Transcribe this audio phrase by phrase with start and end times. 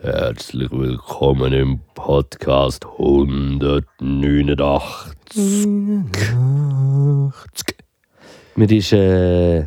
[0.00, 5.66] Herzlich willkommen im Podcast 189.
[8.56, 9.66] Mir ist äh,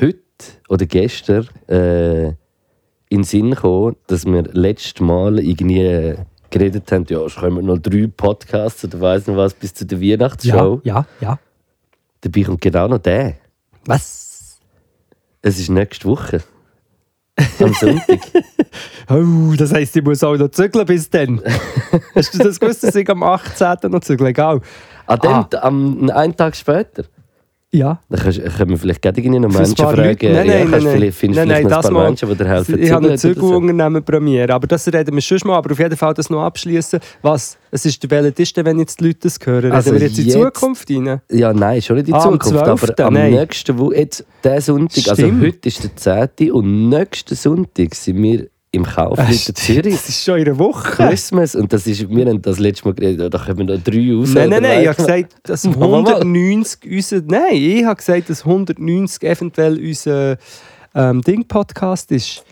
[0.00, 0.18] heute
[0.68, 2.36] oder gestern äh, in
[3.10, 6.14] den Sinn gekommen, dass wir letztes Mal irgendwie
[6.50, 10.00] geredet haben, ja, es kommen noch drei Podcasts oder weiss noch was bis zu der
[10.00, 10.80] Weihnachtsshow.
[10.84, 11.38] Ja, ja, ja.
[12.20, 13.34] Dabei kommt genau noch der.
[13.84, 14.58] Was?
[15.42, 16.42] Es ist nächste Woche.
[17.60, 18.20] Am Sonntag.
[19.08, 21.40] Oh, das heisst, ich muss auch noch zügeln bis dann.
[22.16, 23.88] Hast du das gewusst, dass ich am 18.
[23.88, 24.28] noch zügle?
[24.30, 24.60] Egal.
[25.06, 25.48] An dem, Ah.
[25.62, 27.04] am, einen Tag später.
[27.72, 28.00] Ja.
[28.08, 29.96] Dann kannst, können wir vielleicht gerade irgendwie noch Für ein Menschen fragen.
[30.02, 30.26] Leute.
[30.30, 32.34] Nein, ja, nein, kannst nein, vielleicht, findest nein, vielleicht nein, ein paar mal- Menschen, die
[32.36, 32.78] dir helfen.
[32.82, 33.50] Ich habe ein zügeln oder so.
[33.58, 35.56] Zügelunternehmen Premiere, aber das reden wir schon mal.
[35.56, 37.00] Aber auf jeden Fall das noch abschließen.
[37.22, 37.58] Was?
[37.72, 39.56] Es ist der Welche ist denn, wenn jetzt die Leute das hören?
[39.64, 41.20] Reden Also wir jetzt in die jetzt- Zukunft rein?
[41.30, 43.32] Ja, nein, schon nicht in die Ah, am Zukunft, 12., aber am nein.
[43.32, 45.42] nächsten Wo jetzt der Sonntag, also Stimmt.
[45.44, 46.52] heute ist der 10.
[46.52, 48.46] und nächsten Sonntag sind wir
[48.76, 49.94] im Kaufleuten Zürich.
[49.94, 50.90] Das ist schon in einer Woche.
[50.90, 54.30] Christmas und das ist, wir haben das letzte Mal geredet, da kommen noch drei raus.
[54.34, 56.08] Nein, nein, nein, ich habe gesagt, dass Mama, Mama.
[56.10, 60.36] 190 unser, nein, ich habe gesagt, dass 190 eventuell unser
[60.94, 62.44] ähm, Ding-Podcast ist.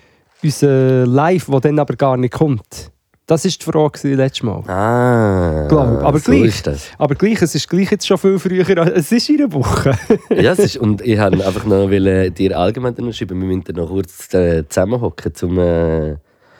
[0.42, 2.90] Unser Live, der dann aber gar nicht kommt.
[3.26, 4.62] Das war die Frage letztes Mal.
[4.68, 6.44] Ah, Glaub, aber so gleich.
[6.44, 6.90] ist das.
[6.98, 8.76] Aber gleich, es ist gleich jetzt schon viel früher.
[8.94, 9.96] Es ist in einer Woche.
[10.30, 13.88] Ja, es ist, und ich wollte einfach noch wollen, dir allgemein schreiben, wir müssen noch
[13.88, 16.16] kurz äh, zusammenhocken, um äh,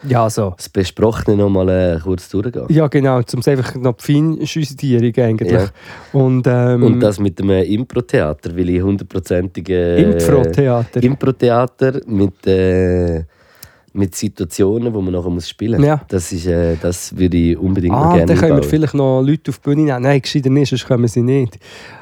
[0.08, 0.54] ja, so.
[0.56, 2.66] das Besprochene noch mal äh, kurz durchzugehen.
[2.70, 5.52] Ja, genau, um es einfach noch Feinjustierung eigentlich.
[5.52, 5.68] Ja.
[6.12, 9.68] Und, ähm, Und das mit dem äh, Impro-Theater, weil ich hundertprozentig...
[9.68, 11.02] Äh, Impro-Theater.
[11.02, 13.24] Impro-Theater mit, äh,
[13.94, 15.86] mit Situationen, wo man nachher muss spielen muss.
[15.86, 16.00] Ja.
[16.08, 19.22] Das, ist, äh, das würde ich unbedingt noch Ah, gerne dann können wir vielleicht noch
[19.22, 20.02] Leute auf die Bühne nehmen.
[20.02, 21.58] Nein, gescheiter nicht, sonst kommen sie nicht.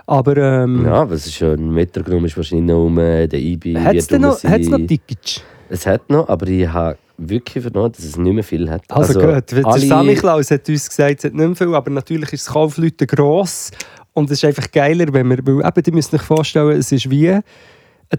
[0.07, 3.79] Aber ähm, Ja, es ist schon ein Metronom ist wahrscheinlich noch um den IB.
[3.79, 5.43] hat es um noch, hat's noch Tickets?
[5.69, 8.83] Es hat noch, aber ich habe wirklich vernommen, dass es nicht mehr viel hat.
[8.89, 12.33] Also, gut, der Sammy Klaus hat uns gesagt, es hat nicht mehr viel, aber natürlich
[12.33, 13.71] ist das Kaufleute gross
[14.15, 17.09] und es ist einfach geiler, wenn wir, weil eben, ihr müsst euch vorstellen, es ist
[17.11, 17.39] wie,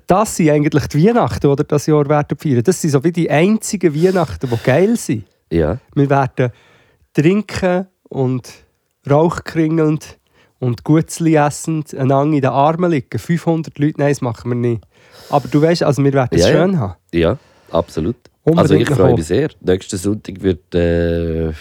[0.08, 2.64] das sind eigentlich die Weihnachten, die ihr das Jahr werden feiern.
[2.64, 5.26] Das sind so wie die einzigen Weihnachten, die geil sind.
[5.52, 6.52] Ja, Wir werden
[7.14, 8.50] trinken und
[9.10, 10.18] rauchkringelnd
[10.60, 13.20] und Gutzli essend einander in den Armen liegen.
[13.20, 14.84] 500 Leute, nein, das machen wir nicht.
[15.30, 16.54] Aber du weißt, also wir werden es Ja, ja.
[16.54, 16.96] schön haben.
[17.14, 17.38] ja,
[17.72, 18.16] absolut.
[18.46, 19.50] Unbedingt also ich freue mich sehr.
[19.62, 21.52] Nächsten Sonntag wird äh,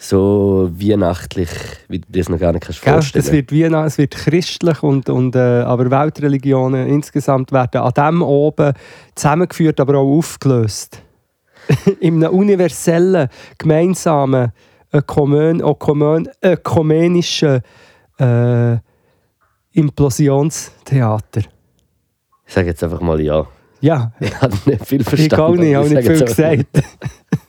[0.00, 1.50] so weihnachtlich,
[1.88, 2.92] wie du dir das noch gar nicht kannst Gell?
[2.92, 8.22] vorstellen Es wird es wird christlich, und, und, äh, aber Weltreligionen insgesamt werden an dem
[8.22, 8.74] oben
[9.16, 11.02] zusammengeführt, aber auch aufgelöst.
[12.00, 14.52] In einem universellen, gemeinsamen,
[14.94, 17.60] ökumen, ökumen, ökumenischen
[18.20, 18.76] äh,
[19.72, 21.42] Implosionstheater.
[22.46, 23.46] Ich sage jetzt einfach mal ja.
[23.80, 25.40] Ja, Ich habe nicht viel ich verstanden.
[25.40, 26.66] auch nicht, ich habe nicht viel gesagt.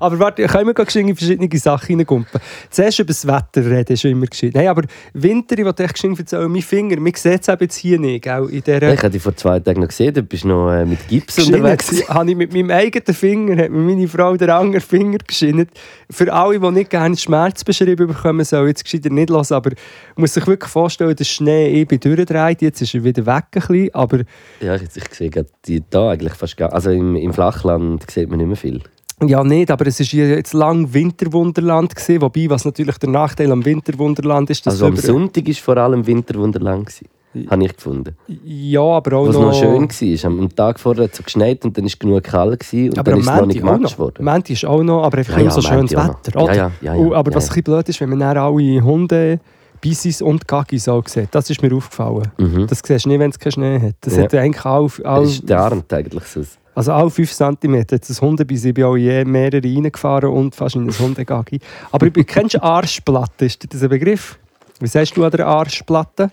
[0.00, 2.40] Aber warte, können wir gerade in verschiedene Sachen reingumpen?
[2.70, 4.52] Zuerst über das Wetter reden, ist schon immer geschehen.
[4.54, 4.82] Nein, aber
[5.14, 8.48] Winter, ich wollte echt erzählen, mein Finger, man sieht es jetzt hier nicht, gell?
[8.50, 11.06] In dieser Ich habe dich vor zwei Tagen noch gesehen, du bist noch äh, mit
[11.08, 12.02] Gips unterwegs.
[12.08, 15.68] habe ich mit meinem eigenen Finger, hat mir meine Frau den anderen Finger geschnitten.
[16.10, 20.22] Für alle, die nicht gerne Schmerz beschrieben bekommen, sollen jetzt gescheiter nicht hören, aber man
[20.22, 23.94] muss sich wirklich vorstellen, der Schnee eben durchdreht, jetzt ist er wieder weg ein bisschen,
[23.94, 24.20] aber
[24.60, 28.28] Ja, ich, ich sehe gerade die da eigentlich fast gar Also im, im Flachland sieht
[28.28, 28.80] man nicht mehr viel.
[29.28, 33.64] Ja, nicht, aber es war jetzt lang Winterwunderland, gewesen, wobei, was natürlich der Nachteil am
[33.64, 36.86] Winterwunderland ist, dass Also am Sonntag war vor allem Winterwunderland.
[36.86, 38.16] gewesen, Habe ich gefunden.
[38.44, 39.42] Ja, aber auch Was noch...
[39.46, 40.30] noch schön war.
[40.30, 42.90] Am am Tag vorher hat es so geschneit und dann war es genug kalt gewesen,
[42.90, 43.98] und aber dann am ist es noch nicht auch gematcht noch.
[44.04, 44.24] worden.
[44.24, 46.18] Montag ist auch noch, aber einfach Ja, immer ja, so schönes auch noch.
[46.26, 46.54] Wetter, Ja, oder?
[46.54, 47.50] ja, ja, ja, Und- aber ja, was ja.
[47.52, 49.40] ein bisschen blöd ist, wenn man dann alle Hunde,
[49.80, 52.28] Bissis und Gaggis auch sieht, das ist mir aufgefallen.
[52.38, 52.66] Mhm.
[52.68, 53.94] Das siehst du nicht, wenn es keinen Schnee hat.
[54.02, 54.22] Das Ja.
[54.24, 56.42] hat eigentlich all, Das ist der Arndt eigentlich so.
[56.74, 58.68] Also alle 5 cm hat das Hundebissi.
[58.68, 61.58] Ich bin auch je mehrere reingefahren und fast in ein Hundegaggi.
[61.90, 63.44] Aber ich kennst du Arschplatte?
[63.44, 64.38] Ist das ein Begriff?
[64.80, 66.30] Wie sagst du an der Arschplatte?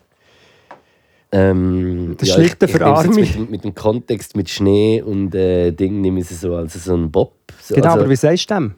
[1.32, 3.16] Ähm, Das ja, schlichte es Verarmung.
[3.16, 6.74] mit, dem- mit dem Kontext mit Schnee und äh, Ding nehme ich es so als
[6.84, 7.34] so ein Bob.
[7.62, 8.76] So, Genau, also, aber wie sagst du dem?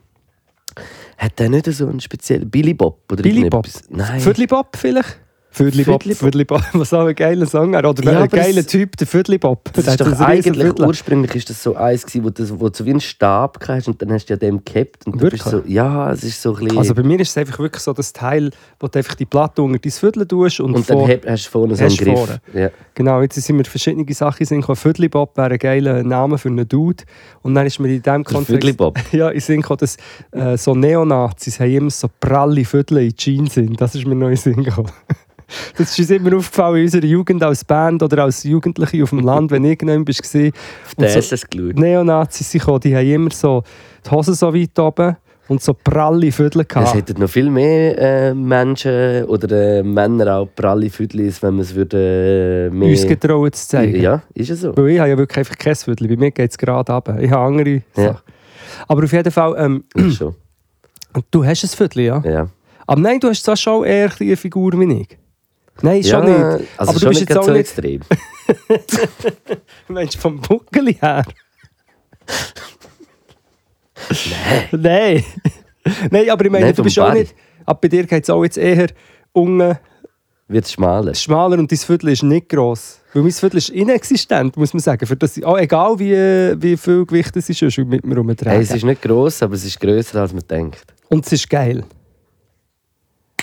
[1.17, 3.67] hat der nicht so einen speziellen Billy Bob oder Billy Bob?
[3.89, 4.19] Nein.
[4.19, 5.19] Viertelbob vielleicht?
[5.53, 6.03] Vödli-Bob.
[6.03, 7.75] Vödli-Bob, was auch ein geiler Song.
[7.75, 9.69] Oder Ja, ein geiler Typ, der Vödli-Bob.
[9.73, 12.75] Das Der ist doch eigentlich ursprünglich ist das so eins gewesen, wo, das, wo du
[12.77, 15.45] so wie einen Stab hast und dann hast du ja dem gehabt und du bist
[15.45, 15.63] Wirklich?
[15.65, 16.77] so, ja, es ist so ein bisschen...
[16.77, 19.61] Also bei mir ist es einfach wirklich so das Teil, wo du einfach die Platte
[19.61, 22.17] unter dein Viertel tust und, und dann vor- heb- hast du vorne so einen Griff.
[22.17, 22.41] vorne.
[22.53, 22.69] Ja.
[22.95, 27.03] Genau, jetzt sind mir verschiedene Sachen sind Vödli-Bob wäre ein geiler Name für einen Dude.
[27.41, 28.51] Und dann ist mir in diesem Kontext...
[28.51, 28.97] Vödli-Bob.
[29.11, 29.97] Ja, ich sehe dass
[30.31, 33.79] äh, so Neonazis haben immer so pralle Viertel in Jeans sind.
[33.81, 34.91] Das ist mir neu in Sinn gekommen.
[35.77, 39.19] Das ist uns immer aufgefallen in unserer Jugend als Band oder als Jugendliche auf dem
[39.19, 40.51] Land, wenn irgendjemand gewesen.
[40.85, 41.77] Auf den so- SS geschaut.
[41.77, 43.63] Neonazis sind gekommen, die haben immer so
[44.05, 45.17] die Hosen so weit oben
[45.47, 46.93] und so pralle Es gehabt.
[46.95, 51.75] hätten noch viel mehr äh, Menschen oder äh, Männer auch pralle Füdlis, wenn man es
[51.75, 52.89] würde äh, mehr...
[52.89, 54.01] uns getraut zu zeigen.
[54.01, 54.75] Ja, ist es so.
[54.77, 56.07] Weil ich habe ja wirklich einfach kein Viertel.
[56.07, 57.19] Bei mir geht es gerade runter.
[57.19, 58.03] Ich habe andere Ja.
[58.13, 58.21] Sachen.
[58.87, 60.35] Aber auf jeden Fall, ähm, Ist schon.
[61.31, 62.21] du hast ein Viertel, ja?
[62.25, 62.47] Ja.
[62.87, 65.17] Aber nein, du hast zwar schon eher eine Figur wie ich.
[65.81, 66.67] Nein, schon ja, nicht.
[66.77, 68.01] Also Aber schon du bist nicht jetzt auch so nicht- extrem.
[69.87, 71.23] Du meinst vom Buckeli her?
[74.29, 74.69] Nein.
[74.71, 75.23] Nein.
[76.11, 77.33] Nein, aber ich meine, Nein, du bist auch nicht.
[77.65, 78.87] Aber bei dir geht es auch jetzt eher
[79.31, 79.77] unten
[80.47, 81.13] Wird schmaler.
[81.15, 82.99] schmaler und dein Viertel ist nicht gross.
[83.13, 85.05] Weil mein Viertel ist inexistent, muss man sagen.
[85.05, 86.13] Für das, oh, egal wie,
[86.61, 88.51] wie viel Gewicht es ist, mit mir rumtragen.
[88.53, 90.83] Hey, es ist nicht gross, aber es ist grösser, als man denkt.
[91.09, 91.83] Und es ist geil.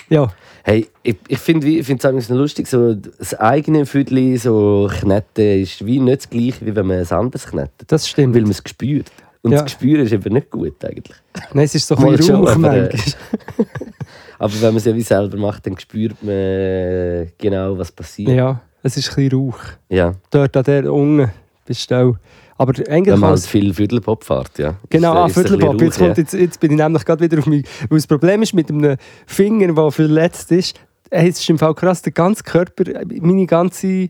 [0.09, 0.33] Ja.
[0.65, 5.85] Hey, ich, ich finde es eigentlich noch lustig, so das eigene Füdli so kneten ist
[5.87, 7.73] wie nicht das gleiche, wie wenn man ein anderes knetet.
[7.87, 8.35] Das stimmt.
[8.35, 9.11] Weil man es spürt.
[9.43, 9.59] Und Ja.
[9.63, 11.17] das Gespür ist eben nicht gut eigentlich.
[11.53, 12.99] Nein, es ist so ein Mal bisschen Rauch aber, äh.
[14.41, 18.31] Aber wenn man es ja wie selber macht, dann spürt man äh, genau, was passiert.
[18.31, 19.59] Ja, es ist ein bisschen Rauch.
[19.89, 20.15] Ja.
[20.31, 21.31] Dort an der unten
[21.65, 22.17] bist du auch.
[22.59, 24.75] Aber eigentlich Wenn man halt kann's- viel Viertelpop fährt, ja.
[24.91, 25.81] Genau, ah, Viertelpop.
[25.81, 27.65] Jetzt, kommt, jetzt, jetzt bin ich nämlich gerade wieder auf mich.
[27.89, 28.97] Weil das Problem ist mit einem
[29.27, 30.79] Finger, der verletzt ist,
[31.11, 32.85] hey, es ist im Fall krass, der ganze Körper,
[33.21, 34.09] meine ganze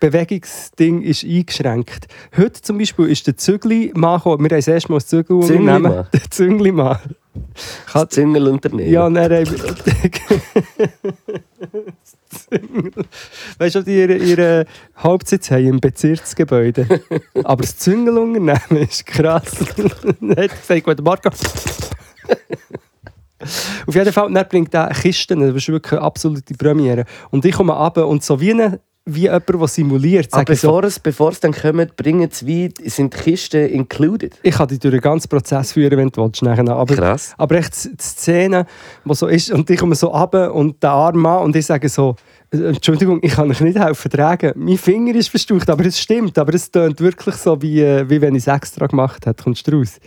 [0.00, 2.06] Bewegungsding ist eingeschränkt.
[2.36, 4.38] Heute zum Beispiel ist der Zügli-Mann gekommen.
[4.44, 6.04] Wir haben das erste Mal das Zügli unternehmen.
[6.12, 6.98] Der Züngli-Mann.
[7.92, 8.92] Das Züngelunternehmen.
[8.92, 9.46] Ja, dann haben
[13.58, 16.86] Weißt du, die ihren ihre Hauptsitz haben im Bezirksgebäude.
[17.44, 19.52] Aber das Züngelunternehmen ist krass.
[20.20, 21.30] Er hat gesagt, guten Morgen.
[23.86, 27.04] Auf jeden Fall, dann bringt er Kisten, das ist wirklich eine absolute Premiere.
[27.30, 28.80] Und ich komme runter und so wie, eine,
[29.14, 32.46] wie jemand, der simuliert, Aber ich so, bevor, es, bevor es dann kommt, bringen es
[32.46, 34.38] wie, sind die Kisten included.
[34.42, 36.42] ich kann dich durch den ganzen Prozess führen, wenn du willst.
[36.42, 36.68] nachher.
[36.68, 37.34] Aber Krass.
[37.36, 38.66] Aber echt die Szene,
[39.04, 41.88] die so ist, und ich komme so runter und der arme Mann und ich sage
[41.88, 42.16] so,
[42.50, 44.52] Entschuldigung, ich kann euch nicht helfen tragen.
[44.56, 46.38] Mein Finger ist verstaucht, aber es stimmt.
[46.38, 49.44] Aber es tönt wirklich so, wie, wie wenn ich es extra gemacht hätte.
[49.44, 49.98] Kommst du raus?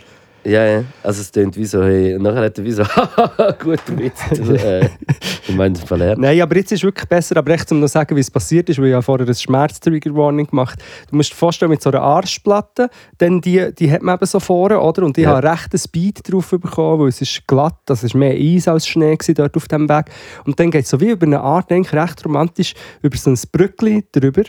[0.44, 0.84] Ja, ja.
[1.04, 2.82] Also es klingt wie so, hey, und nachher hat er wie so,
[3.62, 4.20] guter Witz.
[4.28, 4.88] Also, äh,
[5.48, 6.20] ich meine, es verlernt.
[6.20, 7.36] Nein, aber jetzt ist es wirklich besser.
[7.36, 9.34] Aber echt, um noch zu sagen, wie es passiert ist, weil ich habe vorher eine
[9.34, 12.90] Schmerz-Trigger-Warning gemacht Du musst dir vorstellen, mit so einer Arschplatte,
[13.20, 15.04] denn die, die hat man eben so vorne, oder?
[15.04, 15.36] Und ich Ja.
[15.36, 18.86] habe recht einen Speed drauf bekommen, weil es ist glatt, das ist mehr Eis als
[18.88, 20.06] Schnee gewesen dort auf dem Weg.
[20.44, 23.30] Und dann geht es so wie über eine Art, denke ich, recht romantisch, über so
[23.30, 24.42] ein Brückli drüber.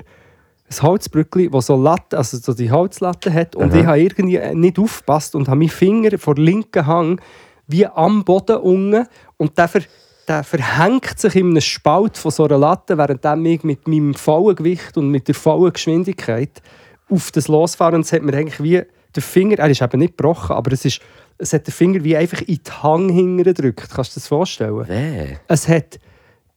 [0.69, 3.55] Ein Holzbrückli, das so Latte, also so die Holzlatte hat.
[3.55, 3.79] Und Aha.
[3.79, 7.21] ich habe irgendwie nicht aufgepasst und habe meinen Finger vor linken Hang
[7.67, 9.07] wie am Boden unten
[9.37, 9.81] und der, ver,
[10.27, 14.55] der verhängt sich in einem Spalt von so einer Latte, während ich mit meinem vollen
[14.55, 16.61] Gewicht und mit der vollen Geschwindigkeit
[17.09, 17.95] auf das losfahren.
[17.95, 18.81] Und es hat mir eigentlich wie
[19.15, 21.01] der Finger, er ist eben nicht gebrochen, aber es, ist,
[21.37, 23.89] es hat den Finger wie einfach in die Hang hingedrückt.
[23.93, 24.87] Kannst du dir das vorstellen?
[24.87, 25.37] Weh.
[25.47, 25.99] Es hat,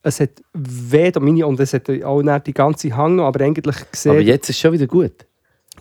[0.07, 3.45] es hat weh, da meine, und es hat auch nicht die ganze Hang noch, aber
[3.45, 4.13] eigentlich gesehen...
[4.13, 5.27] Aber jetzt ist es schon wieder gut.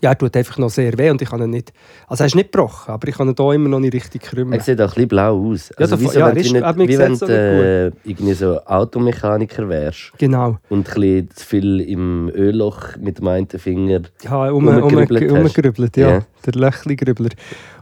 [0.03, 1.71] Ja, er tut einfach noch sehr weh und ich kann ihn nicht...
[2.07, 4.53] Also er ist nicht gebrochen, aber ich kann ihn hier immer noch nicht richtig krümmen.
[4.53, 5.69] Er sieht auch ein bisschen blau aus.
[5.69, 7.35] Ja, Also so- wie, so, ja, wenn, ist- du nicht, wie wenn du so nicht
[7.35, 10.57] äh, irgendwie so Automechaniker wärst Genau.
[10.69, 15.37] und ein bisschen zu viel im Ölloch mit dem einen Finger Ja, um, Rumgerübelt um,
[15.37, 15.57] hast.
[15.57, 16.09] umgerübelt, ja.
[16.09, 16.25] Ja.
[16.45, 17.29] Der Löchli-Grübler.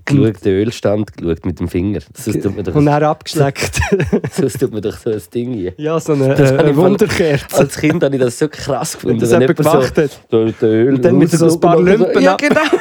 [0.05, 1.99] Geschaut, den Ölstand geschaut mit dem Finger.
[2.13, 3.79] Sonst tut man doch, Und er abgeschleckt.
[4.31, 5.73] sonst tut man doch so ein Ding hier.
[5.77, 7.57] ja, so eine, Das äh, eine Wunderkerze.
[7.57, 9.19] Als Kind habe ich das so krass gefunden.
[9.19, 10.19] das wenn jemand gemacht hat.
[10.29, 12.61] So, den Öl Und dann mit so ein paar Lumpen Ja, ab- genau.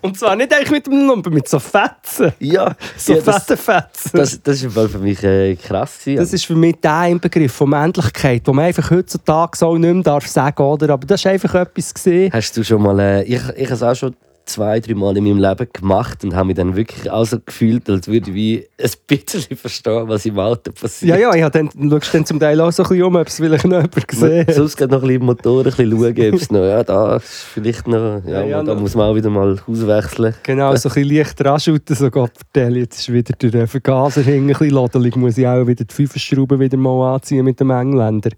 [0.00, 2.32] Und zwar nicht eigentlich mit einem Lumpen, mit so Fetzen.
[2.38, 4.10] Ja, So ja, das, fette Fetzen.
[4.12, 5.98] das, das ist für mich äh, krass.
[5.98, 6.18] gewesen.
[6.20, 10.02] Das ist für mich der Inbegriff von Männlichkeit, den man einfach heutzutage so nicht mehr
[10.04, 10.90] darf sagen oder?
[10.90, 11.92] Aber das war einfach etwas.
[11.92, 12.32] Gewesen.
[12.32, 12.96] Hast du schon mal.
[13.00, 14.14] Äh, ich ich habe es auch schon
[14.48, 17.88] zwei, drei Mal in meinem Leben gemacht und habe mich dann wirklich auch so gefühlt,
[17.88, 21.10] als würde ich ein bisschen verstehen, was im Auto passiert.
[21.10, 23.26] Ja, ja, ich hab dann, schaust dann zum Teil auch so ein bisschen um, ob
[23.26, 24.54] es vielleicht noch jemand gesehen hat.
[24.54, 27.26] Sonst geht noch ein bisschen Motor ein bisschen schauen, ob es noch, ja, da ist
[27.52, 28.80] vielleicht noch, ja, Ja, ja, da noch.
[28.80, 30.34] muss man auch wieder mal auswechseln.
[30.42, 34.46] Genau, so ein bisschen leicht ranschuten, so Gott jetzt ist wieder der Vergaser hinten ein
[34.48, 38.30] bisschen lodelig, muss ich auch wieder die Fünferschrauben wieder mal anziehen mit dem Engländer.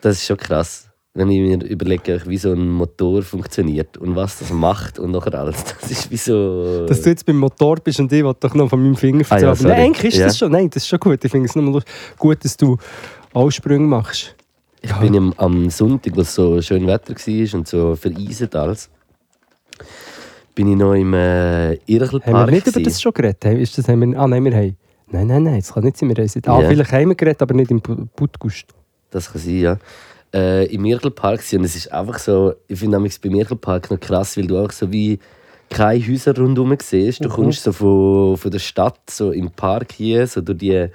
[0.00, 0.89] Das ist schon krass.
[1.20, 5.34] Wenn ich mir überlege, wie so ein Motor funktioniert und was das macht und nachher
[5.34, 5.62] alles.
[5.80, 6.86] Das ist wie so.
[6.86, 9.38] Dass du jetzt beim Motor bist und ich will doch noch von meinem Finger Ah
[9.38, 9.68] ja, erzählen.
[9.70, 10.26] Nein, eigentlich ist Ja.
[10.26, 10.50] das schon.
[10.52, 11.22] Nein, das ist schon gut.
[11.22, 11.86] Ich finde es lust-
[12.18, 12.78] gut, dass du
[13.34, 14.34] Aussprünge machst.
[14.80, 18.88] Ich bin am, am Sonntag, als so schön Wetter war und so vereiset alles,
[20.54, 22.26] bin ich noch im äh, Irchelpark.
[22.26, 22.84] Haben wir nicht über gewesen.
[22.84, 23.44] das schon geredet?
[23.44, 24.76] Ist das, haben wir, ah, nein, wir haben.
[25.12, 26.08] Nein, nein, nein, das kann nicht sein.
[26.08, 26.68] Wir haben Ah, Ja.
[26.68, 28.66] vielleicht haben wir geredet, aber nicht im Podcast.
[29.10, 29.76] Das kann sein, ja.
[30.32, 34.36] Äh, Im Irchelpark und es ist einfach so, ich finde nämlich beim Irchelpark noch krass,
[34.36, 35.18] weil du auch so wie
[35.68, 37.24] keine Häuser rundherum siehst.
[37.24, 37.32] Du Mhm.
[37.32, 40.86] kommst so von, von der Stadt so im Park hier, so durch die,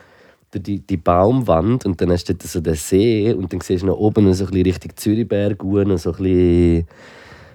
[0.52, 3.84] durch die, die Baumwand und dann hast du dort so den See und dann siehst
[3.84, 6.88] du noch oben so ein bisschen Richtung Zürichberg und so ein bisschen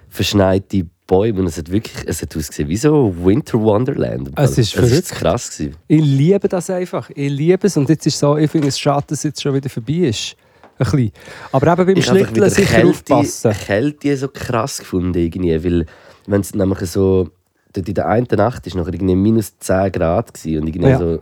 [0.09, 4.29] verschneite Bäume und es hat wirklich, es hat ausgesehen wie so Winter Wonderland.
[4.35, 5.09] Es ist es verrückt.
[5.09, 5.75] krass gewesen.
[5.87, 7.09] Ich liebe das einfach.
[7.15, 7.75] Ich liebe es.
[7.75, 9.93] Und jetzt ist es so, ich finde es schade, dass es jetzt schon wieder vorbei
[10.09, 10.35] ist.
[10.83, 11.11] Bisschen.
[11.51, 13.51] Aber eben beim ich wieder sicher Kälte, aufpassen.
[13.53, 15.85] Kälte so krass gefunden irgendwie, weil
[16.27, 17.29] wenn es nämlich so
[17.73, 20.97] dort in der einen Nacht ist noch irgendwie minus 10 Grad gewesen, und irgendwie Ja.
[20.97, 21.19] so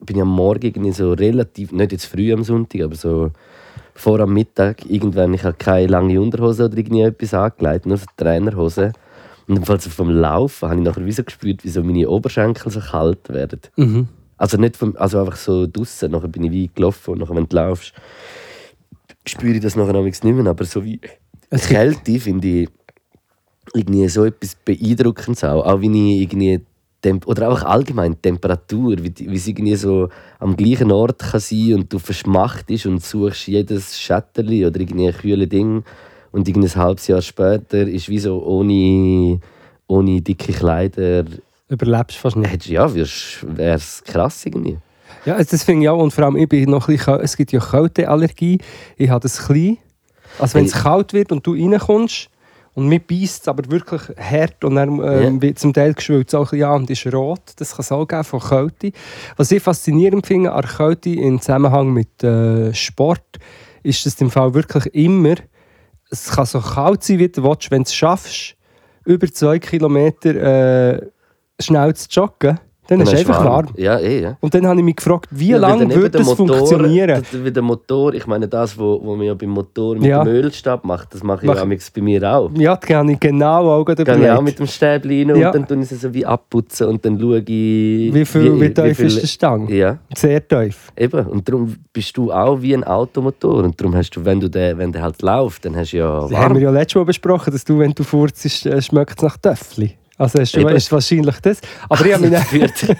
[0.00, 3.30] bin ich am Morgen irgendwie so relativ nicht jetzt früh am Sonntag, aber so
[3.94, 8.06] vor am Mittag irgendwann ich habe keine lange Unterhose oder irgendwie etwas angelegt, nur so
[8.16, 8.92] Trainerhose
[9.48, 12.70] und Fall so vom Laufen habe ich nachher wie so gespürt, wie so meine Oberschenkel
[12.70, 13.60] so kalt werden.
[13.76, 14.08] Mhm.
[14.36, 16.10] Also nicht vom, also einfach so draussen.
[16.10, 17.94] Nachher bin ich wie gelaufen und nachher, wenn du laufst,
[19.28, 20.46] spüre ich das nachher amigs nicht mehr.
[20.46, 21.00] Aber so wie
[21.50, 22.68] Es Kälte finde ich
[23.74, 25.64] irgendwie so etwas Beeindruckendes auch.
[25.64, 26.60] Auch wie ich irgendwie
[27.02, 31.74] Temp oder auch allgemein Temperatur, wie, wie es irgendwie so am gleichen Ort kann sein
[31.74, 35.84] und du verschmachtest und suchst jedes Schätterli oder irgendwie ein kühles Ding
[36.32, 39.40] und ein halbes Jahr später ist wie so ohne,
[39.86, 41.24] ohne dicke Kleider
[41.68, 42.68] Überlebst fast nicht.
[42.68, 43.08] Ja, wäre
[43.74, 44.78] es krass irgendwie.
[45.26, 45.98] Ja, also das finde ich auch.
[46.02, 48.58] Und vor allem, ich bin noch ein bisschen, es gibt ja Kälteallergie.
[48.96, 49.78] Ich habe das klein.
[50.38, 50.82] Also wenn es Hey.
[50.82, 52.28] kalt wird und du reinkommst
[52.74, 55.42] und mir beißt es aber wirklich hart und dann ähm, Ja.
[55.42, 57.40] wird zum Teil geschwüllt es auch ein bisschen an und ist rot.
[57.56, 58.92] Das kann es auch geben von Kälte.
[59.36, 63.38] Was ich faszinierend finde an Kälte im Zusammenhang mit äh, Sport,
[63.82, 65.34] ist, dass im Fall wirklich immer,
[66.10, 68.56] es kann so kalt sein, wie du willst, wenn du es schaffst,
[69.04, 70.34] über zwei Kilometer
[70.98, 71.00] äh,
[71.60, 73.66] schnell zu joggen, dann, ist es einfach warm.
[73.76, 74.36] Ja, eh, ja.
[74.40, 77.22] Und dann habe ich mich gefragt, wie Ja, lange dann würde das Motor- funktionieren?
[77.32, 80.22] Wie der Motor, ich meine, das, was wo man ja beimTor mit Ja.
[80.24, 81.64] dem Ölstab macht, das mache ich Mach- ja
[81.94, 82.50] bei mir auch.
[82.56, 85.48] Ja, das habe ich genau auch Gehe ich auch mit dem Stäbchen rein Ja.
[85.48, 87.46] und dann tue ich sie so wie abputzen und dann schaue ich...
[87.48, 89.68] Wie viel, wie, tief ist der Stang?
[89.68, 90.92] Ja, Sehr tief.
[90.96, 91.26] eben.
[91.26, 93.64] Und darum bist du auch wie ein Automotor.
[93.64, 96.20] Und darum hast du, wenn du den, wenn der halt läuft, dann hast du ja
[96.20, 96.54] Das haben warm.
[96.54, 99.92] wir ja letztes Mal besprochen, dass du, wenn du furzt, äh, schmeckt es nach Töffli.
[100.18, 100.74] Also Eben.
[100.74, 101.60] ist wahrscheinlich das.
[101.90, 102.96] Aber ich habe führt-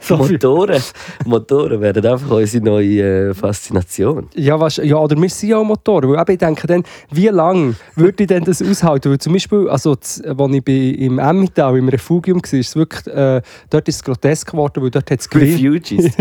[0.00, 0.82] so Motoren,
[1.26, 4.28] Motoren werden einfach unsere neue äh, Faszination.
[4.34, 6.10] ja, was, ja, oder wir sind ja auch Motoren.
[6.10, 9.10] Weil ich denke dann, wie lange würde ich denn das aushalten?
[9.10, 13.42] Weil zum Beispiel, also, als ich bei, im Emmental im Refugium war, ist wirklich, äh,
[13.68, 15.90] dort ist es grotesk geworden, weil dort hat es gewindet.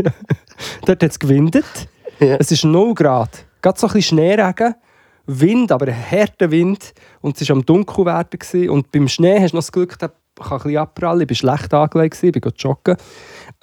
[0.85, 1.65] Dort hat es gewindet.
[2.19, 2.35] Ja.
[2.39, 3.45] Es ist 0 Grad.
[3.61, 4.75] Gerade so ein bisschen Schneeregen.
[5.27, 6.93] Wind, aber ein harter Wind.
[7.21, 8.69] Und es war am Dunkelwerden.
[8.69, 9.97] Und beim Schnee hast du noch das Glück,
[10.43, 11.27] kann ein bisschen abprallen.
[11.29, 12.97] Ich war schlecht angelegt, ich bin joggen.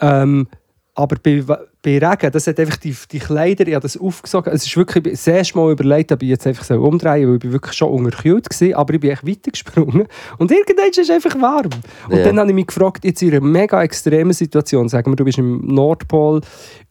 [0.00, 0.48] Ähm,
[0.94, 1.42] aber bei,
[1.82, 4.52] bei Regen, das hat einfach die, die Kleider, ich habe das aufgesogen.
[4.52, 7.34] Es ist wirklich, das erste Mal überlegt, ob ich jetzt einfach so umdrehen soll, weil
[7.36, 8.78] ich bin wirklich schon unterkühlt war.
[8.78, 10.06] Aber ich bin echt weitergesprungen.
[10.36, 11.70] Und irgendwann ist es einfach warm.
[12.10, 12.24] Und Ja.
[12.24, 15.38] dann habe ich mich gefragt, jetzt in einer mega extremen Situation, sagen wir, du bist
[15.38, 16.42] im Nordpol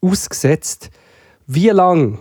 [0.02, 0.90] ausgesetzt,
[1.46, 2.18] wie lange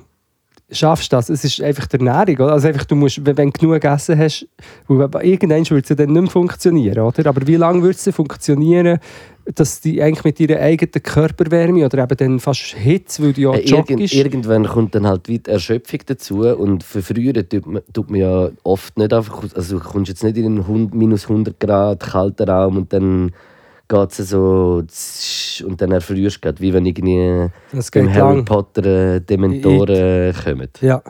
[0.73, 1.29] schaffst das?
[1.29, 2.37] Es ist einfach die Ernährung.
[2.47, 2.53] Oder?
[2.53, 4.47] Also einfach, du musst, wenn wenn du genug gegessen hast,
[4.89, 7.01] weil irgendwann würde es ja dann nicht mehr funktionieren.
[7.01, 7.27] Oder?
[7.27, 8.99] Aber wie lange würde es funktionieren,
[9.55, 13.55] dass die eigentlich mit ihrer eigenen Körperwärme oder eben dann fast Hitze, weil du ja
[13.55, 14.15] Äh, Irgend, joggst...
[14.15, 18.51] irgendwann kommt dann halt wieder Erschöpfung dazu und für früher tut man, tut man ja
[18.63, 22.77] oft nicht einfach, also du kommst jetzt nicht in einen minus 100 Grad kalten Raum
[22.77, 23.33] und dann
[23.91, 24.83] geht es so
[25.67, 27.51] und dann erfrierst du gerade, wie wenn irgendwie
[27.93, 28.45] beim Harry lang.
[28.45, 28.85] Potter
[29.17, 30.69] äh, Dementoren kommen.
[30.81, 31.03] Ja,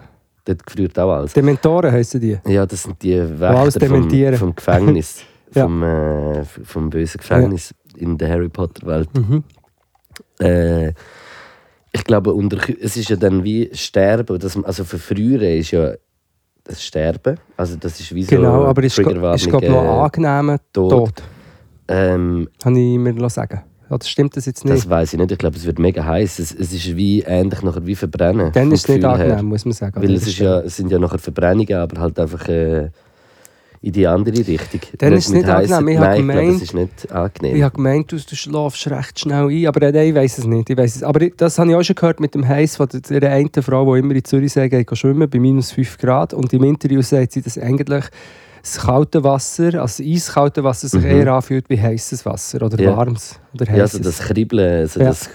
[0.45, 1.35] Dort gefriert auch alles.
[1.35, 2.39] Dementoren heissen die.
[2.47, 5.23] Ja, das sind die Wächter vom, vom Gefängnis,
[5.55, 5.65] Ja.
[5.65, 9.09] vom, äh, vom bösen Gefängnis in der Harry Potter Welt.
[9.15, 9.45] Mhm.
[10.41, 10.93] Äh,
[11.93, 14.39] ich glaube, unter, es ist ja dann wie Sterben.
[14.39, 15.93] Das, also für ist ja
[16.65, 17.37] das Sterben.
[17.57, 20.91] Also das ist wie so Genau, aber ist glaube ich, noch angenehmer Tod.
[20.91, 21.23] Tod.
[21.91, 23.63] Ähm, Kann ich mir sagen.
[23.91, 24.77] Oder stimmt das jetzt nicht?
[24.77, 25.33] das weiß ich nicht.
[25.33, 26.39] Ich glaube, es wird mega heiß.
[26.39, 28.53] Es, es ist wie ähnlich nachher wie Verbrennen.
[28.53, 29.25] dann ist es nicht Gefühl her.
[29.33, 30.01] angenehm, muss man sagen.
[30.01, 32.91] Weil es, ist ja, es sind ja nachher Verbrennungen, aber halt einfach äh,
[33.83, 34.81] in die andere Richtung.
[34.99, 35.89] Dann ist es nicht heissen- angenehm.
[35.95, 37.57] Ich habe Nein, ich glaube, gemeint- es ist nicht angenehm.
[37.57, 40.47] Ich habe gemeint, du, du schlafst recht schnell ein, aber äh, nein, ich weiß es
[40.47, 40.71] nicht.
[40.71, 41.03] Ich weiss es.
[41.03, 43.93] Aber ich- das habe ich auch schon gehört mit dem Heiß von der, einen Frau,
[43.95, 46.33] die immer in Zürichsee geht schwimmen, bei minus 5 Grad.
[46.33, 48.05] Und im Interview sagt sie, dass eigentlich
[48.63, 51.11] das kalte Wasser, also das eiskalte Wasser, sich Mhm.
[51.11, 52.97] eher anfühlt wie heißes Wasser oder Ja.
[52.97, 54.01] warmes oder Ja, also heißes.
[54.19, 55.07] das Kribbeln, also Ja.
[55.07, 55.31] das,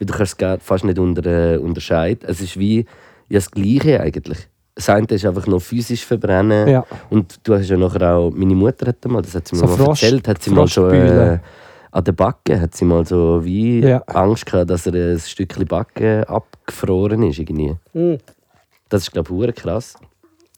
[0.00, 1.24] du kannst es gar fast nicht unter,
[1.54, 2.28] äh, unterscheiden.
[2.28, 2.84] Es ist wie
[3.28, 4.38] ja, das Gleiche eigentlich.
[4.74, 6.68] Das eine ist einfach noch physisch verbrennen.
[6.68, 6.84] ja.
[7.10, 9.66] Und du hast ja nachher auch, meine Mutter hat mal, das hat sie mir So
[9.68, 11.38] mal Frost- erzählt, hat sie mal so äh,
[11.92, 14.02] an der Backe, hat sie mal so wie Ja.
[14.08, 17.76] Angst gehabt, dass er ein Stückchen Backe abgefroren ist irgendwie.
[18.88, 19.94] Das ist glaube ich hure krass.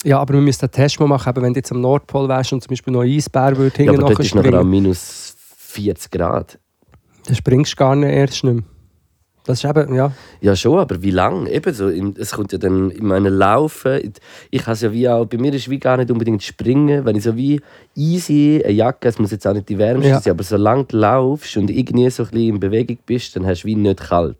[0.05, 2.53] Ja, aber wir müssen einen Test mal machen, eben, wenn du jetzt am Nordpol wärst
[2.53, 6.11] und zum Beispiel noch ein Eisbär würde Ja, aber dort ist nachher springen, minus 40
[6.11, 6.59] Grad.
[7.27, 8.63] dann springst du gar nicht erst nicht mehr.
[9.45, 10.11] Das ist eben, ja.
[10.41, 11.49] Ja, schon, aber wie lange?
[11.53, 14.13] Eben so, es kommt ja dann in meinen Laufen.
[14.51, 17.23] Ich kann ja wie auch, bei mir ist wie gar nicht unbedingt springen, wenn ich
[17.23, 17.61] so wie
[17.95, 20.21] easy eine Jacke, es muss jetzt auch nicht die wärmste Ja.
[20.21, 23.63] sein, aber solange du laufst und irgendwie so ein bisschen in Bewegung bist, dann hast
[23.63, 24.37] du wie nicht kalt.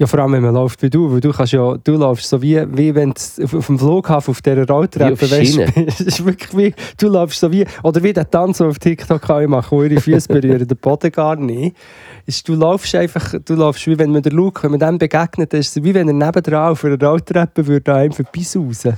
[0.00, 2.40] Ja, vor allem, wenn man läuft wie du, weil du kannst ja, du läufst so
[2.40, 5.26] wie, wie wenn du auf, auf dem Flughafen auf dieser Rolltreppe,
[5.86, 9.28] es ist wirklich wie, du läufst so wie, oder wie der Tanz, den auf TikTok
[9.28, 11.76] alle machen, wo ihre Füße berühren, den Boden gar nicht.
[12.24, 15.52] Ist, du läufst einfach, du läufst wie wenn man der Luke, wenn man dem begegnet,
[15.52, 18.94] ist es wie wenn er nebendran auf einer Rolltreppe würde, an einem vorbeisausen.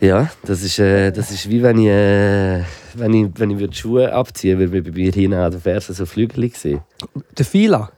[0.00, 2.64] Ja, das ist, äh, das ist wie wenn ich, äh,
[2.94, 5.60] wenn ich, wenn ich würde die Schuhe abziehen würde, weil bei mir hinten an den
[5.60, 6.80] Fersen so Flügel gesehen.
[7.38, 7.92] Der Fila.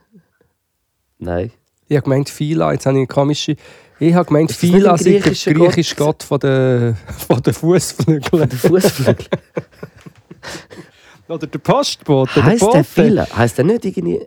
[1.18, 1.52] Nein.
[1.88, 3.56] Ich habe gemeint Fila, jetzt habe ich eine komische,
[3.98, 8.48] ich habe gemeint Ist ein sei der griechische Gott von den, von den Fußflügeln.
[8.48, 9.16] Der Fußflügel.
[11.28, 12.84] Oder der Postbote, der heißt der Bote.
[12.84, 13.26] Fila?
[13.36, 14.20] Heißt der nicht irgendwie.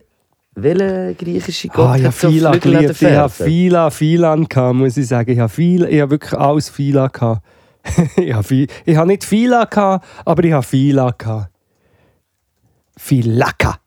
[0.53, 3.01] Welcher griechische Gott Ah, ich habe hat so Fila Flügel an geliebt.
[3.01, 3.29] Ich habe?
[3.29, 5.31] Fila, Filan gehabt, muss ich sagen.
[5.31, 7.41] Ich habe, Fila, ich habe wirklich alles Fila gehabt.
[8.17, 11.49] ich, habe Fi- ich habe nicht Fila gehabt, aber ich habe Fila gehabt.
[12.97, 13.79] Filaka.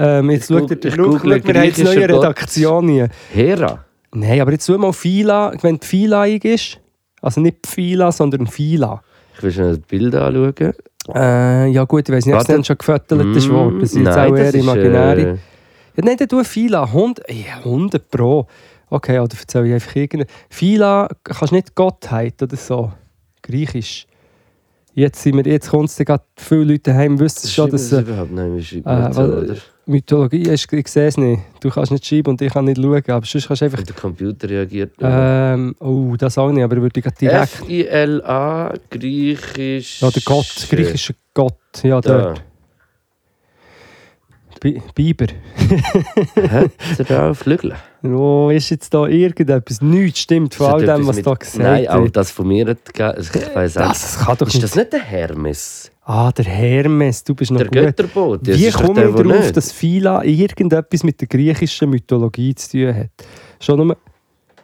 [0.00, 2.08] Ähm, jetzt Ich schaut ihr, google- ich schau, schau, google wir haben jetzt neue griechischer
[2.08, 2.22] Gott.
[2.24, 3.08] Redaktion hier.
[3.32, 3.84] Hera.
[4.14, 6.80] Nein, aber jetzt schau mal Fila, wenn die Fila ist.
[7.20, 9.02] Also nicht Fila, sondern Fila.
[9.36, 10.72] Ich will schon ein Bild anschauen.
[11.14, 13.80] Äh, ja gut, ich weiß nicht, ob es dann schon gefüttert ist worden.
[13.80, 15.20] Das ist jetzt auch eher das ist, imaginäre.
[15.20, 15.26] äh,
[15.96, 16.84] Ja, nein, dann tu Fila.
[16.84, 18.46] 100, ja, 100 Pro.
[18.90, 20.26] Okay, oder erzähle ich einfach irgendeine.
[20.48, 22.92] Fila kannst du nicht Gottheit oder so.
[23.42, 24.06] Griechisch.
[24.98, 25.96] Jetzt, sind wir, jetzt kommt es
[26.36, 29.56] viele Leute heim wissen schon, schreiben dass äh, überhaupt nicht, wir äh, so, weil- oder?
[29.86, 31.40] Mythologie ist, ich sehe es nicht.
[31.60, 33.78] Du kannst nicht schreiben und ich kann nicht schauen, aber sonst kannst du einfach...
[33.78, 34.94] Und der Computer reagiert.
[35.00, 37.42] Ähm, oh, das auch nicht, aber würde ich direkt...
[37.60, 40.02] F-I-L-A, griechisch.
[40.02, 42.18] Ja, der Gott, griechischer Gott, ja, Da.
[42.18, 42.42] dort.
[44.60, 45.26] Bi Biber.
[46.34, 46.68] Er
[47.06, 47.76] da Flügel?
[48.02, 49.80] Wo ist jetzt da irgendetwas?
[49.82, 52.16] Nichts stimmt von Das all dem, was mit- da gesagt Nein, auch wird.
[52.16, 52.78] das von mir hat.
[53.00, 53.88] Also Ich weiss auch.
[53.88, 55.90] Das kann doch Ist das nicht der Hermes?
[56.04, 57.74] Ah, der Hermes, du bist noch Der gut.
[57.96, 58.50] Götterbote?
[58.52, 59.56] Das Wie komme ich darauf, nicht.
[59.56, 63.10] dass Phila irgendetwas mit der griechischen Mythologie zu tun hat?
[63.60, 63.96] Schon nur...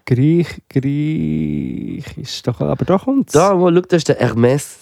[0.06, 0.62] Griech...
[0.68, 2.42] Griechisch...
[2.44, 3.32] Doch, aber da kommt's.
[3.32, 4.76] Da, wo, schau, das ist der Hermes.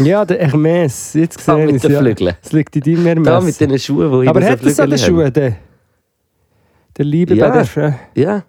[0.00, 1.14] Ja, der Hermes.
[1.14, 1.98] Jetzt Da gesehen mit ist den ja.
[2.00, 2.34] Flügeln.
[2.42, 3.26] Es liegt in deinem Hermes.
[3.26, 4.98] Da mit den Schuhen, die aber hinten hat so an den.
[4.98, 5.32] Schuhen?
[6.96, 7.48] Der, Liebe Ja.
[7.48, 8.44] bei der Fre Ja.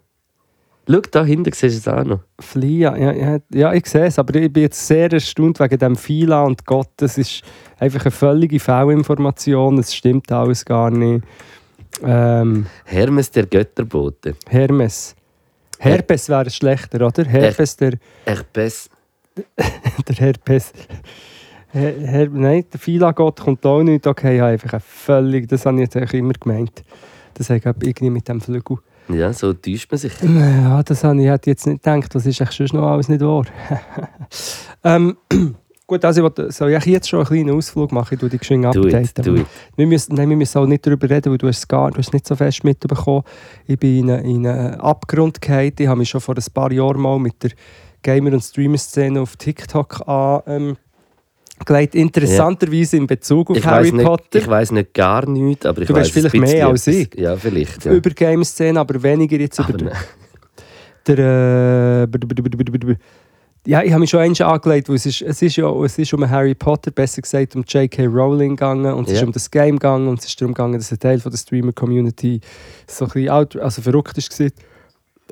[0.90, 2.20] Schau, da hinten siehst du es auch noch.
[2.40, 5.96] Flia, ja, ja, ja, ich sehe es, aber ich bin jetzt sehr erstaunt wegen dem
[5.96, 6.88] Fila und Gott.
[6.96, 7.42] Das ist
[7.78, 9.78] einfach eine völlige Fehlinformation.
[9.78, 11.24] Es stimmt alles gar nicht.
[12.02, 14.34] Ähm, Hermes, der Götterbote.
[14.48, 15.14] Hermes.
[15.78, 17.24] Herpes wäre schlechter, oder?
[17.24, 18.88] Herpes, der, Herpes.
[20.08, 20.72] der Herpes.
[21.70, 24.06] Her, Her, nein, der Fila-Gott kommt auch nicht.
[24.06, 26.82] Okay, einfach eine völlig, das habe ich jetzt eigentlich immer gemeint.
[27.38, 28.78] Das habe ich irgendwie mit dem Flügel.
[29.08, 30.12] Ja, so täuscht man sich.
[30.22, 32.14] Ja, das habe ich jetzt nicht gedacht.
[32.14, 33.44] Das ist echt sonst noch alles nicht wahr.
[34.84, 35.16] ähm,
[35.86, 38.14] gut, also ich wollte, soll ich jetzt schon einen kleinen Ausflug machen?
[38.14, 39.46] Ich tue die geschwind updaten.
[39.76, 41.98] Wir müssen, nein, wir müssen auch nicht darüber reden, weil du hast es gar du
[41.98, 43.22] hast nicht so fest mitbekommen.
[43.66, 45.72] Ich bin in einen, in einen Abgrund gefallen.
[45.78, 47.52] Ich habe mich schon vor ein paar Jahren mal mit der
[48.02, 50.76] Gamer- und Streamer-Szene auf TikTok an, ähm,
[51.64, 51.94] gelegt.
[51.94, 54.38] Interessanterweise in Bezug auf Ich Harry weiß nicht, Potter.
[54.38, 57.14] ich weiss nicht gar nichts, aber ich Du weiss weißt vielleicht mehr als ich.
[57.16, 57.84] Ja, vielleicht.
[57.84, 57.92] Ja.
[57.92, 59.94] Über Game-Szene, aber weniger jetzt Aber über nein.
[61.06, 62.96] der, äh,
[63.66, 66.14] ja, ich habe mich schon einmal angelegt, weil es ist, es ist ja es ist
[66.14, 68.06] um Harry Potter, besser gesagt um J.K.
[68.06, 69.26] Rowling gegangen und es ist Ja.
[69.26, 72.40] um das Game gegangen und es ist darum gegangen, dass ein Teil von der Streamer-Community
[72.86, 74.52] so ein bisschen out, also verrückt ist gewesen.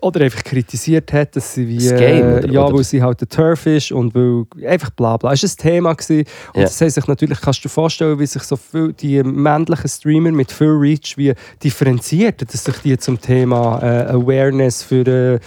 [0.03, 2.77] Oder einfach kritisiert hat, dass sie wie Das Game, äh, oder- ja, oder?
[2.77, 5.33] weil sie halt der Turf ist und weil einfach bla bla.
[5.33, 6.25] Es war ein Thema gewesen.
[6.55, 6.67] und Ja.
[6.67, 10.31] das haben sich natürlich, kannst du dir vorstellen, wie sich so viel die männlichen Streamer
[10.33, 11.33] mit viel Reach wie
[11.63, 15.39] differenziert, dass sich die zum Thema äh, Awareness für äh,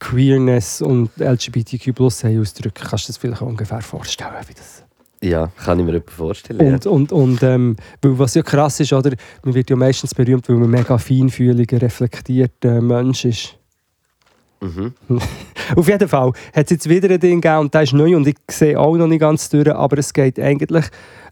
[0.00, 2.84] Queerness und LGBTQ+ haben ausdrücken.
[2.88, 4.84] Kannst du dir das vielleicht ungefähr vorstellen, wie das
[5.22, 6.74] Ja, kann ich mir etwas vorstellen.
[6.74, 9.12] Und, und, und ähm, was ja krass ist, oder,
[9.44, 13.58] man wird ja meistens berühmt, weil man mega feinfühliger, reflektierter Mensch ist.
[14.62, 14.68] ja.
[14.68, 14.92] mhm.
[15.76, 18.26] Auf jeden Fall hat es jetzt wieder ein Ding gegeben und der ist neu und
[18.26, 20.86] ich sehe auch noch nicht ganz durch, aber es geht eigentlich.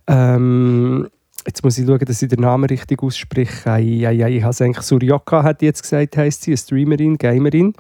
[0.07, 1.09] Ähm,
[1.47, 3.71] jetzt muss ich schauen, dass ich den Namen richtig ausspreche.
[3.71, 6.59] Ei, ei, ei, ich habe es eigentlich Suryoka, hat die jetzt gesagt, heisst sie, eine
[6.59, 7.73] Streamerin, Gamerin.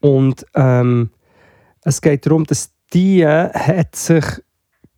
[0.00, 1.10] Und ähm,
[1.82, 4.24] es geht darum, dass die äh, hat sich,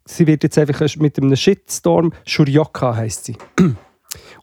[0.06, 3.36] sie wird jetzt einfach mit einem Shitstorm, Shuryoka heisst sie.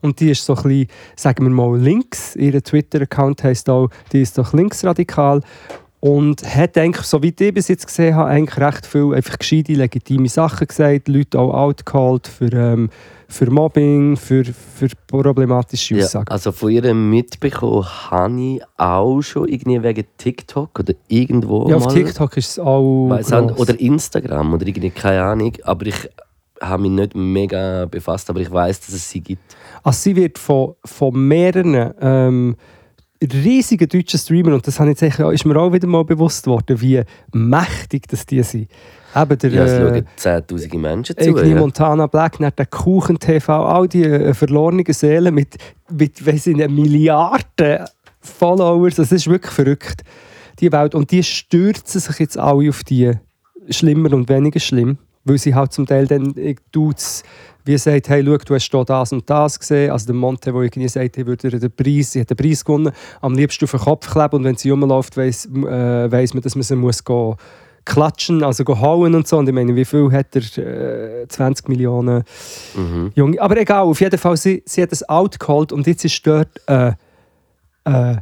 [0.02, 2.36] Und die ist so ein bisschen, sagen wir mal, links.
[2.36, 5.42] Ihr Twitter-Account heisst auch, die ist doch linksradikal.
[6.02, 9.74] Und hat eigentlich, so wie ich bis jetzt gesehen habe, eigentlich recht viel einfach gescheite,
[9.74, 11.08] legitime Sachen gesagt.
[11.08, 12.90] Leute auch outcalled für, ähm,
[13.34, 16.28] für Mobbing, für, für problematische Ja, Aussagen.
[16.30, 21.86] also von ihr mitbekommen habe ich auch schon irgendwie wegen TikTok oder irgendwo Ja, auf
[21.86, 21.94] mal.
[21.94, 25.54] TikTok ist es auch Weiss oder Instagram oder irgendwie, keine Ahnung.
[25.64, 25.96] Aber ich
[26.62, 29.56] habe mich nicht mega befasst, aber ich weiß, dass es sie gibt.
[29.84, 32.56] Also sie wird von, von mehreren ähm,
[33.22, 36.46] riesigen deutschen Streamern, und das habe ich jetzt eigentlich- ist mir auch wieder mal bewusst
[36.46, 37.02] worden, wie
[37.34, 38.70] mächtig das die sind.
[39.16, 41.24] Eben der, Ja, es äh, schauen 10'000 Menschen zu.
[41.24, 41.60] irgendwie Ja.
[41.60, 45.58] Montana Black, dann der Kuchen TV, all die äh, verlorenen Seelen mit,
[45.92, 47.86] mit weiss ich Milliarden
[48.22, 50.04] Followers, das ist wirklich verrückt,
[50.60, 50.96] die Welt.
[50.96, 53.12] Und die stürzen sich jetzt alle auf die
[53.70, 57.24] schlimmer und weniger schlimm, weil sie halt zum Teil dann äh, Dudes
[57.66, 59.92] wie sagt, hey, schau, du hast hier das und das gesehen.
[59.92, 62.92] Also der Monte, der irgendwie sagt, hey, würde den Preis, sie hat den Preis gewonnen,
[63.22, 66.56] am liebsten auf den Kopf kleben und wenn sie rumläuft, weiss, äh, weiss man, dass
[66.56, 67.36] man sie muss gehen,
[67.86, 69.38] klatschen, also gehen hauen und so.
[69.38, 71.24] Und ich meine, wie viel hat er?
[71.24, 72.24] Äh, 20 Millionen
[72.76, 73.12] Mhm.
[73.16, 73.42] Junge.
[73.42, 76.94] Aber egal, auf jeden Fall, sie, sie hat das outgeholt und jetzt ist dort äh,
[77.86, 78.16] äh,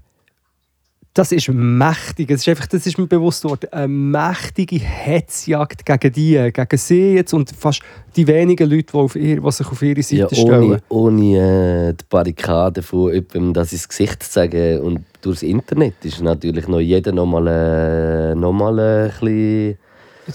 [1.14, 2.30] das ist mächtig.
[2.30, 3.68] Das ist, einfach, das ist mir bewusst worden.
[3.72, 7.82] Eine mächtige Hetzjagd gegen die, gegen sie jetzt und fast
[8.16, 10.64] die wenigen Leute, die, auf ihr, die sich auf ihre Seite Ja, stellen.
[10.64, 15.96] ohne, ohne äh, die Barrikade von jemandem das ins Gesicht zu sagen und durchs Internet
[16.04, 19.78] ist natürlich noch jeder nochmal äh, noch mal ein bisschen...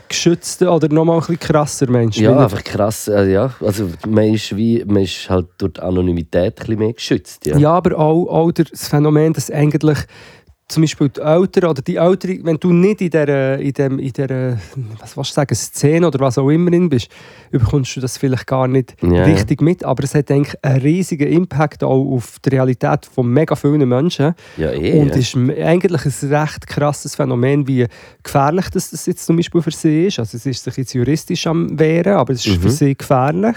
[0.09, 2.19] Geschützte oder nochmal ein bisschen krasser Mensch.
[2.19, 3.09] Ja, einfach krass.
[3.09, 3.55] Äh, ja.
[3.61, 7.47] Also man ist, wie, man ist halt durch die Anonymität ein bisschen mehr geschützt.
[7.47, 7.57] Ja.
[7.57, 9.99] Ja, aber auch, auch das Phänomen, dass eigentlich
[10.69, 14.13] zum Beispiel die Eltern oder die Eltern, wenn du nicht in dieser, in dem, in
[14.13, 14.59] dieser
[15.01, 17.09] was willst du sagen, Szene oder was auch immer drin bist,
[17.53, 19.23] bekommst du das vielleicht gar nicht Ja.
[19.25, 19.85] richtig mit.
[19.85, 24.35] Aber es hat eigentlich einen riesigen Impact auch auf die Realität von mega vielen Menschen.
[24.57, 24.99] ja, eh.
[25.01, 27.87] Und ist eigentlich ein recht krasses Phänomen, wie
[28.25, 30.19] gefährlich das, das jetzt zum Beispiel für sie ist.
[30.19, 32.63] Also es ist sich jetzt juristisch am Wehren, aber es ist Mhm.
[32.63, 33.57] für sie gefährlich.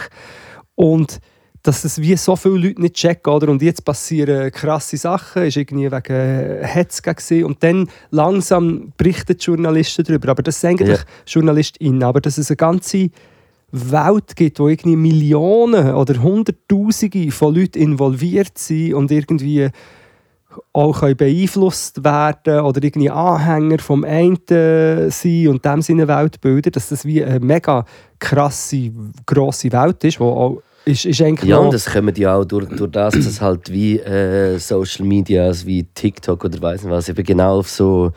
[0.75, 1.19] Und
[1.63, 3.49] dass es wie so viele Leute nicht checken, oder?
[3.49, 7.43] Und jetzt passieren krasse Sachen, ist irgendwie wegen Hetz sie.
[7.43, 10.29] Und dann langsam berichten die Journalisten darüber.
[10.29, 11.05] Aber das sind eigentlich Ja.
[11.27, 12.03] JournalistInnen.
[12.03, 13.09] Aber dass es eine ganze
[13.71, 19.69] Welt gibt, wo irgendwie Millionen oder Hunderttausende von Leuten involviert sind und irgendwie
[20.73, 26.71] auch können beeinflusst werden oder irgendwie Anhänger vom einen sein und dem seine Welt bilden,
[26.71, 27.85] dass das wie eine mega
[28.17, 28.91] krasse,
[29.25, 32.67] grosse Welt ist, wo auch ist, ist eigentlich Ja, und das kommt ja auch durch,
[32.69, 37.23] durch das, dass halt wie äh, Social Medias wie TikTok oder weiss nicht was eben
[37.23, 38.11] genau auf so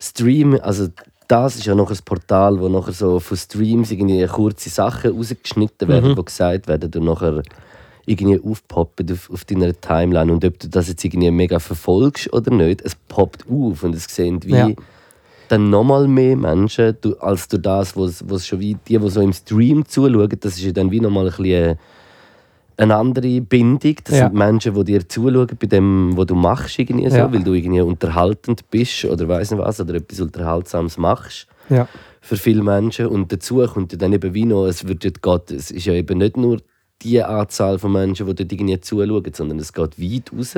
[0.00, 0.88] Stream, also
[1.28, 5.88] das ist ja noch ein Portal, wo nachher so von Streams irgendwie kurze Sachen rausgeschnitten
[5.88, 6.16] werden, Mhm.
[6.16, 7.42] wo gesagt werden und nachher
[8.04, 12.52] irgendwie aufpoppen auf, auf deiner Timeline und ob du das jetzt irgendwie mega verfolgst oder
[12.52, 14.68] nicht, es poppt auf und es sehen wie Ja.
[15.48, 19.20] dann nochmal mehr Menschen du, als du das, was was schon wie die, die so
[19.20, 21.78] im Stream zuschauen, das ist ja dann wie nochmal ein bisschen
[22.82, 23.96] eine andere Bindung.
[24.04, 24.26] Das Ja.
[24.28, 27.32] sind Menschen, die dir zuschauen bei dem, was du machst, irgendwie so, Ja.
[27.32, 31.88] weil du irgendwie unterhaltend bist oder weiss nicht was, oder etwas Unterhaltsames machst ja.
[32.20, 33.06] für viele Menschen.
[33.06, 36.18] Und dazu kommt ja dann eben wie noch, es, wird geht, es ist ja eben
[36.18, 36.58] nicht nur
[37.02, 40.54] die Anzahl von Menschen, die dort irgendwie zuschauen, sondern es geht weit raus.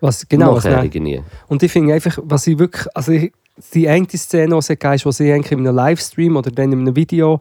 [0.00, 1.22] Was, genau, was nachher dann- irgendwie.
[1.48, 3.32] Und ich finde einfach, was ich wirklich, also ich,
[3.72, 6.72] die eine Szene, die sie gegeben ist, wo sie eigentlich in einem Livestream oder dann
[6.72, 7.38] in einem Video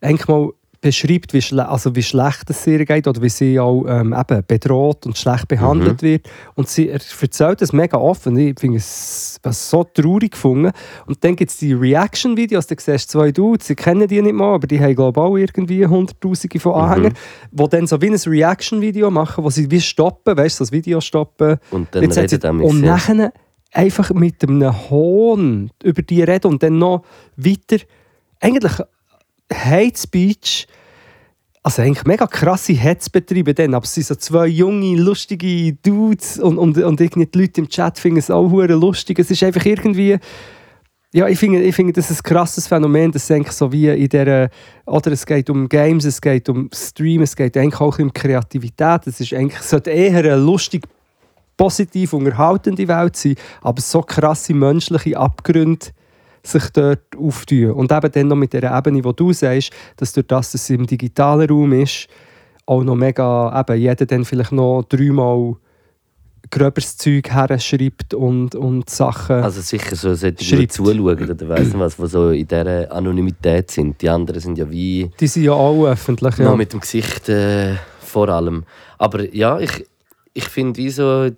[0.00, 3.84] eigentlich mal beschreibt, wie, schle also wie schlecht es ihr geht oder wie sie auch
[3.86, 6.28] ähm, eben bedroht und schlecht behandelt wird.
[6.54, 8.36] Und sie er erzählt das mega offen.
[8.38, 10.72] Ich finde es so traurig gefunden.
[11.06, 14.32] Und dann gibt es die Reaction-Videos, da siehst du zwei Dudes, sie kennen die nicht
[14.34, 17.14] mal, aber die haben glaube ich auch irgendwie hunderttausende von Anhängern,
[17.50, 21.00] die dann so wie ein Reaction-Video machen, wo sie wie stoppen, weißt du, das Video
[21.02, 21.58] stoppen.
[21.70, 23.32] Und dann Jetzt sie- redet er und nachher
[23.72, 27.02] einfach mit einem Hohn über die reden und dann noch
[27.36, 27.84] weiter
[28.40, 28.72] eigentlich
[29.52, 30.66] Hate Speech
[31.62, 36.38] also eigentlich mega krasse Hetz betreiben dann, aber es sind so zwei junge, lustige Dudes
[36.38, 39.18] und, und, und irgendwie die Leute im Chat finden es auch lustig.
[39.18, 40.18] Es ist einfach irgendwie
[41.12, 44.08] Ja, ich finde, ich finde, das ist ein krasses Phänomen, das eigentlich so wie in
[44.08, 44.48] der
[44.86, 49.06] oder es geht um Games, es geht um Stream, es geht eigentlich auch um Kreativität.
[49.06, 50.86] Es ist eigentlich, es sollte eher eine lustig,
[51.56, 55.88] positiv unterhaltende Welt sein, aber so krasse menschliche Abgründe
[56.42, 57.72] sich dort auftun.
[57.72, 60.70] Und eben dann noch mit der Ebene, wo du sagst, dass durch das, dass es
[60.70, 62.08] im digitalen Raum ist,
[62.66, 65.56] auch noch mega, eben jeder dann vielleicht noch dreimal
[66.50, 69.36] gröberes Zeug herschreibt und, und Sachen.
[69.36, 73.70] Also sicher so sollte ich zuschauen oder weiss nicht was, die so in dieser Anonymität
[73.70, 74.00] sind.
[74.02, 76.38] Die anderen sind ja wie die sind ja auch öffentlich.
[76.38, 76.56] noch Ja.
[76.56, 78.64] mit dem Gesicht äh, vor allem.
[78.98, 79.86] Aber ja, ich,
[80.32, 81.28] ich finde wie so,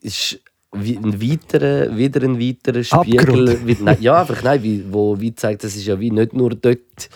[0.00, 0.40] ist
[0.80, 3.58] wie ein weiterer, wieder ein weiterer Spiegel.
[3.64, 6.50] Wie, nein, ja, einfach nein, wie, wo wie zeigt, das ist ja wie nicht nur
[6.50, 7.08] dort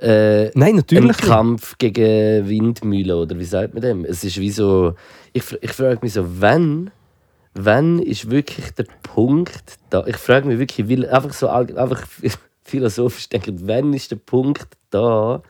[0.00, 1.08] äh, Nein, ein natürlich.
[1.08, 1.22] nicht.
[1.22, 4.04] Kampf gegen Windmühlen oder wie sagt man dem?
[4.06, 4.94] Es ist wie so,
[5.32, 6.90] ich, ich frage mich so, wann,
[7.54, 10.04] wann ist wirklich der Punkt da?
[10.06, 12.06] Ich frage mich wirklich, will einfach so einfach
[12.64, 15.42] philosophisch denken, wann ist der Punkt da,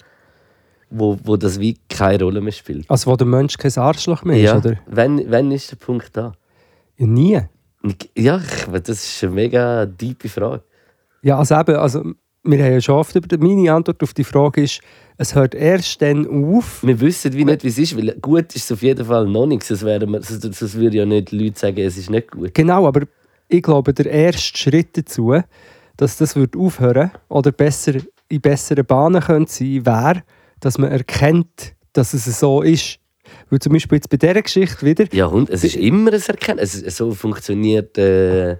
[0.90, 2.90] wo, wo das wie keine Rolle mehr spielt?
[2.90, 4.78] Also wo der Mensch kein Arschloch mehr ist, ja, oder?
[4.86, 6.32] Wann, wann ist der Punkt da?
[7.06, 7.40] Nie.
[8.16, 10.62] Ja, ich- das ist eine mega tiefe Frage.
[11.22, 12.02] Ja, also eben, also
[12.42, 14.80] wir haben ja schon oft über die, meine Antwort auf die Frage ist,
[15.16, 16.82] es hört erst dann auf.
[16.82, 19.46] Wir wissen wie nicht, wie es ist, weil gut ist es auf jeden Fall noch
[19.46, 19.68] nichts.
[19.68, 22.54] Sonst, würden ja nicht Leute sagen, es ist nicht gut.
[22.54, 23.02] Genau, aber
[23.48, 25.34] ich glaube, der erste Schritt dazu,
[25.96, 27.94] dass das wird aufhören oder besser
[28.28, 30.22] in besseren Bahnen könnte sein, wäre,
[30.60, 32.99] dass man erkennt, dass es so ist.
[33.50, 36.60] Weil zum Beispiel jetzt bei dieser Geschichte wieder, Ja, und es ist immer ein Erkennen.
[36.60, 38.56] Es, so funktioniert äh,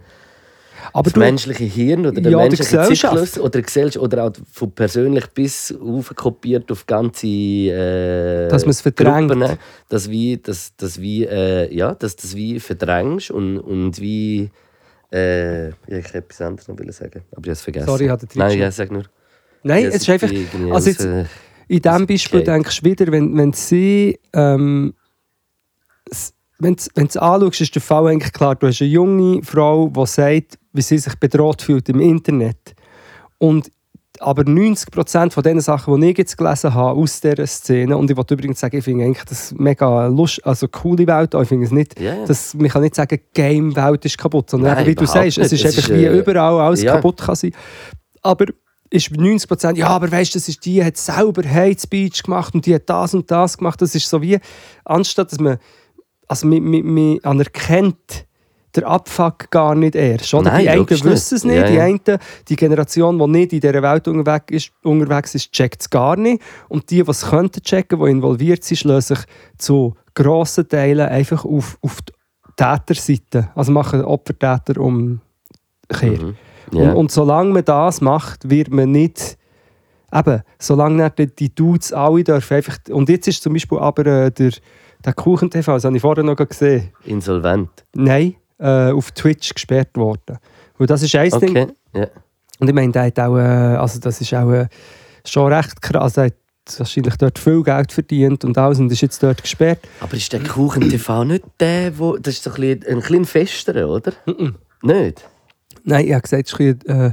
[0.93, 3.15] aber das du, menschliche Hirn oder der Ja, die menschliche Gesellschaft.
[3.15, 8.81] Zyklus oder die Gesellschaft oder auch von persönlich bis aufkopiert auf ganze äh, Dass man's
[8.81, 9.31] verdrängt.
[9.31, 14.51] Gruppen, dass wie, dass, dass wie, äh, ja, dass das wie verdrängst und, und wie
[15.13, 17.87] äh, ich hätte etwas anderes noch sagen, aber ich habe es vergessen.
[17.87, 18.61] Sorry, ich hatte Nein, schon.
[18.61, 19.03] ja, sag nur.
[19.63, 20.31] nein, es ist einfach,
[20.73, 21.25] also jetzt- äh,
[21.71, 22.51] In diesem Beispiel Okay.
[22.51, 24.93] denkst du wieder, wenn, wenn sie, ähm,
[26.59, 28.57] wenn du es anschaust, ist der Fall eigentlich klar.
[28.57, 32.75] Du hast eine junge Frau, die sagt, wie sie sich bedroht fühlt im Internet.
[33.39, 33.71] Und
[34.19, 38.17] aber 90% von den Sachen, die ich jetzt gelesen habe aus dieser Szene, und ich
[38.17, 41.71] wollte übrigens sagen, ich finde eigentlich das mega lust, also coole Welt, ich finde es
[41.71, 42.27] nicht, ja.
[42.27, 45.65] dass, man kann nicht sagen, Game-Welt ist kaputt, sondern Nein, wie du sagst, es nicht.
[45.65, 46.97] ist Es einfach ist, wie äh, überall alles ja.
[46.97, 47.53] kaputt kann sein.
[48.23, 48.47] Aber
[48.91, 52.55] ist 90 Prozent, ja, aber weißt du, das ist die, hat selber Hate Speech gemacht
[52.55, 53.81] und die hat das und das gemacht.
[53.81, 54.39] Das ist so wie,
[54.85, 55.59] anstatt dass man,
[56.27, 58.27] also man, man, man anerkennt
[58.75, 60.33] der Abfuck gar nicht erst.
[60.35, 60.53] Oder?
[60.53, 61.45] Nein, die einen wissen es nicht.
[61.45, 61.85] nicht, Ja, die, ja.
[61.85, 62.01] einen,
[62.49, 66.43] die Generation, die nicht in dieser Welt unterwegs ist, unterwegs ist checkt es gar nicht.
[66.69, 69.25] Und die, die es könnten checken, die involviert sind, schließen sich
[69.59, 72.13] zu grossen Teilen einfach auf, auf die
[72.57, 73.51] Täterseite.
[73.55, 75.21] Also machen Opfer-Täter umkehr.
[76.01, 76.37] Mhm.
[76.73, 76.91] Ja.
[76.91, 79.37] Und, und solange man das macht, wird man nicht.
[80.13, 82.79] Eben, solange nicht die Dudes alle dürfen einfach.
[82.91, 84.53] Und jetzt ist zum Beispiel aber äh, der,
[85.05, 86.91] der Kuchen-TV, das habe ich vorher noch gesehen.
[87.05, 87.71] Insolvent.
[87.95, 90.39] Nein, äh, auf Twitch gesperrt worden.
[90.79, 91.51] Und das ist ein Ding.
[91.51, 91.67] Okay.
[91.95, 92.07] Ja.
[92.59, 94.67] Und ich meine, der hat auch, äh, also das ist auch äh,
[95.25, 96.17] schon recht krass.
[96.17, 96.35] Hat
[96.79, 99.81] wahrscheinlich dort viel Geld verdient und alles und ist jetzt dort gesperrt.
[100.01, 102.17] Aber ist der Kuchen-TV nicht der, wo.
[102.17, 104.13] Das ist doch ein bisschen, ein bisschen festerer, oder?
[104.83, 105.29] Nicht?
[105.85, 107.13] Nein, ich habe gesagt, es ist ein äh,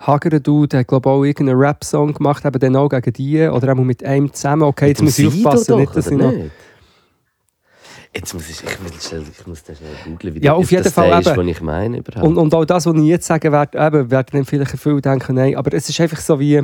[0.00, 3.72] hagerer Dude, hat glaube ich auch irgendeinen Rap-Song gemacht, eben dann auch gegen die oder
[3.72, 4.62] auch mit einem zusammen.
[4.62, 6.32] Okay, jetzt muss ich aufpassen, doch, nicht, dass ich noch...
[6.32, 6.50] nicht?
[8.14, 10.92] Jetzt muss ich, ich, muss schnell, ich muss schnell googeln, wie Ja, auf jeden das
[10.92, 12.24] Fall ist, was ich meine überhaupt.
[12.24, 15.56] Und, und auch das, was ich jetzt sage, eben, werden dann vielleicht viele denken, nein,
[15.56, 16.62] aber es ist einfach so wie...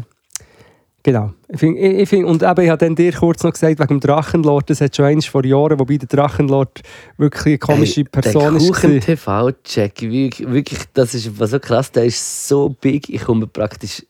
[1.03, 1.33] Genau.
[1.49, 3.89] Ich find, ich, ich find, und eben, ich habe dann dir kurz noch gesagt, wegen
[3.89, 6.81] dem Drachenlord, das hat schon eins vor Jahren, wobei der Drachenlord
[7.17, 8.69] wirklich eine komische Hey, Person der ist.
[8.69, 9.01] Kuchen gewesen.
[9.07, 14.05] TV check wirklich, das ist was so krass der ist so big ich komme praktisch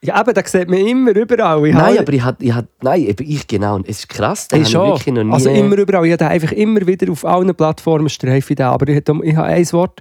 [0.00, 1.66] Ja, eben, das sieht man immer überall.
[1.66, 4.46] Ich nein habe- aber ich hat ich hat nein eben ich genau es ist krass
[4.46, 4.86] den Hey, habe schon.
[4.94, 6.06] ich wirklich noch nie Also immer überall.
[6.06, 8.66] Ich habe einfach immer wieder auf allen Plattformen streife ich den.
[8.66, 10.00] Aber ich, ich habe ein Wort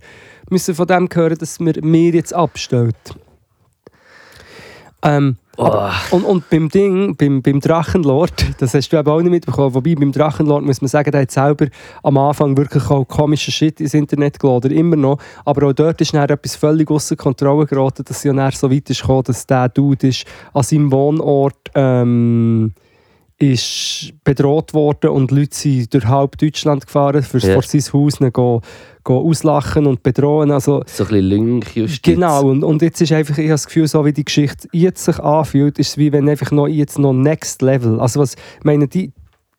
[0.52, 2.96] müssen von dem hören, dass mir mir jetzt abstellt.
[5.04, 9.32] Ähm, aber, und, und beim Ding, beim, beim Drachenlord, das hast du eben auch nicht
[9.32, 11.68] mitbekommen, wobei beim Drachenlord muss man sagen, der hat selber
[12.04, 16.14] am Anfang wirklich auch komischen Shit ins Internet geladen, immer noch, aber auch dort ist
[16.14, 19.70] dann etwas völlig außer Kontrolle geraten, dass ja dann so weit ist gekommen, dass der
[19.70, 22.74] Dude ist an seinem Wohnort ähm,
[23.40, 27.54] ist bedroht worden und Leute sind durch halb Deutschland gefahren, für Ja.
[27.54, 28.62] vor sein Haus go,
[29.04, 30.50] go auslachen und bedrohen.
[30.50, 33.88] Also, so ein bisschen Lynchjustiz Genau, und, und jetzt ist einfach, ich habe das Gefühl,
[33.88, 37.14] so wie die Geschichte jetzt sich anfühlt, ist es wie wenn einfach noch jetzt noch
[37.14, 38.00] Next Level.
[38.00, 39.12] Also was, ich meine, die,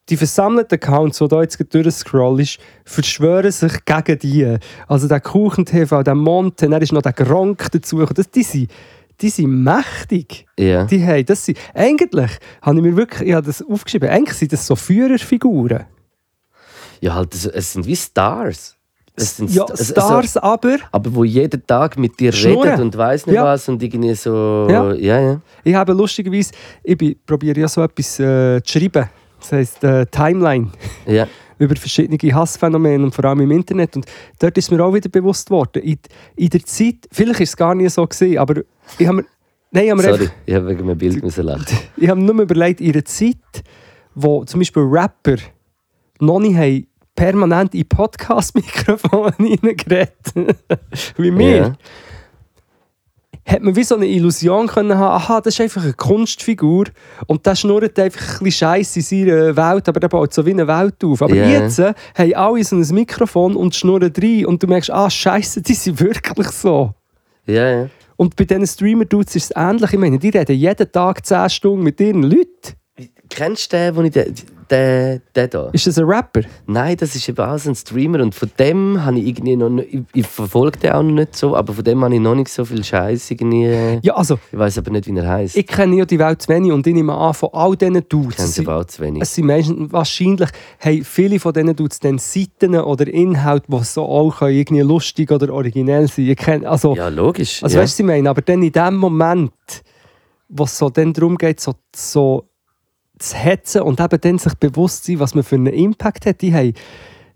[0.09, 4.57] die versammelten Accounts, die da jetzt durchscrollst, verschwören sich gegen die.
[4.89, 8.05] Also der Kuchen-TV, der Monte, dann ist noch der Gronk dazu.
[8.07, 8.71] Das, die, sind,
[9.21, 10.47] die sind mächtig.
[10.59, 10.85] Ja.
[10.85, 12.31] Die haben, das sind, eigentlich
[12.63, 15.85] habe ich mir wirklich ich habe das aufgeschrieben, eigentlich sind das so Führerfiguren.
[17.01, 18.77] Ja, halt, es, sind wie Stars.
[19.15, 20.77] Es sind Ja, Sta- es- Stars aber.
[20.93, 22.63] aber wo jeden Tag mit dir Schnurren.
[22.69, 23.45] redet und weiß nicht Ja.
[23.45, 24.67] was und irgendwie so.
[24.71, 24.93] Ja.
[24.95, 25.21] ja.
[25.21, 25.41] ja.
[25.65, 26.53] Ich habe lustigerweise,
[26.85, 29.09] ich bin- probiere ja so etwas äh, zu schreiben.
[29.41, 30.69] Das heisst äh, Timeline.
[31.07, 31.27] ja.
[31.59, 33.97] über verschiedene Hassphänomene und vor allem im Internet.
[33.97, 34.07] Und
[34.39, 35.99] dort ist mir auch wieder bewusst worden, in,
[36.37, 38.63] in der Zeit, vielleicht ist es gar nicht so gewesen, aber
[38.99, 39.25] ich habe mir,
[39.71, 41.67] nein, ich habe mir Sorry, einfach, ich habe wegen meinem Bild müssen lachen.
[41.97, 43.37] ich habe mir nur überlegt, in einer Zeit,
[44.15, 45.37] wo zum Beispiel Rapper
[46.21, 50.33] noch nicht haben permanent in Podcast-Mikrofone reingeredet
[51.17, 51.77] wie wir, Ja.
[53.49, 56.85] Hat man wie so eine Illusion können haben, aha, das ist einfach eine Kunstfigur
[57.27, 60.51] und der schnurrt einfach ein bisschen Scheiße in seiner Welt, aber der baut so wie
[60.51, 61.23] eine Welt auf.
[61.23, 61.49] Aber Ja.
[61.49, 65.63] jetzt äh, haben alle so ein Mikrofon und schnurren rein und du merkst, ah, Scheiße,
[65.63, 66.93] die sind wirklich so.
[67.47, 67.89] Ja, ja.
[68.17, 69.93] Und bei diesen Streamer-Dudes ist es ähnlich.
[69.93, 72.75] Ich meine, die reden jeden Tag 10 Stunden mit ihren Leuten.
[73.29, 74.35] Kennst du den, wo ich den,
[74.71, 75.71] den, den da?
[75.73, 76.43] Ist das ein Rapper?
[76.67, 80.01] Nein, das ist eben ein Streamer und von dem habe ich irgendwie noch nicht, ich,
[80.15, 82.65] ich verfolge den auch noch nicht so, aber von dem habe ich noch nicht so
[82.65, 83.99] viel Scheiß irgendwie.
[84.03, 85.57] Ja, also, Ich weiß aber nicht, wie er heißt.
[85.57, 88.37] ich kenne ja die Welt zu wenig und ich nehme an, von all diesen Dudes.
[88.37, 89.23] kenne es sie sind- aber auch zu wenig.
[89.23, 90.49] Es sind Menschen, wahrscheinlich
[90.81, 95.53] haben viele von denen Dudes dann Seiten oder Inhalte, die so auch irgendwie lustig oder
[95.53, 96.67] originell sein können.
[96.67, 97.63] Also, Ja, logisch.
[97.63, 97.83] also ja.
[97.83, 98.31] weißt du, was ich meine?
[98.31, 99.53] Aber dann in dem Moment,
[100.51, 102.45] wo es so dann darum geht, so, so
[103.19, 106.55] zu hetzen und eben dann sich bewusst sein, was man für einen Impact hat, die
[106.55, 106.75] haben,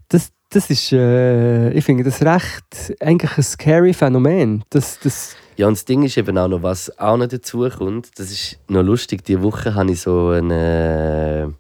[0.09, 4.65] das, das ist, äh, ich finde das recht eigentlich ein scary Phänomen.
[4.71, 8.19] Das, das, Ja, und das Ding ist eben auch noch, was auch noch dazu kommt,
[8.19, 11.55] das ist noch lustig, diese Woche habe ich so eine,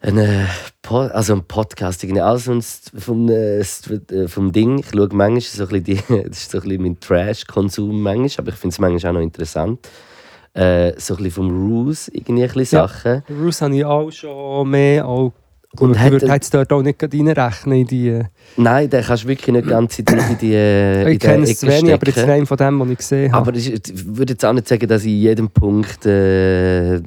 [0.00, 0.48] eine
[0.82, 2.58] po also einen Podcast, irgendwie auch so
[2.98, 4.78] vom, äh, äh, vom Ding.
[4.78, 8.44] Ich schaue manchmal so ein bisschen, die, das ist so ein bisschen mein Trash-Konsum manchmal,
[8.44, 9.88] aber ich finde es manchmal auch noch interessant.
[10.54, 12.88] Äh, so ein bisschen vom Ruse, irgendwie ein bisschen Ja.
[12.88, 13.22] Sachen.
[13.28, 15.32] Bruce habe ich auch schon mehr auch
[15.78, 18.08] Und ich hat- würde jetzt dort auch nicht reinrechnen in die...
[18.08, 18.24] äh,
[18.56, 21.60] Nein, den kannst du wirklich nicht ganz in die, in die, äh, ich kenne es
[21.60, 23.48] zu wenig, aber jetzt rein von dem, was ich gesehen habe.
[23.48, 23.82] Aber ich ich
[24.16, 27.00] würde jetzt auch nicht sagen, dass ich in jedem Punkt, äh,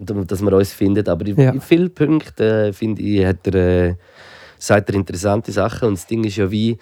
[0.00, 1.50] dass man uns findet, aber in, Ja.
[1.50, 3.96] in vielen Punkten äh, finde ich, hat er,
[4.58, 5.88] sagt er interessante Sachen.
[5.88, 6.76] Und das Ding ist ja wie,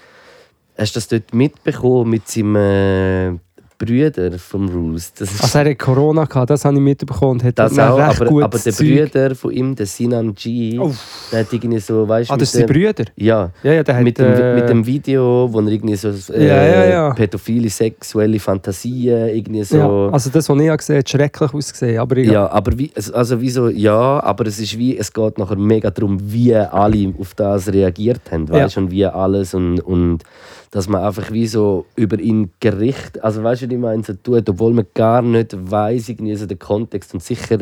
[0.76, 3.40] hast du das dort mitbekommen mit seinem
[3.78, 5.12] Brüder vom Roos?
[5.12, 7.98] Das ist Also er hat Corona gehabt, das habe ich mitbekommen und hat das auch,
[7.98, 8.72] recht aber, aber der.
[8.72, 10.78] Brüder von ihm, der Sinan G,
[11.32, 13.04] der hat irgendwie so, weißt Ah, das sind Brüder?
[13.16, 14.02] Ja, Ja, ja, der hat...
[14.04, 17.14] mit, dem, äh, mit dem Video, wo er irgendwie so äh, Ja, ja, ja.
[17.14, 19.76] pädophile sexuelle Fantasien irgendwie so.
[19.76, 21.98] ja, also das, was ich gesehen habe, hat schrecklich ausgesehen.
[21.98, 25.38] Aber ich, Ja, aber wie, also- also wieso, ja, aber es ist wie, es geht
[25.38, 29.80] nachher mega darum, wie alle auf das reagiert haben, weißt du, und wie alles und,
[29.80, 30.22] und
[30.70, 34.14] dass man einfach wie so über ihn Gericht, also weißt du, wie ich meine, so
[34.14, 37.58] tut, obwohl man gar nicht weiß irgendwie so den Kontext und sicher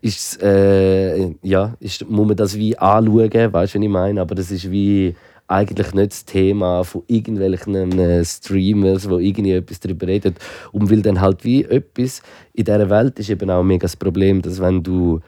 [0.00, 4.34] ist, äh, ja, ist, muss man das wie anschauen, weißt du, was ich meine, aber
[4.34, 5.14] das ist wie
[5.48, 10.34] eigentlich nicht das Thema von irgendwelchen äh, Streamers, wo irgendwie etwas darüber reden.
[10.72, 14.42] Und weil dann halt wie etwas in dieser Welt ist eben auch mega das Problem,
[14.42, 15.20] dass wenn du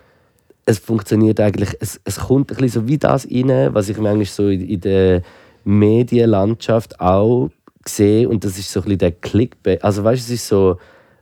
[0.66, 4.26] es funktioniert eigentlich, es, es kommt ein bisschen so wie das rein, was ich manchmal
[4.26, 5.22] so in, in der
[5.64, 7.51] Medienlandschaft auch
[7.87, 9.83] sehe und das ist so ein bisschen der Clickbait.
[9.85, 10.79] Also weißt du, es ist so,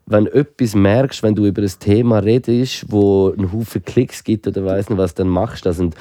[0.07, 4.47] wenn du etwas merkst, wenn du über ein Thema redest, wo einen Haufen Klicks gibt
[4.47, 5.79] oder weiß nicht was, dann machst du das.
[5.79, 5.95] Und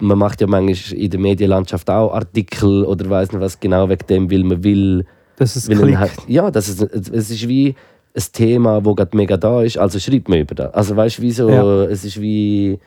[0.00, 4.06] man macht ja manchmal in der Medienlandschaft auch Artikel oder weiß nicht was genau wegen
[4.08, 5.04] dem, weil man will,
[5.36, 6.00] dass es weil man klickt.
[6.00, 7.74] halt, ja, das ist, es ist wie
[8.16, 10.74] ein Thema, wo gerade mega da ist, also schreibt man über das.
[10.74, 11.84] Also weißt du, wie so, Ja.
[11.84, 12.78] es ist wie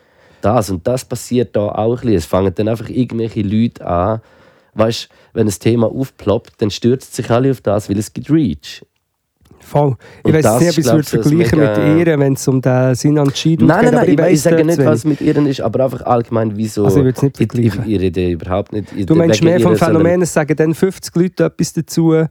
[0.41, 2.15] das und das passiert da auch ein bisschen.
[2.15, 4.21] Es fangen dann einfach irgendwelche Leute an,
[4.75, 8.83] weißt wenn ein Thema aufploppt, dann stürzt sich alle auf das, weil es gibt Reach.
[9.63, 9.95] Voll.
[10.19, 12.61] Ich Und weiß das nicht, ob ich es ich, vergleichen mit ihr, wenn es um
[12.61, 12.93] den
[13.33, 13.61] Chi geht.
[13.61, 16.55] Nein, nein, nein, ich, ich, weiss sage nicht, was mit ihr ist, aber einfach allgemein,
[16.55, 16.85] wieso.
[16.85, 17.91] Also ich würde es nicht ich, ich, vergleichen.
[17.91, 19.09] ich rede überhaupt nicht.
[19.09, 22.25] Du meinst mehr vom Phänomen, es sagen dann 50 Leute etwas dazu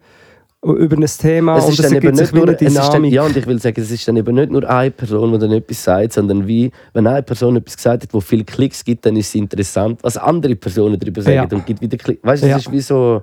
[0.64, 3.12] über ein Thema Es und ist es dann eben nicht nur, es ist dann, Dynamik.
[3.12, 5.50] ja, und ich will sagen, es ist dann eben nicht nur eine Person, die dann
[5.50, 9.16] etwas sagt, sondern wie, wenn eine Person etwas gesagt hat, wo viele Klicks gibt, dann
[9.16, 11.48] ist es interessant, was andere Personen darüber sagen Ja.
[11.50, 12.22] und gibt wieder Klicks.
[12.22, 12.56] Weißt du, Ja.
[12.58, 13.22] es ist wie so,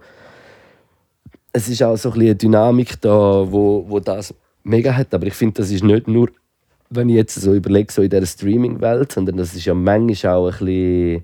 [1.54, 3.10] es ist auch so ein bisschen eine Dynamik da,
[3.49, 6.30] wo, wo das mega hat, aber ich finde, das ist nicht nur,
[6.89, 10.47] wenn ich jetzt so überlege, so in dieser Streaming-Welt, sondern das ist ja manchmal auch
[10.47, 11.23] ein bisschen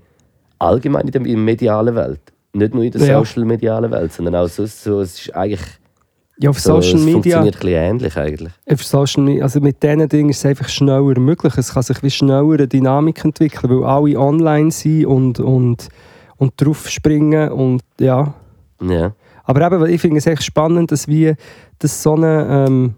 [0.58, 2.20] allgemein in der medialen Welt.
[2.54, 3.18] Nicht nur in der Ja.
[3.18, 5.60] social-medialen Welt, sondern auch so, so es ist eigentlich
[6.38, 8.52] Ja, auf So, Social es Media, funktioniert ein bisschen ähnlich eigentlich.
[8.70, 11.56] auf Social Media, also mit diesen Dingen ist es einfach schneller möglich.
[11.56, 15.88] Es kann sich wie schneller eine Dynamik entwickeln, weil alle online sind und, und,
[16.36, 18.34] und drauf springen und ja.
[18.82, 19.14] Ja.
[19.44, 21.36] Aber eben, ich finde es echt spannend, dass wir
[21.78, 22.94] das so eine, ähm,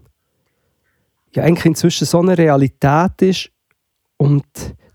[1.33, 3.51] ja eigentlich inzwischen so eine Realität ist
[4.17, 4.43] und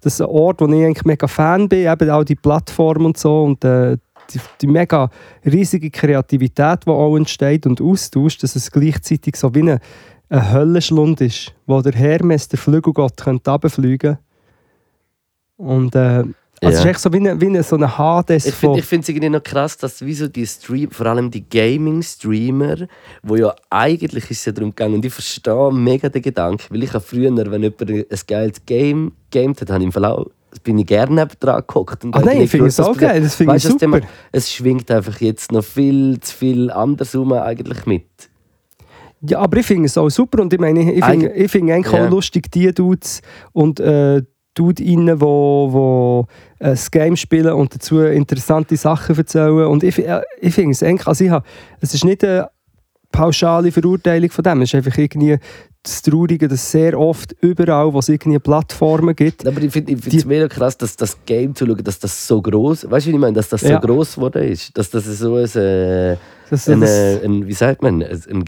[0.02, 3.16] das ist ein Ort, wo ich eigentlich mega Fan bin, eben auch die Plattform und
[3.16, 3.96] so und äh,
[4.32, 5.10] die, die mega
[5.44, 9.80] riesige Kreativität, die auch entsteht und austauscht, dass es gleichzeitig so wie eine,
[10.28, 14.18] ein Höllenschlund ist, wo der Hermes, der Flügelgott, könnte runterfliegen.
[15.56, 16.24] Und äh,
[16.62, 19.08] also es ist echt so wie, eine, wie eine, so eine Hades Ich finde es
[19.08, 22.86] irgendwie noch krass, dass wieso die Stream, vor allem die Gaming-Streamer,
[23.22, 26.82] wo ja eigentlich ist es ja darum gegangen, und ich verstehe mega den Gedanken, weil
[26.82, 30.28] ich habe früher, wenn jemand ein geiles Game gamet hat, habe ich im Verlauf
[30.62, 32.04] bin ich gerne dran gehockt.
[32.04, 33.78] und Ah nein, ich finde es auch geil, das finde ich super.
[33.78, 34.00] Thema,
[34.32, 38.06] es schwingt einfach jetzt noch viel zu viel anderes herum eigentlich mit.
[39.26, 41.92] Ja, aber ich finde es auch super und ich meine, ich finde ich finde eigentlich
[41.94, 42.06] Ja.
[42.06, 44.22] auch lustig, die Dudes und äh,
[44.54, 46.26] Dude rein, wo, wo
[46.58, 50.82] äh, das Game spielen und dazu interessante Sachen erzählen und ich, äh, ich finde es
[50.82, 51.44] eigentlich, also ich habe,
[51.80, 52.50] es ist nicht eine
[53.10, 55.38] pauschale Verurteilung von dem, es ist einfach irgendwie
[55.84, 60.24] das Traurige, dass sehr oft überall, wo es irgendwie Plattformen gibt, Aber ich finde es
[60.24, 63.20] mega krass, dass das Game zu schauen, dass das so groß, weißt du, wie ich
[63.20, 63.80] meine, dass das Ja.
[63.80, 66.16] so groß geworden ist, dass das so ein, äh,
[66.50, 68.44] dass ein, das, äh, ein wie sagt man, ein, ein,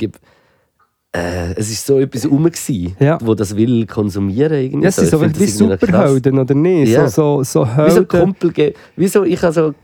[1.13, 3.19] äh, es ist so etwas rum gsi, Ja.
[3.23, 4.85] wo das will konsumieren irgendwie.
[4.85, 5.57] ja, es sind so wie das.
[5.59, 6.91] Superhelden, oder nicht?
[6.93, 7.09] Ja.
[7.09, 8.09] So, so, so Wie so Helden.
[8.09, 9.75] Kumpel, ge- wieso ich habe so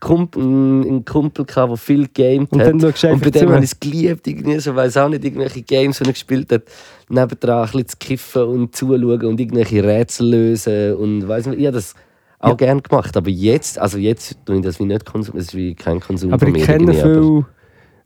[0.00, 2.72] Kumpel, einen Kumpel gehabt, der viel gamed Und hat.
[2.72, 3.48] und bei dem zu.
[3.54, 6.62] habe ich es geliebt, irgendwie, so weiß auch nicht, irgendwelche Games, die er gespielt hat,
[7.08, 11.66] nebendran ein bisschen zu kiffen und zuschauen und irgendwelche Rätsel lösen und weiss nicht, ich
[11.66, 11.94] habe das
[12.38, 12.54] auch Ja.
[12.54, 15.74] gerne gemacht, aber jetzt, also jetzt tue ich das wie nicht konsumieren, es ist wie
[15.74, 17.46] kein Konsum Aber ich kenne viele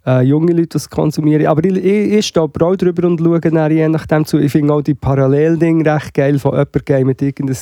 [0.06, 1.46] äh, junge Leute, die es konsumieren.
[1.46, 4.38] Aber ich, ich, ich stehe auch drüber und schaue dann je nachdem zu.
[4.38, 7.58] Ich finde auch die Paralleldinge recht geil von jemandem Game mit irgendeinem,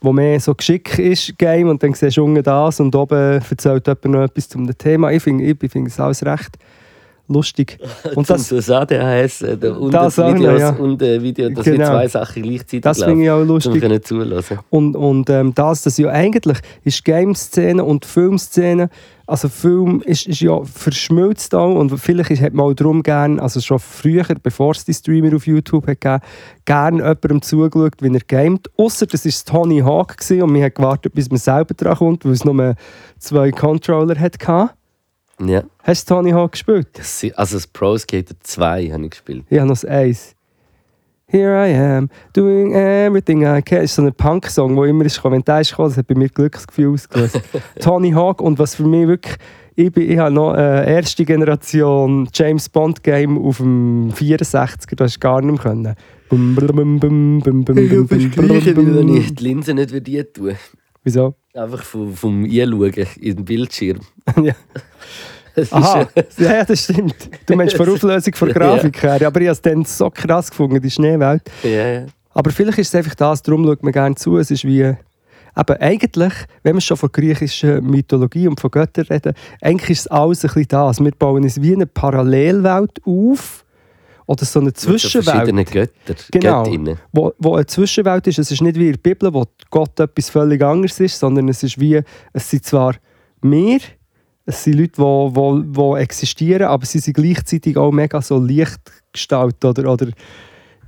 [0.00, 3.86] wo mehr so geschickt ist, Game, und dann siehst du unten das und oben erzählt
[3.86, 5.10] jemand noch etwas zum Thema.
[5.12, 6.56] Ich finde ich finde es alles recht
[7.28, 7.78] lustig.
[8.14, 10.70] Und das, das ADHS äh, und Das Videos ja.
[10.70, 11.78] und äh, Video, dass Genau.
[11.78, 13.80] wir zwei Sachen gleichzeitig das finde ich auch um lustig.
[13.80, 14.58] können zulassen.
[14.70, 18.88] Und, und ähm, das, das ja eigentlich ist Game-Szene und Filmszene,
[19.28, 23.38] also Film ist, ist ja verschmilzt auch und vielleicht ist, hat man auch darum gern,
[23.38, 26.22] also schon früher, bevor es die Streamer auf YouTube hat gegeben,
[26.64, 28.70] gern jemandem zugeschaut, wie er gamet.
[28.78, 32.24] Ausser das war Tony Hawk gewesen und man hat gewartet, bis man selber dran kommt,
[32.24, 32.74] weil es nur
[33.18, 34.70] zwei Controller hatte.
[35.40, 35.62] Ja.
[35.82, 36.88] Hast du Tony Hawk gespielt?
[36.94, 39.44] Das, also das Pro Skater 2 habe ich gespielt.
[39.50, 40.34] Ich habe noch das Eis.
[41.30, 43.82] Here I am, doing everything I can.
[43.82, 45.90] Das ist so ein Punk-Song, der immer ins Kommentar ist gekommen.
[45.90, 47.38] Das hat bei mir Glücksgefühl ausgelöst.
[47.80, 49.36] Tony Hawk und was für mich wirklich...
[49.74, 55.12] Ich, bin, ich habe noch äh, erste Generation James Bond Game auf dem 64er, das
[55.12, 55.94] hast du gar nicht mehr können.
[56.30, 60.00] Bum, bum, bum, bum, bum, bum, bum, bum, Gleiche, wenn ich die Linse nicht wie
[60.00, 60.56] die tue.
[61.04, 61.34] Wieso?
[61.52, 64.00] Einfach vom, vom Einschauen in den Bildschirm.
[64.42, 64.54] ja.
[65.62, 67.16] Ist, Aha, äh, ja, das stimmt.
[67.46, 69.26] Du meinst von Auflösung von Grafik her.
[69.26, 71.42] Aber ich habe es dann so krass gefunden, die Schneewelt.
[71.62, 72.04] ja.
[72.34, 74.36] Aber vielleicht ist es einfach das, darum schaut man gerne zu.
[74.38, 74.94] Es ist wie.
[75.54, 76.32] Aber eigentlich,
[76.62, 80.48] wenn wir schon von griechischer Mythologie und von Göttern reden, eigentlich ist es alles ein
[80.48, 81.00] bisschen das.
[81.00, 83.64] Wir bauen es wie eine Parallelwelt auf.
[84.26, 85.72] Oder so eine Mit so Zwischenwelt.
[85.72, 86.62] Götter, Genau.
[86.62, 86.98] Göttinnen.
[87.12, 88.38] Wo, wo eine Zwischenwelt ist.
[88.38, 91.62] Es ist nicht wie in der Bibel, wo Gott etwas völlig anderes ist, sondern es
[91.64, 92.00] ist wie,
[92.34, 92.94] es sind zwar
[93.40, 93.80] wir,
[94.48, 99.62] es sind Leute, die wo, wo existieren, aber sie sind gleichzeitig auch mega so Lichtgestalt
[99.62, 100.08] oder, oder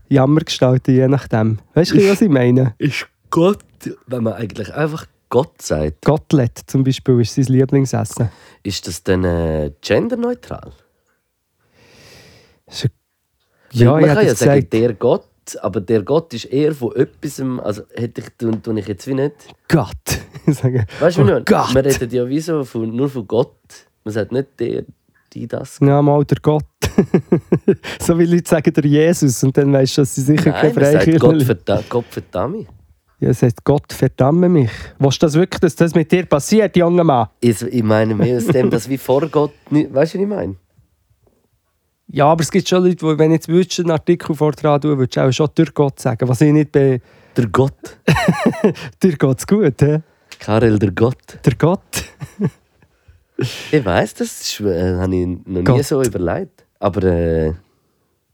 [0.08, 1.58] Jammergestalten, je nachdem.
[1.74, 2.74] Weißt du, was ich meine?
[2.78, 3.62] Ist Gott,
[4.06, 8.30] wenn man eigentlich einfach Gott sagt, Gottlet zum Beispiel ist sein Lieblingsessen.
[8.62, 10.72] ist das dann äh, genderneutral?
[12.66, 12.88] Ist
[13.72, 15.26] Ja, man ich kann ja jetzt sagen, gesagt, der Gott,
[15.60, 19.14] aber der Gott ist eher von etwas, also hätte ich, tue, tue ich jetzt wie
[19.14, 19.34] nicht.
[19.68, 20.20] Gott.
[20.46, 21.74] Ich sage, Weißt du, oh wie man- Gott.
[21.74, 23.54] man redet ja wie so von, nur von Gott.
[24.04, 24.84] Man sagt nicht der,
[25.32, 25.78] die, das.
[25.80, 26.64] Ja, mal der Gott.
[28.00, 30.74] so wie Leute sagen der Jesus und dann weißt du, dass sie sicher Nein, kein
[30.74, 32.66] man sagt Gott, verda Gott verdamme.
[33.20, 34.70] Ja, es heißt Gott verdamme mich.
[34.98, 37.28] Willst du das wirklich, dass das mit dir passiert, junger Mann?
[37.40, 40.28] Ich, ich meine mehr aus dem, dass wie vor Gott nicht, weißt du, was ich
[40.28, 40.56] meine?
[42.12, 44.98] Ja, aber es gibt schon Leute, die, wenn ich jetzt würdest, einen Artikel vortragen würde,
[45.00, 46.28] würdest du auch schon durch Gott sagen.
[46.28, 47.00] Was ich nicht bin,
[47.36, 47.98] Der Gott.
[49.02, 50.00] dir geht's gut, hä?
[50.40, 51.38] Karel der Gott.
[51.44, 51.80] Der Gott.
[53.72, 55.82] Ich weiß, das ist, äh, habe ich noch nie Gott.
[55.86, 56.66] so überlegt.
[56.78, 57.54] Aber äh,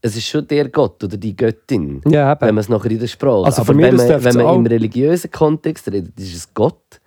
[0.01, 2.01] es ist schon der Gott oder die Göttin.
[2.09, 3.45] Ja, Wenn man es nachher in der Sprache.
[3.45, 6.53] Also Aber von mir wenn man, wenn man auch- im religiösen Kontext redet, ist es
[6.53, 6.99] Gott.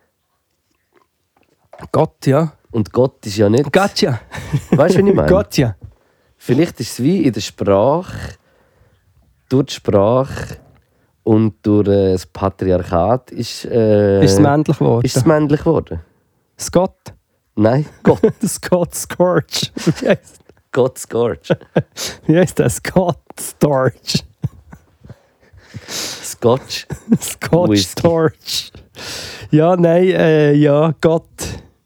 [1.92, 2.54] Gott, ja.
[2.70, 3.70] Und Gott ist ja nicht.
[3.70, 4.20] Gotcha.
[4.70, 5.28] Weißt du, was ich meine?
[5.28, 5.76] Gotcha.
[6.38, 8.16] Vielleicht ist es wie in der Sprache,
[9.50, 10.56] durch die Sprache
[11.22, 15.04] und durch äh, das Patriarchat ist, äh, ist es männlich geworden?
[15.04, 16.00] ist es männlich geworden.
[16.58, 17.14] Scott?
[17.56, 19.72] Nein, Gott, Scott Scorch.
[20.00, 20.40] Wie heisst,
[20.72, 21.50] Gott Scorch.
[22.26, 22.70] wie heisst der?
[22.70, 24.24] Scott Storch.
[25.88, 26.86] Scotch.
[27.20, 28.00] Scott Whisky.
[28.00, 28.72] Storch.
[29.50, 31.24] Ja, nein, äh, ja, Gott.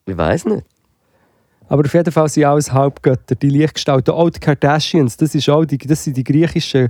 [0.06, 0.66] Ich weiß nicht.
[1.68, 4.12] Aber auf jeden Fall sind alles Halbgötter, die Lichtgestalten.
[4.12, 6.88] Auch die Kardashians, das, ist auch die, das sind die griechischen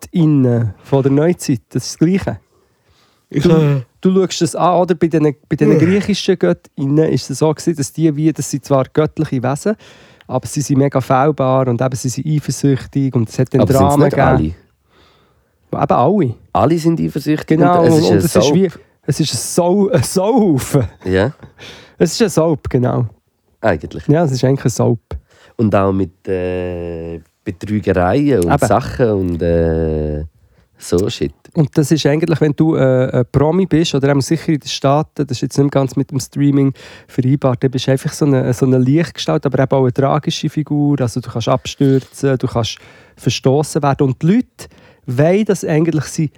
[0.00, 1.62] Göttinnen von der Neuzeit.
[1.70, 2.40] Das ist das Gleiche.
[3.30, 4.94] Du, du schaust das an, oder?
[4.94, 8.64] Bei den, bei den griechischen Göttinnen ist es so, gewesen, dass die wie, das sind
[8.64, 9.76] zwar göttliche Wesen,
[10.26, 13.72] aber sie sind mega fehlbar und eben sie sind eifersüchtig und es hat dann Aber
[13.72, 14.54] sind es Drama gegeben.
[15.72, 15.82] alle?
[15.82, 16.34] Eben alle.
[16.52, 17.58] Alle sind eifersüchtig.
[17.58, 18.70] Genau, und es ist und ein es ist wie,
[19.02, 20.84] es ist ein, Sau, ein Sauhaufen.
[21.04, 21.32] Ja,
[21.98, 23.06] Es ist ein Soap, genau.
[23.60, 24.06] eigentlich.
[24.08, 25.00] Ja, es ist eigentlich ein Soap.
[25.56, 27.20] Und auch mit äh,
[27.52, 28.66] Betrügereien und Eben.
[28.66, 30.24] Sachen und äh,
[30.76, 31.32] so Shit.
[31.54, 34.68] Und das ist eigentlich, wenn du äh, ein Promi bist, oder eben sicher in den
[34.68, 36.74] Staaten, das ist jetzt nicht ganz mit dem Streaming
[37.08, 40.50] vereinbar, dann bist du einfach so eine, so eine Lichtgestalt, aber eben auch eine tragische
[40.50, 41.00] Figur.
[41.00, 42.78] Also du kannst abstürzen, du kannst
[43.16, 44.08] verstoßen werden.
[44.08, 44.68] Und die Leute
[45.06, 46.30] wollen das eigentlich, sie,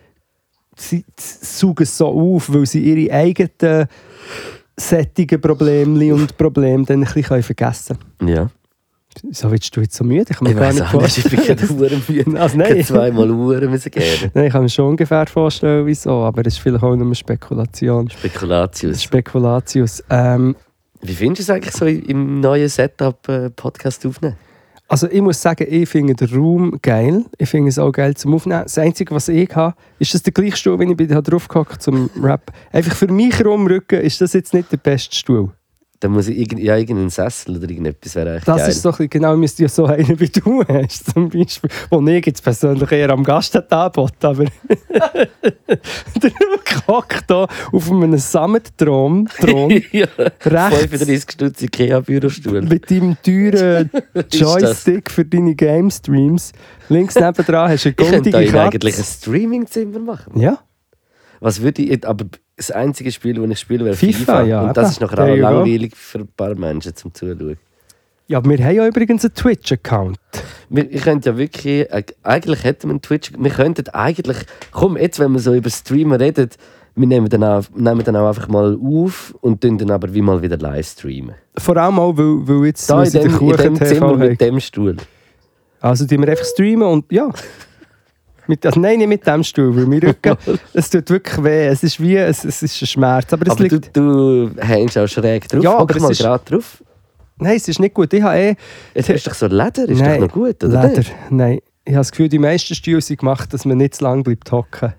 [0.76, 3.88] sie saugen es so auf, weil sie ihre eigenen
[4.76, 8.28] sättigen Probleme und Probleme dann ein bisschen vergessen können.
[8.28, 8.50] Ja.
[9.32, 10.26] So willst du jetzt so müde?
[10.30, 11.58] Ich kann mir Ich gar nicht auch nicht, ich bin vorstellen.
[11.68, 12.30] keine Uhrenmüde.
[12.40, 12.68] Also Ich nein.
[12.76, 14.30] hätte zweimal Uhren müssen geben.
[14.34, 18.08] Nein, ich kann mir schon ungefähr vorstellen, wieso, aber das ist vielleicht auch nur Spekulation.
[18.08, 19.02] Spekulatius.
[19.02, 20.02] Spekulatius.
[20.10, 20.54] Ähm,
[21.02, 24.36] Wie findest du es eigentlich so im neuen Setup äh, Podcast aufnehmen?
[24.88, 27.24] also ich muss sagen, ich finde den Raum geil.
[27.38, 28.62] Ich finde es auch geil zum Aufnehmen.
[28.64, 31.80] Das Einzige, was ich habe, ist das der gleiche Stuhl, wenn ich bei dir draufgehockt
[31.80, 32.50] zum Rap.
[32.72, 35.50] Einfach für mich rumrücken ist das jetzt nicht der beste Stuhl.
[36.02, 38.70] Dann muss ich irgend, ja, irgendeinen Sessel oder irgendetwas wäre eigentlich Das geil.
[38.70, 41.68] ist bisschen, genau, müsste ja so einen wie du hast, zum Beispiel.
[41.90, 44.44] Wo ich jetzt persönlich eher am Gast hat angeboten, aber
[46.22, 46.30] der
[46.64, 52.62] gehockt hier auf einem Sammetthron, Thron, ja, rechts 35 Stutz Ikea-Bürostuhl.
[52.62, 53.90] mit deinem teuren?
[54.32, 56.52] Joystick für deine Game Streams.
[56.88, 58.60] Links nebendran hast du eine Ich könnte goldige da Katze.
[58.78, 60.40] eigentlich ein Streamingzimmer machen.
[60.40, 60.58] Ja,
[61.40, 62.24] Was würde ich, aber
[62.60, 64.42] das einzige Spiel, das ich spiele, wäre FIFA, FIFA.
[64.44, 65.06] ja, Und das eben.
[65.08, 65.24] ist go.
[65.24, 67.56] langweilig für ein paar Menschen zum Zuschauen.
[68.28, 70.18] ja aber wir haben ja übrigens einen Twitch-Account.
[70.68, 74.36] Wir, ich könnte ja wirklich, äh, eigentlich hätten wir einen Twitch, wir könnten eigentlich,
[74.72, 76.50] komm, jetzt wenn wir so über Streamen reden,
[76.96, 80.20] wir nehmen dann, auch, nehmen dann auch einfach mal auf und tun dann aber wie
[80.22, 81.34] mal wieder live streamen.
[81.56, 84.18] Vor allem auch, weil, weil jetzt Da in dem, in dem Zimmer haben.
[84.18, 84.96] mit dem Stuhl.
[85.80, 87.30] Also die wir einfach streamen und ja.
[88.50, 90.36] Mit, also nein, nicht mit dem Stuhl, weil mir Rücken,
[90.74, 91.66] es tut wirklich weh.
[91.68, 93.32] Es ist wie, es, es ist ein Schmerz.
[93.32, 93.96] Aber es Aber du, liegt...
[93.96, 95.62] du hängst auch schräg drauf.
[95.62, 96.82] Ja, aber es mal gerade drauf.
[97.38, 98.12] Nein, es ist nicht gut.
[98.12, 98.56] Ich habe eh...
[98.92, 100.98] Jetzt hast du doch so Leder, ist nein, doch noch gut, oder Leder.
[100.98, 101.14] nicht?
[101.30, 101.60] Nein.
[101.84, 104.50] Ich habe das Gefühl, die meisten Stühle sind gemacht, dass man nicht zu lange bleibt
[104.50, 104.94] hocken.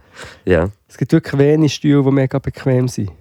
[0.45, 0.69] Ja.
[0.87, 3.11] Es gibt wirklich wenige Stühle, die mega bequem sind.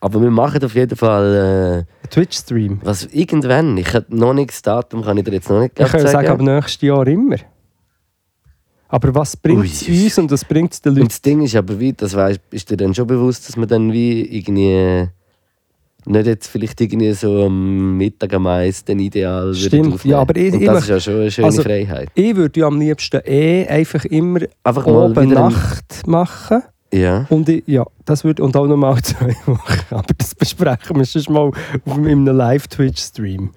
[0.00, 2.74] Aber wir machen auf jeden Fall, Ein Twitch-Stream.
[2.82, 5.72] äh, was irgendwann, ich habe noch nicht das Datum, kann ich dir jetzt noch nicht
[5.72, 6.26] Ich gerade kann ja sagen.
[6.26, 7.36] sagen, ab nächstes Jahr immer.
[8.94, 11.08] Aber was bringt es uns und was bringt es den Und Leuten?
[11.08, 13.92] das Ding ist aber wie, das weißt, ist dir dann schon bewusst, dass man dann
[13.92, 15.08] wie irgendwie
[16.06, 20.52] nicht jetzt vielleicht irgendwie so am Mittag am Eis den Ideal Stimmt, ja, aber ich-
[20.52, 22.08] Und ich das mach- ist ja schon eine schöne also- Freiheit.
[22.14, 26.62] Ich würde ja am liebsten eh einfach immer Einfach oben Nacht machen.
[26.92, 27.26] Ja.
[27.30, 29.80] Und ich, ja, das würde und auch nochmal zwei Wochen.
[29.90, 33.50] Aber das besprechen wir sonst mal auf in einem Live-Twitch-Stream.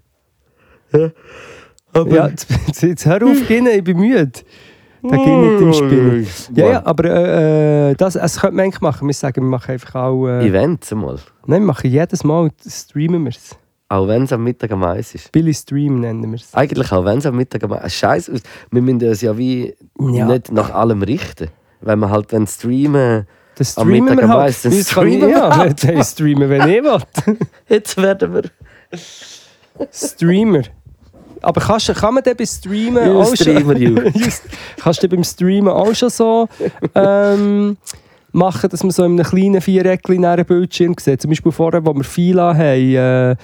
[1.93, 2.27] Aber Ja,
[2.67, 4.31] jetzt, jetzt, hör auf, ich bin müde.
[5.03, 6.27] Da geht nicht im Spinnen.
[6.55, 9.07] Ja, ja, aber äh, äh, das, das könnte man eigentlich machen.
[9.07, 10.27] Wir sagen, wir machen einfach auch.
[10.27, 11.19] Äh, Events mal.
[11.45, 13.55] nein, wir machen jedes Mal, streamen wir es.
[13.89, 15.31] Auch wenn es am Mittag am Eis ist.
[15.31, 16.53] Billy Stream nennen wir es.
[16.53, 18.33] Eigentlich auch wenn es am Mittag am Eis Scheiße,
[18.71, 20.25] wir müssen uns ja wie Ja.
[20.25, 21.47] nicht nach allem richten.
[21.79, 23.25] Wenn wir halt wenn streamen,
[23.55, 24.39] Das Am streamen Mittag wir am halt.
[24.41, 25.83] meisten Wie kann ich- streamen wir Ja, halt.
[25.83, 27.37] dann streamen, wenn ich will.
[27.69, 28.43] jetzt werden wir
[29.91, 30.63] Streamer.
[31.41, 34.13] Aber kannst, kann man den bei Streamen You auch Streamer, schon...
[34.79, 36.47] kannst du beim Streamen auch schon so
[36.95, 37.77] ähm,
[38.31, 41.21] machen, dass man so in einem kleinen Viereckchen in einem Bildschirm sieht?
[41.21, 43.35] Zum Beispiel vorher, wo wir Fila haben, äh,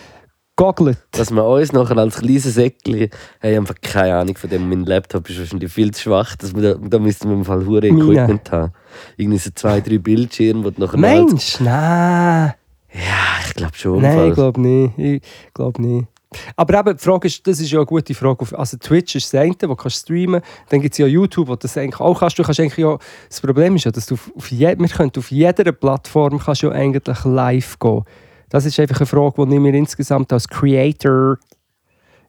[0.56, 0.98] goggelt.
[1.12, 3.10] dass wir uns nachher als kleines Säckchen
[3.42, 4.70] haben einfach keine Ahnung von dem.
[4.70, 6.36] Mein Laptop ist wahrscheinlich viel zu schwach.
[6.36, 7.88] Dass wir da, da müssten wir im Fall hure.
[7.88, 8.74] Equipment haben.
[9.18, 12.54] Irgendwie so zwei, drei Bildschirme, wo du nachher Mensch, nein.
[12.94, 14.02] Ja, ich glaube schon.
[14.02, 14.98] Nein, ich glaube nicht.
[15.00, 15.22] Ich
[15.54, 16.08] glaube nicht.
[16.56, 18.46] Aber eben, die Frage ist, das ist ja eine gute Frage.
[18.58, 21.78] Also Twitch ist das eine, wo du streamen Dann gibt es ja YouTube, wo das
[21.78, 22.38] eigentlich auch kannst.
[22.40, 22.98] Du kannst eigentlich ja,
[23.30, 26.70] das Problem ist ja, dass du auf, je, wir können auf jeder Plattform kannst ja
[26.70, 28.04] eigentlich live gehen.
[28.50, 31.38] Das ist einfach eine Frage, die ich mir insgesamt als Creator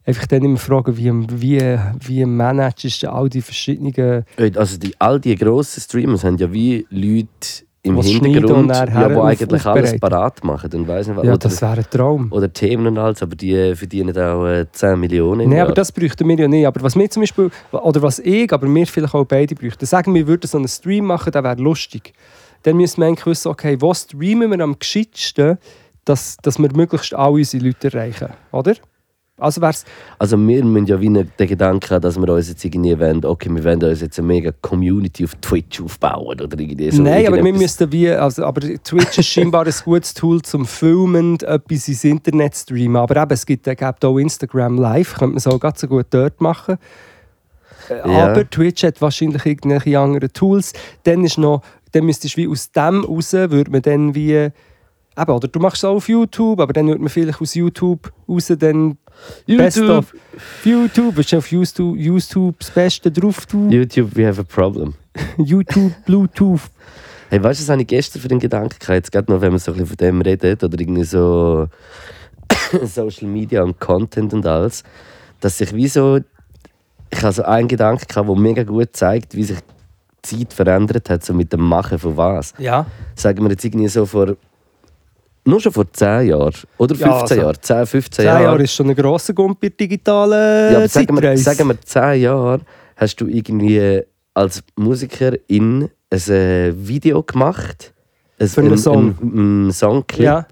[0.07, 4.25] einfach dann immer fragen, wie, wie, wie managst du all die verschiedenen...
[4.57, 9.15] Also die, all die grossen Streamers haben ja wie Leute im Was Hintergrund, und ja,
[9.15, 10.71] wo eigentlich alles parat machen.
[10.71, 12.33] Dann weiss nicht, was- Ja, oder, das wäre ein Traum.
[12.33, 15.51] oder Themen und alles, aber die verdienen auch äh, 10 Millionen.
[15.51, 16.67] Nein, aber das bräuchten wir ja nicht.
[16.67, 20.15] Aber was wir zum Beispiel, oder was ich, aber wir vielleicht auch beide bräuchten, sagen
[20.15, 22.15] wir würden so einen Stream machen, der wäre lustig.
[22.63, 25.59] Dann müssen wir eigentlich wissen, okay, wo streamen wir am gescheitsten,
[26.07, 28.29] dass, dass wir möglichst alle unsere Leute erreichen.
[28.51, 28.75] Oder?
[29.37, 29.85] Also wäre es...
[30.19, 33.51] Also wir müssen ja wie den Gedanken haben, dass wir uns jetzt irgendwie wollen, okay,
[33.51, 37.03] wir wollen uns jetzt eine mega Community auf Twitch aufbauen oder irgendwie so.
[37.03, 38.11] Nein, aber wir müssten wie...
[38.11, 42.97] Also, aber Twitch ist scheinbar ein gutes Tool zum Filmen, etwas ins Internet streamen.
[42.97, 46.07] Aber eben, es gibt, gibt auch Instagram Live, könnte man es auch ganz so gut
[46.11, 46.79] dort machen.
[47.91, 48.31] Äh, Ja.
[48.31, 50.73] Aber Twitch hat wahrscheinlich irgendwelche anderen Tools.
[51.03, 51.63] Dann ist noch,
[51.93, 54.53] dann müsstest du wie aus dem raus, würde man dann wie, eben,
[55.17, 58.53] oder du machst es auch auf YouTube, aber dann würde man vielleicht aus YouTube raus
[58.59, 58.97] dann
[59.47, 60.15] Best YouTube, of
[60.65, 63.71] YouTube, willst du auf YouTube, YouTube das Beste drauf tun?
[63.71, 64.95] YouTube, we have a problem.
[65.39, 66.63] YouTube, Bluetooth.
[67.31, 69.51] Hey, weißt du, das habe ich gestern für den Gedanken gehabt, jetzt gerade noch, wenn
[69.51, 71.69] man so ein bisschen von dem redet oder irgendwie so
[72.85, 74.85] Social Media und Content und alles,
[75.41, 76.21] dass sich wie so,
[77.11, 79.59] ich habe so einen Gedanken gehabt, der mega gut zeigt, wie sich
[80.25, 82.55] die Zeit verändert hat, so mit dem Machen von was.
[82.59, 82.87] Ja.
[83.15, 84.37] Sagen wir jetzt irgendwie so vor,
[85.45, 88.43] nur schon vor 10 Jahren oder 15 Ja, also, Jahren, 10, 15 Zehn Jahre.
[88.45, 92.21] Jahre ist schon ein grosser Gump bei digitalen Ja, aber sagen wir, sagen wir 10
[92.21, 92.61] Jahre
[92.97, 94.03] hast du irgendwie
[94.35, 97.93] als Musikerin ein äh, Video gemacht,
[98.39, 99.17] ein, Für einen Song.
[99.21, 100.25] ein, ein Songclip.
[100.25, 100.47] Ja.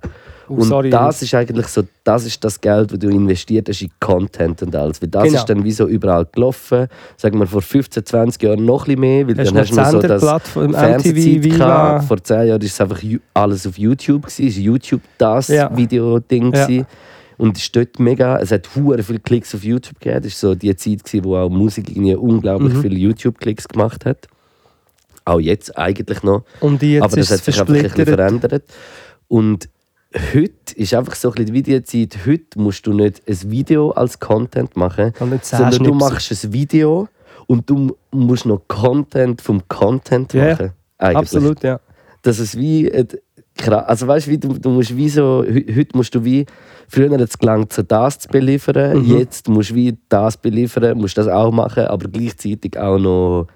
[0.48, 0.90] Oh, und sorry.
[0.90, 4.74] das ist eigentlich so, das ist das Geld, das du investiert hast in Content und
[4.74, 5.00] alles.
[5.00, 5.38] Weil das Genau.
[5.38, 6.88] ist dann wie so überall gelaufen.
[7.16, 10.00] Sagen wir vor 15, 20 Jahren noch ein bisschen mehr, weil Hast dann hast du
[10.00, 12.04] so das Fernsehzeit gehabt.
[12.04, 13.02] Vor 10 Jahren war es einfach
[13.34, 14.22] alles auf YouTube.
[14.22, 14.46] Gewesen.
[14.46, 15.74] Ist YouTube das Ja.
[15.76, 16.66] Video-Ding Ja.
[16.66, 16.86] gewesen.
[17.38, 20.22] Und es ist dort mega, es hat hure viele Klicks auf YouTube gegeben.
[20.22, 22.82] Das war so die Zeit, gewesen, wo auch Musik irgendwie unglaublich Mhm.
[22.82, 24.28] viele YouTube-Klicks gemacht hat.
[25.24, 26.42] Auch jetzt eigentlich noch.
[26.60, 28.64] Und jetzt Aber das hat sich einfach ein bisschen verändert.
[29.28, 29.68] Und
[30.34, 33.90] heute ist einfach so ein bisschen wie die Zeit, heute musst du nicht ein Video
[33.90, 35.12] als Content machen,
[35.58, 37.08] Sondern du machst ein Video
[37.46, 40.72] und du musst noch Content vom Content Ja, machen.
[40.98, 41.16] Eigentlich.
[41.18, 41.80] Absolut, ja.
[42.22, 42.90] Das ist wie.
[43.68, 45.44] Also weißt du, wie du, du musst wie so.
[45.46, 46.46] heu- Heute musst du wie.
[46.88, 49.02] Früher hat es gelangt, so das zu beliefern.
[49.02, 49.18] Mhm.
[49.18, 53.46] Jetzt musst du wie das beliefern, musst das auch machen, aber gleichzeitig auch noch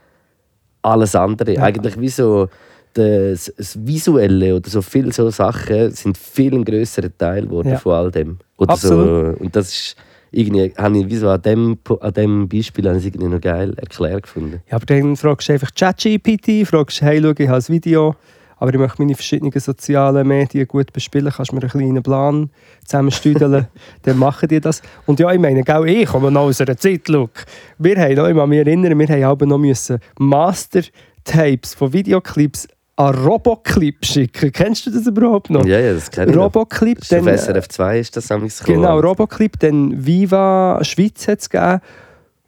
[0.83, 1.55] alles andere.
[1.55, 1.63] Ja.
[1.63, 2.49] Eigentlich wie so.
[2.97, 7.79] Das, das Visuelle oder so viele so Sachen sind viel ein grösserer Teil geworden Ja.
[7.79, 8.39] von all dem.
[8.57, 9.37] Oder Absolut.
[9.39, 9.97] So, und das ist
[10.31, 13.75] irgendwie, habe ich wie so an dem, an dem Beispiel habe ich irgendwie noch geil
[13.77, 14.63] erklärt gefunden.
[14.71, 14.77] ja.
[14.77, 18.17] Aber dann fragst du einfach ChatGPT, fragst, hey, schau, ich habe ein Video,
[18.59, 22.49] aber ich möchte meine verschiedenen sozialen Medien gut bespielen, kannst du mir einen kleinen Plan
[22.87, 23.67] zusammenstüdeln,
[24.05, 24.81] dann machen die das.
[25.05, 27.45] Und ja, ich meine, gell, ich komme noch aus einer Zeit, look.
[27.79, 32.67] Wir haben noch, ich kann mich erinnern, wir haben aber noch müssen Master-Tapes von Videoclips
[32.97, 34.51] an Roboclip schicken.
[34.53, 35.65] Kennst du das überhaupt noch?
[35.65, 36.47] Ja, ja, das kenne ich noch.
[36.47, 38.99] Roboclip, Das ist auf dann, SRF 2 ist das damals Genau.
[39.01, 41.81] Roboclip, dann Viva Schweiz hat es gegeben.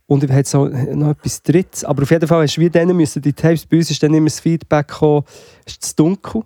[0.06, 1.84] Und es hat so noch etwas Drittes.
[1.84, 4.26] Aber auf jeden Fall hast wie denen müssen die Tapes, bei uns ist dann immer
[4.26, 5.24] das Feedback gekommen,
[5.66, 6.42] es ist zu dunkel.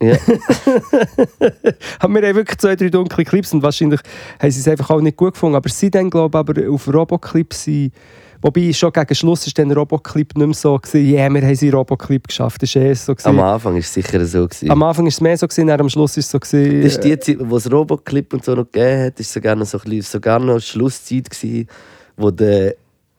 [0.00, 0.16] Ja.
[2.00, 4.00] haben wir wirklich zwei, drei dunkle Clips und wahrscheinlich
[4.40, 5.56] haben sie es einfach auch nicht gut gefunden.
[5.56, 7.92] Aber sie dann, glaube ich, aber auf Roboclip sind,
[8.42, 11.70] wobei schon gegen Schluss ist dann Roboclip nicht mehr so gewesen, ja, wir haben sie
[11.70, 12.62] Roboclip geschafft.
[12.62, 13.14] Das war eher so.
[13.24, 13.40] Am.
[13.40, 14.46] Anfang war es sicher so.
[14.46, 14.70] Gewesen.
[14.70, 16.38] Am Anfang war es mehr so, gewesen, am Schluss ist es so.
[16.38, 19.56] Gewesen, das ist die Zeit, wo es Roboclip und so noch gegeben hat, ist sogar
[19.56, 21.68] noch, so ein bisschen, sogar noch Schlusszeit gewesen,
[22.16, 22.74] wo der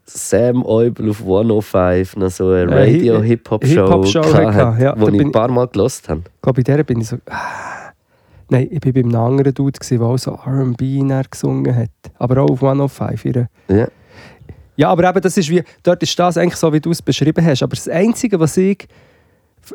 [0.06, 4.94] Sam Eubel auf 105 noch so eine Äh, Hi- Radio-Hip-Hop-Show Hip-Hop-Show gehabt hatte, ja.
[4.98, 6.24] wo ich ein paar Mal gelost habe.
[6.26, 7.18] Ich glaube, bei der bin ich so.
[7.30, 7.92] Ah.
[8.50, 10.78] Nein, ich war bei einem anderen Dude, der auch so RB
[11.32, 11.90] gesungen hat.
[12.20, 13.26] Aber auch auf 105.
[13.26, 13.48] Ihre.
[13.70, 13.88] Ja.
[14.76, 17.46] Ja, aber eben, das ist wie, dort ist das eigentlich so, wie du es beschrieben
[17.46, 17.64] hast.
[17.64, 18.88] Aber das Einzige, was ich.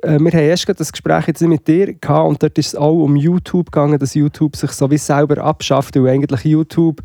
[0.02, 2.74] Äh, wir haben erst gerade das Gespräch jetzt mit dir gehabt und dort ist es
[2.74, 7.00] auch um YouTube gegangen, dass YouTube sich so wie selber abschafft, weil eigentlich YouTube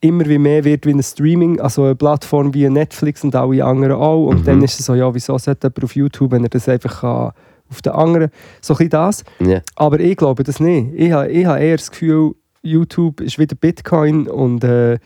[0.00, 3.96] immer wie mehr wird wie eine Streaming, also eine Plattform wie Netflix und alle anderen
[3.96, 4.26] auch.
[4.28, 4.44] Und Mhm.
[4.44, 7.32] dann ist es so, ja, wieso sollte jemand auf YouTube, wenn er das einfach kann,
[7.70, 8.30] auf den anderen,
[8.60, 9.24] so ein bisschen das.
[9.40, 9.60] Ja.
[9.76, 10.88] Aber ich glaube das nicht.
[10.94, 12.32] Ich habe, ich habe eher das Gefühl,
[12.62, 14.98] YouTube ist wieder Bitcoin und äh,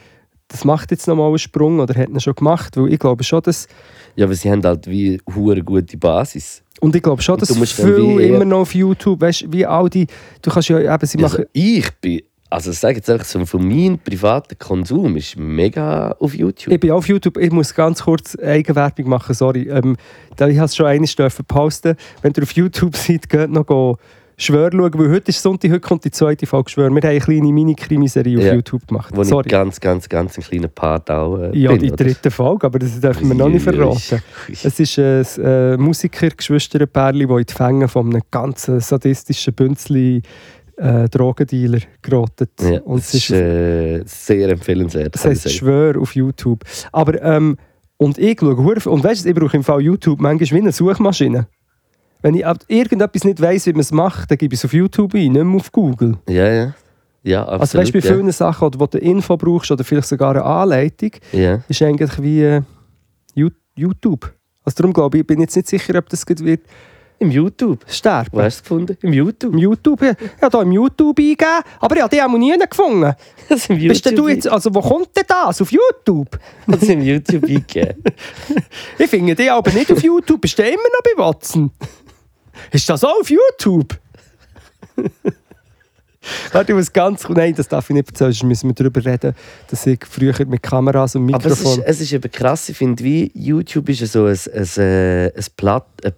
[0.49, 3.43] das macht jetzt nochmal einen Sprung oder hat ihn schon gemacht, weil ich glaube schon,
[3.43, 3.67] dass
[4.15, 6.63] ja, aber sie haben halt wie eine gute Basis.
[6.81, 9.89] und ich glaube schon, dass du eher- immer noch auf YouTube, weißt du, wie all
[9.91, 10.07] die,
[10.43, 13.45] du kannst ja eben, sie Also machen, ich bin, also ich sage jetzt einfach, so
[13.45, 16.73] von meinem privaten Konsum ist mega auf YouTube.
[16.73, 19.97] ich bin auf YouTube, ich muss ganz kurz Eigenwerbung machen, sorry, ähm,
[20.37, 23.67] da, ich habe es schon einmal dürfen posten, wenn ihr auf YouTube seid, geht noch
[23.67, 23.97] go
[24.39, 26.91] Schwör schauen, weil heute ist Sonntag, heute kommt die zweite Folge Schwör.
[26.91, 28.55] Wir haben eine kleine Mini-Krimiserie auf Ja.
[28.55, 29.11] YouTube gemacht.
[29.17, 29.47] Wo Sorry.
[29.47, 32.79] ich ganz, ganz, ganz einen kleinen Part auch äh, Ja, bin, die dritte Folge, aber
[32.79, 34.21] das dürfen wir noch nicht verraten.
[34.63, 40.21] Es ist ein äh, Musiker-Geschwisterpärli, das in die Fänge von einem ganz sadistischen Bünzli
[40.77, 42.51] äh, Drogendealer gerottet.
[42.61, 45.15] Ja, Und das ist äh, sehr empfehlenswert.
[45.15, 45.49] Das sagen.
[45.49, 46.63] Schwör auf YouTube.
[46.93, 47.57] Aber, ähm,
[47.97, 51.47] und ich schaue, und weißt du, ich brauche im Fall YouTube manchmal wie eine Suchmaschine.
[52.27, 55.15] Wenn ich irgendetwas nicht weiss, wie man es macht, dann gebe ich es auf YouTube
[55.15, 56.19] ein, nicht mehr auf Google.
[56.29, 56.75] Ja, ja.
[57.23, 57.61] Ja, absolut.
[57.61, 58.15] also weißt du, bei ja.
[58.15, 61.61] vielen Sachen, wo du Info brauchst oder vielleicht sogar eine Anleitung, Ja.
[61.69, 62.63] ist eigentlich wie äh,
[63.77, 64.33] YouTube.
[64.65, 66.63] Also darum glaube ich, ich bin jetzt nicht sicher, ob das wird
[67.21, 67.85] Im YouTube.
[67.87, 68.31] sterben.
[68.33, 68.97] Wo hast du es gefunden?
[69.03, 69.53] Im YouTube.
[69.53, 72.59] Im YouTube, ja, ich habe hier im YouTube eingegeben, aber ich habe die auch nie
[72.59, 73.15] gefunden.
[73.49, 75.63] Das im Bist denn du jetzt, also wo kommt denn das?
[75.63, 76.41] Auf YouTube?
[76.67, 78.03] Das im YouTube eingegeben.
[78.99, 80.41] Ich finde die aber nicht auf YouTube.
[80.41, 81.71] Bist du immer noch bei Watson?
[82.73, 83.99] Ist das auch auf YouTube?
[86.53, 87.29] Warte, ich muss ganz...
[87.29, 89.35] Nein, das darf ich nicht erzählen, sonst müssen wir darüber reden,
[89.69, 91.81] dass ich früher mit Kameras und Aber es Mikrofon...
[91.81, 95.45] ist, es ist eben krass, ich finde, wie YouTube ist so ein, ein, äh, ein,
[95.57, 96.15] Platt, eine,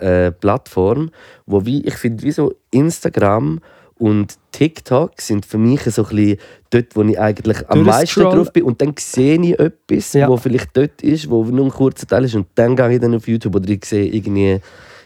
[0.00, 1.10] eine äh, Plattform,
[1.46, 3.60] wo wie, ich finde, wie so Instagram
[3.98, 6.38] und TikTok sind für mich so ein bisschen
[6.70, 10.28] dort, wo ich eigentlich am meisten drauf bin und dann sehe ich etwas, Ja.
[10.28, 13.14] wo vielleicht dort ist, wo nur ein kurzer Teil ist und dann gehe ich dann
[13.14, 14.60] auf YouTube oder ich sehe irgendwie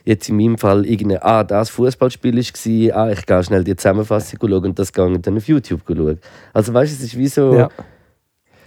[0.06, 4.38] jetzt in meinem Fall irgendwie, ah, das Fußballspiel war, ah, ich gehe schnell die Zusammenfassung
[4.40, 6.18] schauen und das gehe ich dann auf YouTube schauen.
[6.54, 7.68] Also weißt du, es ist wie so ja.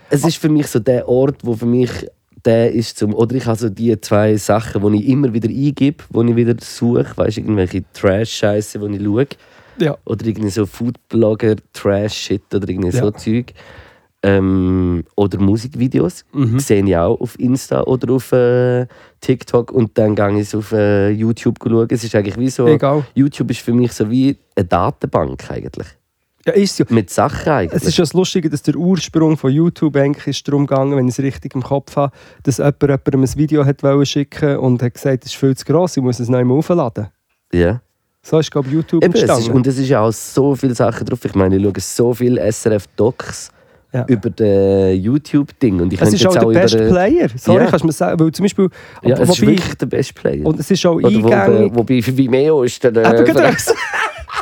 [0.10, 1.90] es ist für mich so der Ort, wo für mich
[2.46, 6.04] der ist zum oder ich habe so die zwei Sachen, die ich immer wieder eingebe,
[6.10, 9.28] wo ich wieder suche, weißt du, irgendwelche Trash-Scheiße, die ich schaue
[9.80, 9.98] ja.
[10.06, 13.14] oder irgendwie so Foodblogger Trash-Shit oder irgendwie so Ja.
[13.14, 13.54] Zeug
[14.24, 16.59] ähm, oder Musikvideos Mhm.
[16.59, 18.86] sehe ich auch auf Insta oder auf äh,
[19.22, 21.88] TikTok und dann gehe ich es auf äh, YouTube schauen.
[21.89, 23.05] Es ist eigentlich wie so Egal.
[23.15, 25.88] YouTube ist für mich so wie eine Datenbank eigentlich
[26.45, 26.86] Ja, ist ja.
[26.89, 27.82] mit Sachen eigentlich.
[27.82, 31.07] Es ist ja das Lustige, dass der Ursprung von YouTube eigentlich ist darum gegangen, wenn
[31.07, 32.11] ich es richtig im Kopf habe,
[32.43, 35.95] dass jemand jemandem ein Video hat schicken und hat gesagt, es ist viel zu gross,
[35.95, 37.07] ich muss es noch einmal aufladen.
[37.53, 37.82] ja.
[38.22, 40.76] So ist, glaube ich, YouTube Eben, es ist, und es ist ja auch so viele
[40.76, 41.24] Sachen drauf.
[41.24, 43.49] Ich meine, ich schaue so viele SRF-Docs
[43.92, 44.06] Ja.
[44.08, 45.80] über den YouTube-Ding.
[45.82, 47.28] Und ich Es ist auch der auch best über den- Player.
[47.36, 47.70] Sorry, Ja.
[47.72, 48.20] kannst du mir sagen.
[48.20, 48.70] Weil zum Beispiel,
[49.02, 50.46] Ja, es ist wirklich der Best Player.
[50.46, 51.72] und es ist auch Oder wo, eingängig.
[51.76, 52.92] wobei für Vimeo ist der...
[53.04, 53.74] Aber Äh, das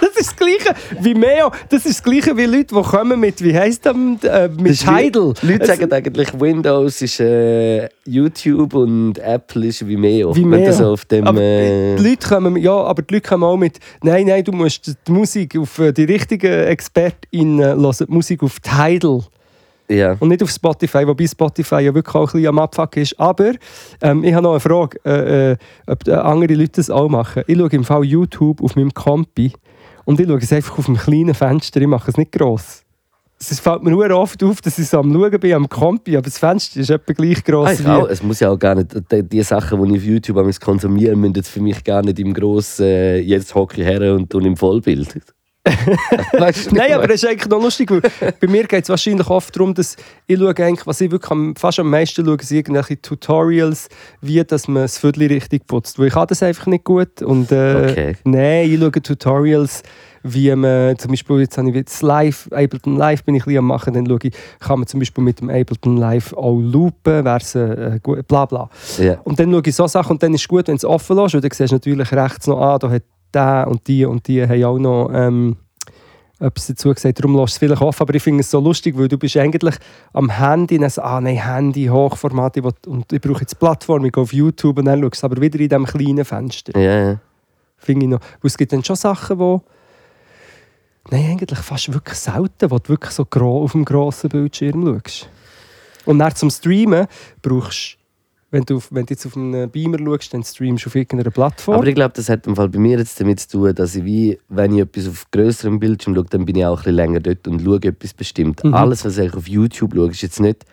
[0.02, 1.50] das ist das Gleiche wie Meo.
[1.70, 4.82] Das ist das Gleiche wie Leute, die kommen mit, wie heisst das, äh, mit das
[4.82, 5.12] ist wie-.
[5.48, 10.36] Leute sagen eigentlich, Windows ist äh, YouTube und Apple ist Vimeo.
[10.36, 10.72] Vimeo.
[10.74, 11.26] So auf dem...
[11.26, 14.52] Aber äh, die Leute kommen, ja, aber die Leute kommen auch mit, nein, nein, du
[14.52, 19.22] musst die Musik auf äh, die richtigen ExpertInnen hören, die Musik auf Tidal
[19.89, 20.15] ja.
[20.19, 23.19] und nicht auf Spotify, wobei Spotify ja wirklich auch ein bisschen am Abfuck ist.
[23.19, 23.53] Aber
[24.01, 27.43] ähm, ich habe noch eine Frage, äh, äh, ob äh, andere Leute das auch machen.
[27.47, 29.53] Ich schaue im Fall YouTube auf meinem Kompi
[30.05, 32.83] und ich schaue es einfach auf einem kleinen Fenster, ich mache es nicht gross.
[33.39, 36.23] Es fällt mir nur oft auf, dass ich so am Schauen bin am Kompi, aber
[36.23, 37.88] das Fenster ist etwa gleich gross Ah, ich wie...
[37.88, 38.07] auch.
[38.07, 41.35] Es muss ja auch gar nicht, die, die Sachen, die ich auf YouTube konsumiere, müssen
[41.35, 44.57] jetzt für mich gar nicht im grossen, äh, jetzt hocke ich her und, und im
[44.57, 45.21] Vollbild.
[46.39, 48.01] weißt du, Nein, aber das ist eigentlich noch lustig, weil
[48.39, 49.95] bei mir geht es wahrscheinlich oft darum, dass
[50.26, 53.89] ich schaue eigentlich, was ich wirklich am, fast am meisten schaue, sind irgendwelche Tutorials,
[54.22, 55.99] wie dass man das Viertel richtig putzt.
[55.99, 57.22] Weil ich kann das einfach nicht gut.
[57.22, 58.15] Und, äh, Okay.
[58.24, 59.84] Nein, ich schaue Tutorials,
[60.24, 63.59] wie man zum Beispiel, jetzt habe ich jetzt Live, Ableton Live bin ich ein bisschen
[63.59, 67.26] am machen, dann schaue ich, kann man zum Beispiel mit dem Ableton Live auch loopen,
[67.26, 68.70] wäre es äh, gut, bla bla.
[68.97, 69.20] Ja.
[69.24, 71.34] Und dann schaue ich so Sachen und dann ist es gut, wenn es offen lässt,
[71.34, 73.03] weil dann siehst du natürlich rechts noch, ah, da hat
[73.34, 75.57] der und die und die haben auch noch ähm,
[76.39, 78.97] etwas dazu gesagt, darum lässt du es vielleicht offen, aber ich finde es so lustig,
[78.97, 79.75] weil du bist eigentlich
[80.13, 84.05] am Handy, dann so, ah nein, Handy, Hochformat, ich will, und ich brauche jetzt Plattform,
[84.05, 86.80] ich gehe auf YouTube und dann schaust du aber wieder in diesem kleinen Fenster.
[86.80, 87.19] Ja, ja.
[87.78, 88.19] Finde ich noch.
[88.19, 89.61] Weil es gibt dann schon Sachen, wo
[91.09, 95.30] Nein, eigentlich fast wirklich selten, wo du wirklich so auf dem grossen Bildschirm schaust.
[96.05, 97.07] Und dann zum Streamen
[97.41, 97.97] brauchst
[98.50, 101.76] wenn du, wenn du jetzt auf einem Beamer schaust, dann streamst du auf irgendeiner Plattform.
[101.76, 104.06] Aber ich glaube, das hat im Fall bei mir jetzt damit zu tun, dass ich
[104.06, 107.20] wie, wenn ich etwas auf größerem Bildschirm schaue, dann bin ich auch ein bisschen länger
[107.20, 108.64] dort und schaue etwas bestimmt.
[108.64, 108.74] Mhm.
[108.74, 110.66] Alles, was ich auf YouTube schaue, ist jetzt nicht.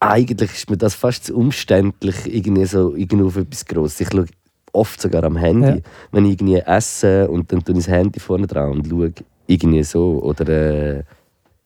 [0.00, 4.00] Eigentlich ist mir das fast zu umständlich, irgendwie so irgendwie auf etwas Grosses.
[4.02, 4.26] Ich schaue
[4.72, 5.76] oft sogar am Handy, Ja.
[6.12, 9.12] wenn ich irgendwie esse und dann tue ich das Handy vorne dran und schaue
[9.48, 10.22] irgendwie so.
[10.22, 10.48] Oder.
[10.98, 11.02] Äh,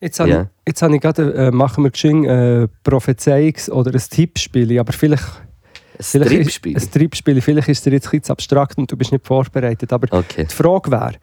[0.03, 0.41] Jetzt habe Ja.
[0.41, 4.91] ich, jetzt habe ich gerade, äh, machen wir geschwind äh, Prophezeiungs- oder ein Tippspiel, aber
[4.91, 6.21] vielleicht, ein.
[6.31, 9.93] Ist, ein Tippspiel, vielleicht ist dir jetzt ein bisschen abstrakt und du bist nicht vorbereitet,
[9.93, 10.45] aber Okay.
[10.49, 11.13] die Frage wäre,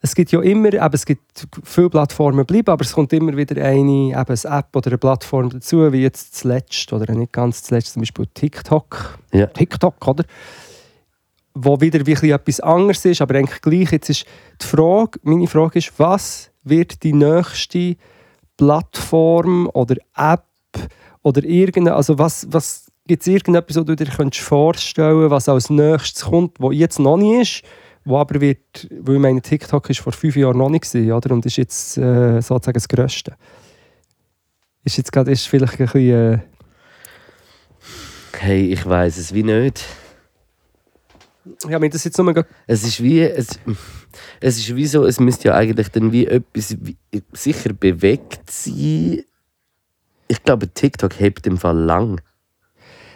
[0.00, 3.60] es gibt ja immer, eben, es gibt viele Plattformen bleiben, aber es kommt immer wieder
[3.64, 7.94] eine, eben eine App oder eine Plattform dazu, wie jetzt zuletzt, oder nicht ganz zuletzt,
[7.94, 9.18] zum Beispiel TikTok.
[9.32, 9.46] Ja.
[9.46, 10.24] TikTok, oder?
[11.60, 13.90] wo wieder wirklich etwas anderes ist, aber eigentlich gleich.
[13.90, 14.24] Jetzt ist
[14.62, 17.96] die Frage, meine Frage ist, was wird die nächste
[18.58, 20.44] Plattform oder App
[21.22, 25.70] oder irgendeine, also was, was gibt es irgendetwas, was du dir könntest vorstellen was als
[25.70, 27.62] nächstes kommt, was jetzt noch nicht ist,
[28.04, 31.32] wo aber wird, weil ich meine, TikTok ist vor fünf Jahren noch nicht gewesen, oder?
[31.32, 33.34] und ist jetzt äh, sozusagen das Größte.
[34.84, 36.34] Ist jetzt gerade, ist vielleicht ein bisschen...
[36.34, 36.38] Äh,
[38.40, 39.84] Hey, ich weiß es wie nicht.
[41.68, 43.20] Ja, mir das jetzt gerade- Es ist wie.
[43.22, 43.48] Es,
[44.40, 46.96] es ist wie so, es müsste ja eigentlich dann wie etwas wie,
[47.32, 49.22] sicher bewegt sein.
[50.30, 52.20] Ich glaube, TikTok hebt im Fall lang.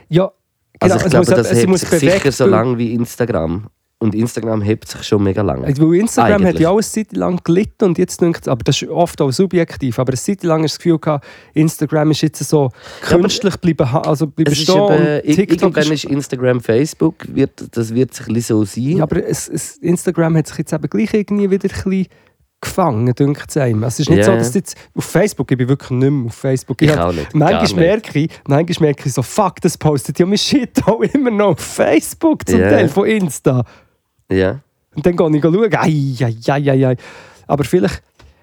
[0.08, 0.32] Ja,
[0.80, 2.78] Also genau, ich es glaube, muss- das es hebt muss sich bewegt sicher so lang
[2.78, 3.68] wie Instagram.
[4.02, 5.64] Und Instagram hebt sich schon mega lang.
[5.64, 6.60] Also, Weil Instagram hat Eigentlich.
[6.60, 9.98] ja auch eine Zeit lang gelitten und jetzt denkt aber das ist oft auch subjektiv,
[9.98, 11.24] aber eine Zeit lang du das Gefühl gehabt,
[11.54, 12.70] Instagram ist jetzt so
[13.02, 17.52] künstlich bleiben, also bleiben ist stehen eben, und TikTok irgendwann ist, ist Instagram, Facebook, wird,
[17.76, 18.96] das wird sich ein bisschen so sein.
[18.98, 22.06] ja, aber es, es, Instagram hat sich jetzt eben gleich irgendwie wieder ein bisschen
[22.60, 23.82] gefangen, denkt es einem.
[23.82, 26.34] Es ist nicht Ja, so, dass jetzt auf Facebook, ich bin wirklich nicht mehr auf
[26.34, 26.80] Facebook.
[26.80, 30.26] Ich hab- auch nicht, Manchmal merke, ich, manchmal merke ich so, fuck, das postet ja
[30.26, 32.70] mein Shit auch immer noch auf Facebook zum Ja.
[32.70, 33.64] Teil von Insta.
[34.30, 34.60] Ja.
[34.94, 36.96] Und dann gehe ich schauen, ei, ei, ei, ei.
[37.46, 38.02] Aber vielleicht,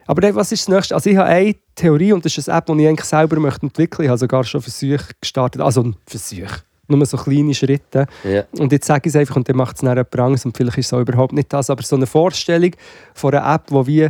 [0.10, 0.96] aber dann, was ist das Nächste?
[0.96, 3.68] Also ich habe eine Theorie und das ist eine App, die ich eigentlich selber möchte
[3.68, 4.04] entwickeln möchte.
[4.04, 8.08] Ich habe sogar schon Versuche gestartet, also Versuche, nur so kleine Schritte.
[8.24, 8.44] Ja.
[8.58, 10.80] Und jetzt sage ich es einfach und dann macht es dann jemand anderes und vielleicht
[10.80, 12.72] ist es auch überhaupt nicht das, aber so eine Vorstellung
[13.14, 14.10] von einer App, die wie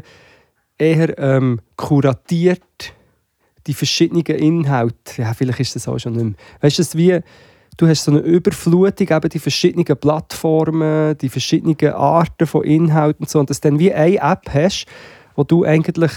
[0.77, 2.61] eher ähm, kuratiert
[3.67, 6.33] die verschiedenen Inhalte, ja vielleicht ist das auch schon nicht mehr.
[6.61, 7.19] Weißt du, wie,
[7.79, 13.29] du hast so eine Überflutung, eben die verschiedenen Plattformen, die verschiedenen Arten von Inhalten und
[13.29, 14.85] so und dass du dann wie eine App hast,
[15.35, 16.11] wo du eigentlich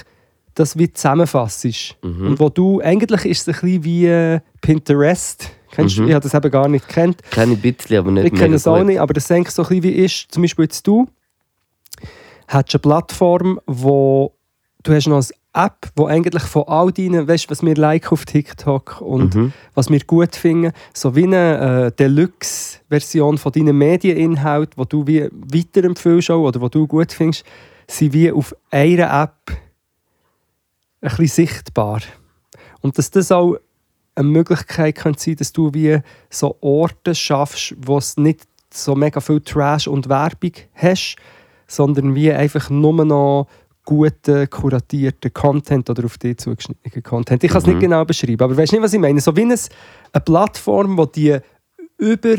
[0.54, 1.96] das wie zusammenfassst.
[2.02, 2.26] Mhm.
[2.26, 5.50] Und wo du, eigentlich ist es ein bisschen wie äh, Pinterest.
[5.70, 6.02] Kennst du?
[6.02, 6.08] Mhm.
[6.08, 7.22] Ich habe das eben gar nicht gekannt.
[7.30, 9.54] Kenne ich ein bisschen, aber nicht Ich kenne es auch nicht, aber das denke ich
[9.54, 11.06] so ein bisschen wie ist, zum Beispiel jetzt du,
[12.48, 14.34] hast eine Plattform, wo
[14.82, 18.24] du hast noch eine App, wo eigentlich von all deinen, weißt was wir liken auf
[18.24, 19.52] TikTok und Mhm.
[19.74, 25.28] was wir gut finden, so wie eine äh, Deluxe-Version von deinen Medieninhalten, die du wie
[25.30, 27.44] weiterempfiehlst oder die du gut findest,
[27.86, 29.56] sind wie auf einer App
[31.02, 32.00] ein bisschen sichtbar.
[32.80, 33.56] Und dass das auch
[34.14, 35.98] eine Möglichkeit könnte sein, dass du wie
[36.30, 41.16] so Orte schaffst, wo es nicht so mega viel Trash und Werbung hast,
[41.66, 43.48] sondern wie einfach nur noch
[43.84, 47.42] guten, kuratierten Content oder auf dich zugeschnittenen Content.
[47.42, 47.72] Ich kann es Mhm.
[47.74, 49.20] nicht genau beschreiben, aber weißt du nicht, was ich meine?
[49.20, 49.54] So wie eine,
[50.12, 51.38] eine Plattform, wo die
[51.98, 52.36] über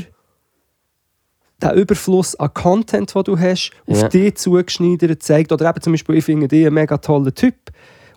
[1.62, 4.08] den Überfluss an Content, den du hast, auf Ja.
[4.10, 5.52] dich zugeschneidert zeigt.
[5.52, 7.56] Oder eben zum Beispiel, ich finde dich ein mega toller Typ.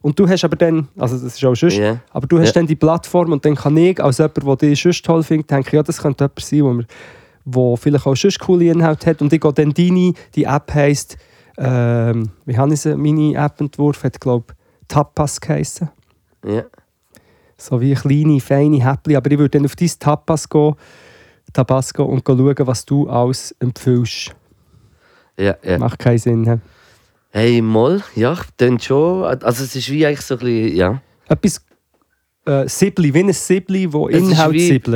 [0.02, 2.00] Und du hast aber dann, also das ist auch sonst, Ja.
[2.12, 2.52] aber du hast Ja.
[2.54, 5.76] dann die Plattform und dann kann ich als jemand, der dich sonst toll findet, denke,
[5.76, 6.86] ja, das könnte jemand sein, wo, wir,
[7.44, 9.22] wo vielleicht auch sonst coole Inhalte hat.
[9.22, 11.16] Und ich gehe dann deine, die App heisst,
[11.58, 15.90] ähm, wie habe ich sie, meine App-Entwurf hat, glaube ich, Tapas geheissen.
[16.44, 16.64] Ja.
[17.56, 19.16] So wie kleine, feine Häppchen.
[19.16, 20.74] Aber ich würde dann auf dein Tapas gehen,
[21.52, 24.34] Tabasco und schauen, was du alles empfiehlst.
[25.38, 25.78] Ja, ja.
[25.78, 26.44] Macht keinen Sinn.
[26.44, 26.58] he?
[27.30, 29.24] Hey, mal, ja, klingt schon.
[29.24, 31.02] Also es ist wie eigentlich so ein bisschen, ja.
[31.28, 31.64] Etwas
[32.46, 34.54] äh, Sibli, wie ein Sibli, wo Inhalt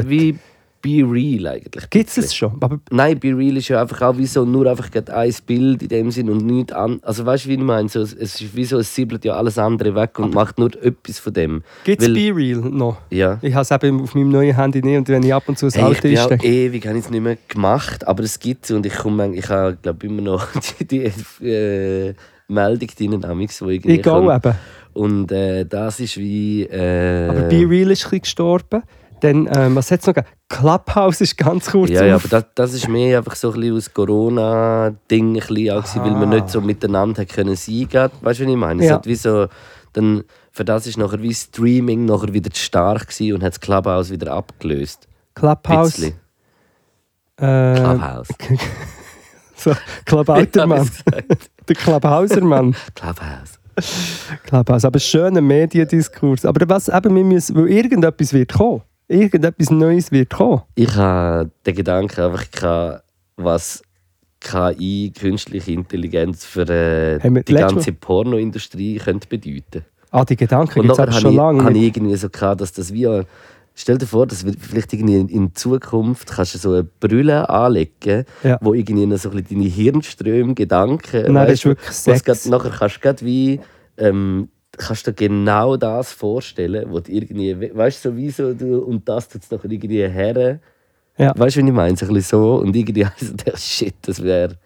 [0.09, 0.39] wie
[0.83, 1.91] Be Real eigentlich.
[1.91, 2.53] Gibt es das schon?
[2.61, 5.89] Aber Nein, Be Real ist ja einfach auch wie so nur einfach ein Bild in
[5.89, 7.01] dem Sinn und nichts an.
[7.03, 7.89] Also weißt du, wie ich meine?
[7.89, 11.19] So, es ist wie so, es siebelt ja alles andere weg und macht nur etwas
[11.19, 11.63] von dem.
[11.85, 12.97] gibt es Weil- Be Real noch?
[13.11, 13.39] Ja.
[13.43, 15.67] Ich habe es eben auf meinem neuen Handy nicht und wenn ich ab und zu
[15.67, 16.47] das Hey, ich alte bin auch einstecke.
[16.47, 19.49] ewig, habe ich es nicht mehr gemacht, aber es gibt es und ich komme, ich
[19.49, 20.47] habe glaube immer noch
[20.81, 22.15] die, die äh,
[22.49, 24.45] Meldung drin, amix, wo irgendwie Ich gehe kommt.
[24.47, 24.55] eben.
[24.93, 26.65] Und äh, das ist wie.
[26.65, 28.83] Äh, Aber Be Real ist ein bisschen gestorben.
[29.21, 30.33] Dann, ähm, was hat es noch gegeben?
[30.49, 33.77] Clubhouse ist ganz kurz ja, ja, aber das, das ist mehr einfach so ein bisschen
[33.77, 36.27] aus Corona-Ding, weil wir Ah.
[36.27, 38.17] nicht so miteinander können sein konnten.
[38.25, 38.83] Weißt du, was ich meine?
[38.83, 38.95] Es Ja.
[38.97, 39.47] hat wie so,
[39.93, 43.61] dann, für das ist nachher wie Streaming nachher wieder zu stark gewesen und hat das
[43.61, 45.07] Clubhouse wieder abgelöst.
[45.35, 45.93] Clubhouse.
[45.97, 46.15] Bisschen.
[47.37, 48.29] Äh, Clubhouse.
[49.57, 51.51] so, gesagt?
[51.69, 52.75] Der Clubhausermann.
[52.95, 53.59] Clubhouse.
[54.45, 54.85] Clubhouse.
[54.85, 56.45] Aber schöner Mediendiskurs.
[56.45, 58.83] Aber was eben, wir müssen, weil irgendetwas wird kommen.
[59.11, 60.63] Irgendetwas Neues wird kommen.
[60.77, 63.03] Ich habe den Gedanken einfach gehabt,
[63.37, 63.83] was
[64.39, 69.85] KI, künstliche Intelligenz für äh, die ganze Pornoindustrie könnte bedeuten.
[70.13, 71.65] Ah, die Gedanken gibt es schon ich, lange.
[71.65, 73.23] habe ich irgendwie so gehabt, dass das wie
[73.75, 78.59] Stell dir vor, dass vielleicht irgendwie in- Zukunft kannst du so eine Brille anlegen, Ja.
[78.61, 82.05] wo irgendwie so ein bisschen deine Hirnströme, Gedanken, Nein, das weißt ist du, wirklich was
[82.05, 82.25] Sex.
[82.25, 83.61] grad, nachher kannst du wie
[83.97, 84.49] ähm,
[84.81, 88.79] kannst du dir genau das vorstellen, wo du irgendwie, weißt du, so wie so du
[88.79, 90.61] und das tut es nachher irgendwie her
[91.17, 91.33] Ja.
[91.37, 91.97] Weißt du, wie ich meine?
[91.97, 92.55] So ein bisschen so.
[92.57, 94.57] Und irgendwie heisst der Shit, das wäre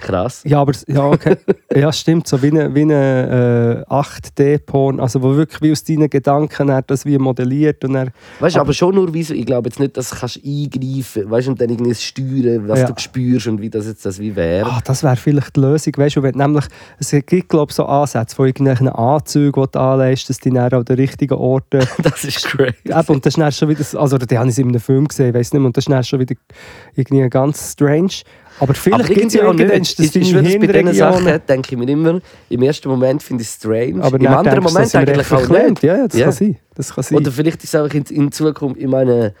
[0.00, 0.42] krass.
[0.44, 1.36] Ja, aber ja, okay.
[1.74, 2.26] ja, stimmt.
[2.28, 6.82] So wie ein wie eine, äh, 8D-Porn, also wo wirklich wie aus deinen Gedanken er
[6.82, 8.06] das wie modelliert und er,
[8.40, 10.40] Weißt du, Aber- aber schon nur, wie so, ich glaube jetzt nicht, dass du kannst
[10.44, 12.86] eingreifen weißt, und dann irgendwie steuern, was Ja.
[12.90, 14.66] du spürst und wie das jetzt das wie wäre.
[14.68, 16.64] ah, das wäre vielleicht die Lösung, weißt du, wenn nämlich,
[16.98, 20.72] es gibt glaube ich so Ansätze, wo irgendwelche Anzüge, die du anlegst, dass die dann
[20.72, 22.74] an den richtigen Orten Das ist crazy.
[22.84, 25.34] Eben, und das ist dann schon wieder, also die habe ich in einem Film gesehen,
[25.34, 26.34] weiß nicht mehr, und das ist dann schon wieder
[26.94, 28.10] irgendwie ganz strange.
[28.60, 29.98] Aber vielleicht Aber gibt es ja auch nicht.
[29.98, 30.94] dass Ich, schwöre, bei diesen.
[30.94, 34.60] Sachen denke ich mir immer, im ersten Moment finde ich es strange, Aber im anderen
[34.60, 35.82] denkst Moment eigentlich auch nicht.
[35.82, 36.24] Ja, ja, das Ja.
[36.26, 36.56] kann sein.
[36.74, 37.18] Das kann sein.
[37.18, 39.34] Oder vielleicht ist es auch in, in Zukunft, ich meine,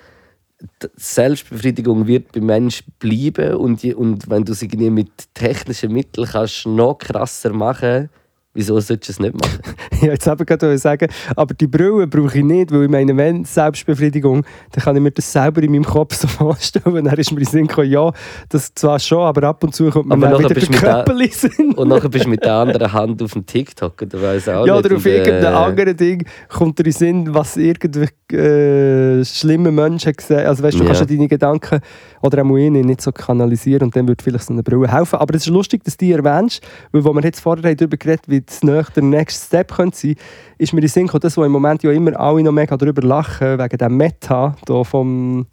[0.96, 6.66] Selbstbefriedigung wird beim Mensch bleiben und, je- und wenn du irgendwie mit technischen Mitteln kannst
[6.66, 8.08] noch krasser machen
[8.56, 9.60] wieso solltest du es nicht machen?
[10.02, 13.44] Ja, jetzt eben gerade sagen, aber die Brille brauche ich nicht, weil ich meine, wenn
[13.46, 16.96] Selbstbefriedigung, dann kann ich mir das selber in meinem Kopf so vorstellen.
[16.98, 18.12] Und dann ist mir in Sinn gekommen, ja,
[18.50, 21.72] das zwar schon, aber ab und zu kommt mir dann wieder der Sinn.
[21.72, 24.76] Und nachher bist du mit der anderen Hand auf dem TikTok oder weiss auch Ja,
[24.76, 24.84] nicht.
[24.84, 30.12] oder auf äh, irgendein anderes Ding kommt dir in Sinn, was irgendwelche äh, schlimme Menschen
[30.12, 30.92] gesehen Also weißt du, du Ja.
[30.92, 31.80] kannst ja deine Gedanken
[32.22, 35.18] oder auch ich nicht so kanalisieren und dann würde vielleicht so eine Brille helfen.
[35.18, 37.96] Aber es ist lustig, dass du die erwähnst, weil wo wir jetzt vorher haben darüber
[37.96, 40.14] geredet wie nächste, der Next Step könnte sein,
[40.58, 43.02] ist mir in Sinn gekommen, das, wo im Moment ja immer alle noch mega darüber
[43.02, 45.46] lachen, wegen dem Meta da vom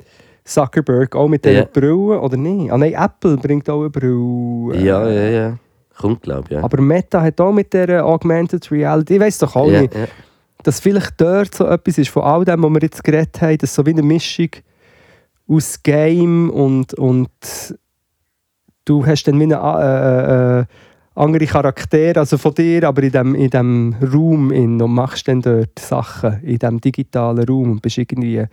[0.44, 1.66] Zuckerberg, auch mit diesen Ja.
[1.66, 2.72] Brillen, oder nicht?
[2.72, 4.76] Ah nein, Apple bringt auch eine Brille.
[4.76, 5.58] äh, Ja, ja, ja.
[5.98, 6.52] Kommt, glaube ich.
[6.52, 6.64] Ja.
[6.64, 10.06] Aber Meta hat auch mit der Augmented Reality, ich weiß doch auch ja, nicht, ja.
[10.64, 13.76] dass vielleicht dort so etwas ist, von all dem, was wir jetzt geredet haben, dass
[13.76, 14.50] so wie eine Mischung
[15.48, 17.30] aus Game und, und
[18.86, 20.66] du hast dann wie eine äh, äh,
[21.16, 25.42] andere Charaktere, also von dir, aber in dem, in dem Raum in und machst dann
[25.42, 28.50] dort Sachen in dem digitalen Raum und bist irgendwie ein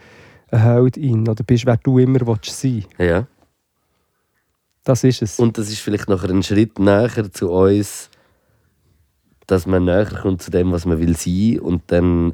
[0.50, 2.84] Held in oder bist, wer du immer willst sein.
[2.98, 3.26] ja.
[4.82, 5.38] Das ist es.
[5.38, 8.08] Und das ist vielleicht noch ein Schritt näher zu uns,
[9.46, 12.32] dass man näher kommt zu dem, was man will sein und dann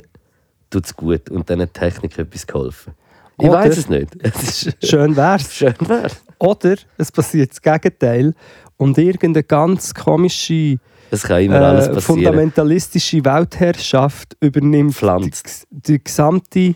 [0.70, 2.94] tut es gut und dann hat Technik etwas geholfen.
[3.38, 4.16] Ich weiß es nicht.
[4.22, 5.52] Es ist Schön wär's.
[5.52, 6.10] schön wäre.
[6.38, 8.32] Oder es passiert das Gegenteil
[8.76, 10.78] und irgendeine ganz komische
[11.10, 15.66] äh, fundamentalistische Weltherrschaft übernimmt Pflanzt.
[15.70, 16.74] die, die gesamte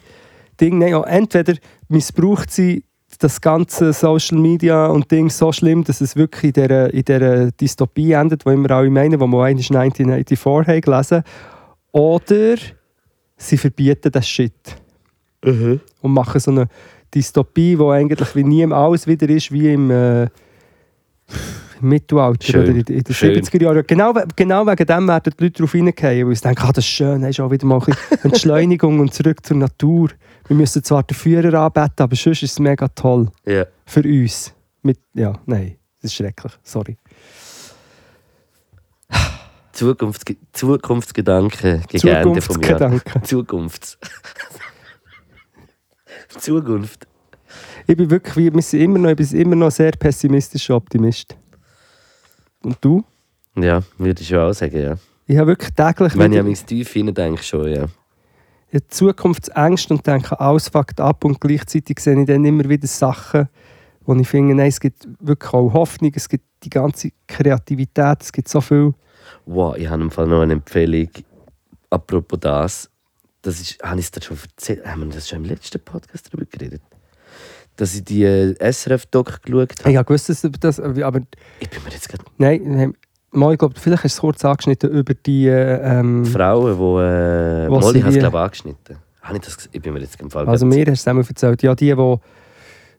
[0.60, 0.78] Ding.
[0.78, 1.54] Nein, ja, entweder
[1.88, 2.84] missbraucht sie
[3.18, 7.50] das ganze Social Media und Ding so schlimm, dass es wirklich in dieser, in dieser
[7.50, 11.22] Dystopie endet, wo immer alle meinen, wo wir einmal 1984 haben gelesen
[11.92, 12.56] Oder
[13.36, 14.54] sie verbieten das Shit
[15.42, 15.80] Mhm.
[16.02, 16.66] und machen so eine
[17.14, 20.28] Dystopie, wo eigentlich wie nie alles wieder ist wie im äh, im
[21.80, 22.62] Mittelalter Schön.
[22.62, 23.34] oder in, in den Schön.
[23.42, 23.84] 70er Jahren.
[23.86, 26.90] Genau, genau wegen dem werden die Leute darauf hineingehen, weil sie denken, ah, das ist
[26.90, 30.10] schön, ist auch wieder mal ein bisschen Entschleunigung und zurück zur Natur.
[30.46, 33.64] Wir müssen zwar den Führer anbeten, aber sonst ist es mega toll Ja.
[33.86, 34.52] für uns.
[34.82, 36.96] Mit, ja, nein, das ist schrecklich, sorry.
[39.72, 41.98] Zukunfts Zukunftsgedanken mir.
[42.00, 43.22] Zukunftsgedanken.
[43.24, 43.98] Zukunfts.
[46.38, 47.06] Zukunft.
[47.86, 51.36] Ich bin wirklich, wir sind immer noch, ich bin immer noch sehr pessimistischer Optimist.
[52.62, 53.04] Und du?
[53.56, 54.96] Ja, würde ich schon auch sagen, ja.
[55.26, 57.86] Ich habe wirklich täglich Wenn ich an mein Tief denke, schon, ja.
[58.70, 63.48] ich Zukunftsängste und denke, alles fuckt ab und gleichzeitig sehe ich dann immer wieder Sachen,
[64.04, 68.32] wo ich finde, nein, es gibt wirklich auch Hoffnung, es gibt die ganze Kreativität, es
[68.32, 68.92] gibt so viel.
[69.46, 71.08] Wow, ich habe im Fall noch eine Empfehlung.
[71.90, 72.90] Apropos das,
[73.42, 74.86] das ist, habe ich es dir schon erzählt?
[74.86, 76.82] Haben wir das schon im letzten Podcast darüber geredet?
[77.76, 79.90] Dass ich die äh, SRF-Doc geschaut habe.
[79.90, 81.20] Ich habe gewusst, dass das, aber
[81.60, 82.94] Ich bin mir jetzt gerade nein, nein
[83.32, 87.02] mal, ich glaube, vielleicht hast du es kurz angeschnitten über die, äh, ähm, Frauen, die.
[87.02, 88.96] Äh, Molly sie hat es, glaube ich, angeschnitten.
[89.22, 91.62] Habe ich das Ich bin mir jetzt im Fall also mir hast du es erzählt,
[91.62, 92.16] ja, die, die,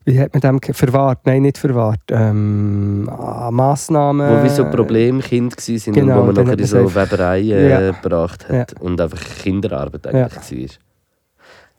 [0.05, 4.39] wie hat man dem verwahrt, nein, nicht verwahrt, ähm, ah, Massnahmen.
[4.39, 7.91] Wo wie so Problemkinder waren genau, und wo man nachher in so Webereien äh, Ja.
[7.91, 10.11] gebracht hat und einfach Kinderarbeit Ja.
[10.27, 10.77] eigentlich war.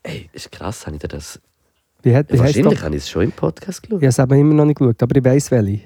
[0.05, 1.41] Ey, ist krass, habe ich dir das.
[2.03, 2.83] Wie hat, wie Wahrscheinlich doch?
[2.85, 4.03] habe ich es schon im Podcast Ich geschaut.
[4.03, 5.81] habe es eben immer noch nicht geschaut, aber ich weiss welche.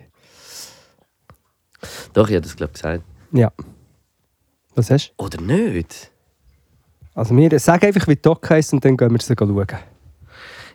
[2.13, 3.05] Doch, ich habe das, glaube ich, gesagt.
[3.33, 3.53] Ja.
[4.75, 5.25] Was hast du?
[5.25, 6.11] Oder nicht?
[7.15, 9.67] Also wir sagen einfach, wie die Doc heisst und dann gehen wir sie schauen.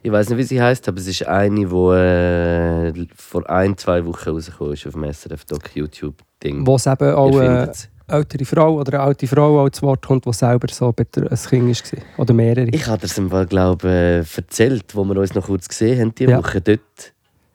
[0.03, 4.03] Ich weiß nicht, wie sie heißt, aber es ist eine, die äh, vor ein, zwei
[4.05, 6.65] Wochen rausgekommen ist auf dem SRF Doc YouTube-Ding.
[6.65, 7.67] Wo es eben auch äh.
[8.11, 11.99] Ältere Frau oder eine alte Frau zu Wort kommt, die selber so ein Kind war.
[12.17, 12.67] Oder mehrere.
[12.71, 16.15] Ich habe das im Fall, glaube äh, erzählt, wo wir uns noch kurz gesehen haben
[16.15, 16.37] diese Ja.
[16.39, 16.61] Woche.
[16.61, 16.79] Dort,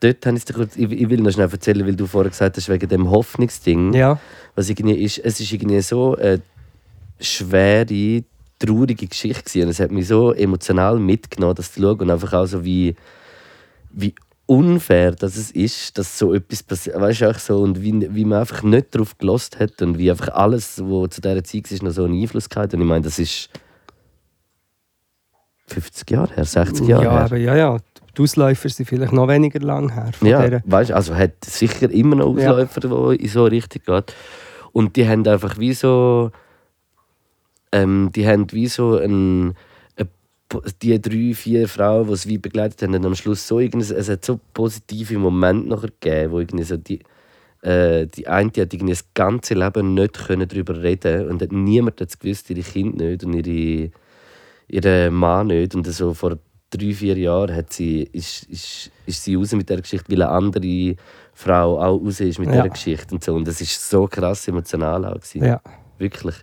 [0.00, 0.76] dort habe ich kurz...
[0.76, 3.92] Ich, ich will noch schnell erzählen, weil du vorher gesagt hast, wegen dem Hoffnungsding.
[3.94, 4.18] ja.
[4.54, 6.40] Was irgendwie ist, es ist irgendwie so eine
[7.20, 8.24] schwere,
[8.59, 9.62] traurige Geschichte gewesen.
[9.64, 12.94] Und es hat mich so emotional mitgenommen, das zu schauen und einfach auch so wie,
[13.92, 14.14] wie
[14.47, 17.01] unfair das es ist, dass so etwas passiert.
[17.01, 20.11] Weißt du, auch so, und wie, wie man einfach nicht darauf gelost hat und wie
[20.11, 22.76] einfach alles, was zu dieser Zeit war, noch so einen Einfluss hatte.
[22.76, 23.51] Und ich meine, das ist
[25.68, 27.20] 50 Jahre her, 60 Jahre ja, her.
[27.24, 27.76] aber ja, ja.
[28.16, 30.11] Die Ausläufer sind vielleicht noch weniger lang her.
[30.16, 32.53] Von Ja, dieser- weißt, also hat sicher immer noch Ja.
[32.53, 34.14] Ausläufer, die in so eine Richtung geht.
[34.72, 36.30] Und die haben einfach wie so,
[37.72, 39.57] ähm, die haben wie so ein, ein po-
[40.82, 44.09] die drei, vier Frauen, die es wie begleitet haben, haben am Schluss so irgendwie, es
[44.09, 47.01] hat so positive Momente nachher gegeben, wo irgendwie so die,
[47.62, 51.53] äh, die eine die hat irgendwie das ganze Leben nicht können darüber reden und hat
[51.53, 53.90] niemand hat es gewusst, ihre Kinder nicht und ihre,
[54.68, 56.38] ihre Mann nicht und so vor
[56.70, 60.30] drei, vier Jahren hat sie, ist, ist, ist sie raus mit der Geschichte, weil eine
[60.30, 60.97] andere
[61.34, 62.62] Frau auch raus ist mit Ja.
[62.62, 65.44] dieser Geschichte und so und das ist so krass emotional auch gewesen.
[65.44, 65.61] Ja.
[65.99, 66.34] Wirklich.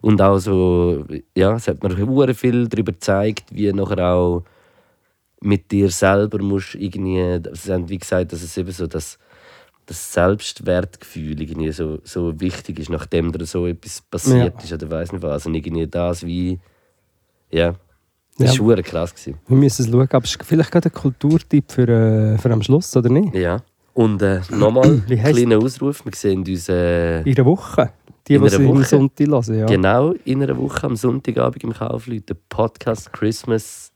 [0.00, 1.04] Und auch so,
[1.36, 4.42] ja, es hat mir viel darüber gezeigt, wie nachher auch
[5.40, 9.18] mit dir selber musst irgendwie, sie haben wie gesagt, dass es eben so das,
[9.84, 14.64] das Selbstwertgefühl irgendwie so, so wichtig ist, nachdem dir so etwas passiert Ja.
[14.64, 15.46] ist oder weiß nicht was.
[15.46, 16.58] Und irgendwie das wie,
[17.50, 17.74] ja, Ja.
[18.38, 19.14] das war hure krass.
[19.14, 19.38] Gewesen.
[19.46, 22.62] Wir müssen es schauen, aber es ist vielleicht gerade ein Kulturtipp für, äh, für am
[22.62, 23.34] Schluss, oder nicht?
[23.34, 23.62] Ja.
[23.94, 27.90] Und äh, nochmal kleiner Ausruf, wir sehen uns äh, In einer Woche.
[28.28, 28.82] Die, die sie am?
[28.82, 29.66] Sonntag hören, ja.
[29.66, 32.36] Genau in einer Woche am Sonntagabend im Kaufleuten.
[32.48, 33.92] Podcast Christmas.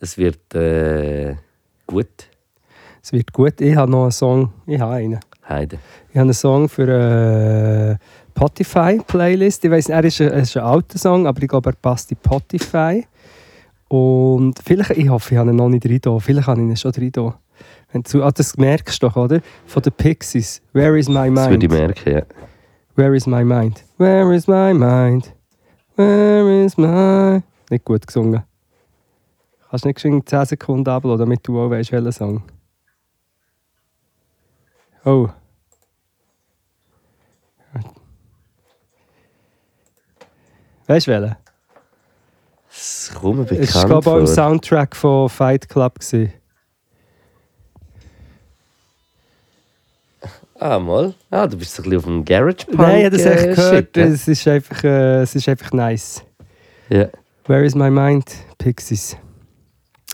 [0.00, 1.36] Es wird äh,
[1.86, 2.06] gut.
[3.02, 3.60] Es wird gut.
[3.60, 4.52] Ich habe noch einen Song.
[4.66, 5.20] Ich habe einen.
[5.48, 5.78] Heide.
[6.10, 7.98] Ich habe einen Song für eine
[8.36, 9.64] Spotify-Playlist.
[9.64, 12.10] Ich weiß nicht, er ist, ein, ist ein alter Song, aber ich glaube, er passt
[12.10, 13.06] in Spotify.
[13.88, 16.20] Und vielleicht, ich hoffe, ich habe ihn noch nicht rein.
[16.20, 17.34] Vielleicht habe ich ihn schon rein.
[17.92, 19.40] Wenn du, ah, das merkst du doch, oder?
[19.66, 20.60] Von den Pixies.
[20.72, 21.86] Where is my Das würde ich mind?
[21.86, 22.22] merken, ja.
[22.96, 23.84] Where is my mind?
[23.96, 25.32] Where is my mind?
[25.96, 27.42] Where is my...
[27.70, 28.42] Nicht gut gesungen.
[29.70, 32.42] Kannst du nicht geschwind 10 Sekunden abladen, damit du auch weißt, welchen Song?
[35.04, 35.28] Oh.
[40.86, 41.36] Weißt du welchen?
[42.68, 44.26] Das kommt mir Es war, bekannt glaube ich, auch im.
[44.26, 45.94] Soundtrack von Fight Club.
[45.96, 46.32] Gewesen.
[50.60, 51.14] Ah, mal.
[51.30, 52.78] Ah, du bist so ein bisschen auf dem Garage Punk.
[52.78, 53.74] Nein, ich habe das echt äh, gehört.
[53.74, 54.04] Shit, ja.
[54.04, 56.24] Es ist, einfach, äh, es ist einfach nice.
[56.88, 57.08] Ja.
[57.46, 58.24] Where is my mind?
[58.58, 59.16] Pixies.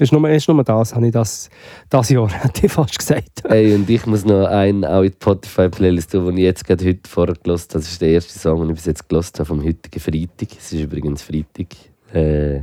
[0.00, 1.48] Ist nur, ist nur das, habe ich das,
[1.88, 3.42] das Jahr, hätte ich fast gesagt.
[3.48, 6.84] Hey, und ich muss noch einen auch in die Spotify-Playlist tun, den ich jetzt gerade
[6.84, 7.80] heute vorher gelost habe.
[7.80, 10.58] Das ist der erste Song, den ich bis jetzt gelost habe vom heutigen Freitag.
[10.58, 11.68] Es ist übrigens Freitag.
[12.12, 12.62] Äh,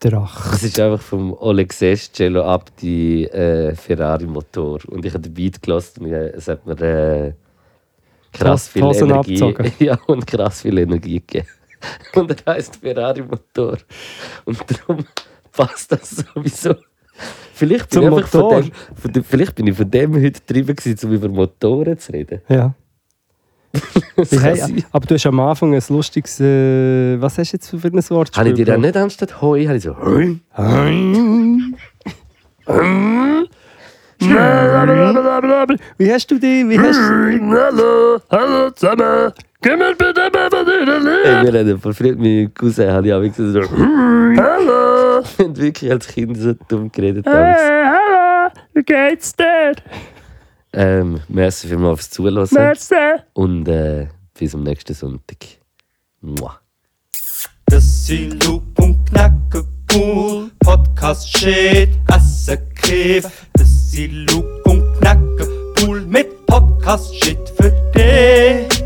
[0.00, 0.52] Drach.
[0.52, 4.80] Das ist einfach vom Alexis Cello Abdi äh, Ferrari Motor.
[4.88, 7.32] Und ich habe den Beat gelassen und äh, es hat mir äh,
[8.32, 11.46] krass Die viel Hosen Energie ja, und krass viel Energie gegeben.
[12.14, 13.78] Und er heißt Ferrari Motor.
[14.44, 15.04] Und darum
[15.52, 16.74] passt das sowieso.
[17.54, 18.62] Vielleicht bin, Zum ich einfach von Motor?
[18.62, 22.12] dem, von dem, vielleicht bin ich von dem heute getrieben, gewesen, um über Motoren zu
[22.12, 22.42] reden.
[22.48, 22.74] Ja.
[24.30, 26.40] Hey, aber du hast am Anfang ein lustiges.
[26.40, 29.64] Äh, was hast du jetzt für ein Wort Habe ich dir dann nicht anstatt Hoi,
[29.64, 30.38] habe ich so Hoi?
[35.96, 36.68] Wie hast du die?
[36.68, 39.32] Wie hast Hallo, hallo zusammen.
[39.62, 40.66] Kommt bitte mal von
[41.24, 43.76] Hey, wir reden von mit meinem Cousin, habe ich auch gesagt so
[44.42, 45.22] Hallo.
[45.38, 47.26] Und wirklich als Kind so dumm geredet.
[47.26, 47.60] damals.
[47.60, 49.74] hallo, wie geht's dir?
[50.72, 52.48] Ähm, merci vielmals fürs Zuhören.
[52.52, 52.94] Merci.
[53.32, 54.08] Und äh,
[54.38, 55.38] bis zum nächsten Sonntag.
[56.20, 56.60] Mua.
[57.66, 60.50] Das sind Loop und Knacken cool.
[60.60, 63.46] Podcast shit, Essen Kiff.
[63.54, 65.48] Das sind Loop und Knacken
[65.80, 68.84] cool mit Podcast shit für dich.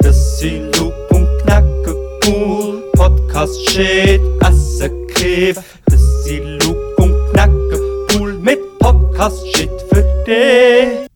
[0.00, 1.94] Das sind Loop und Knacken
[2.26, 2.82] cool.
[2.92, 5.62] Podcast shit, Essen Kiff.
[5.86, 7.80] Das sind Loop und Knacken
[8.14, 11.07] cool mit Podcast shit für dich.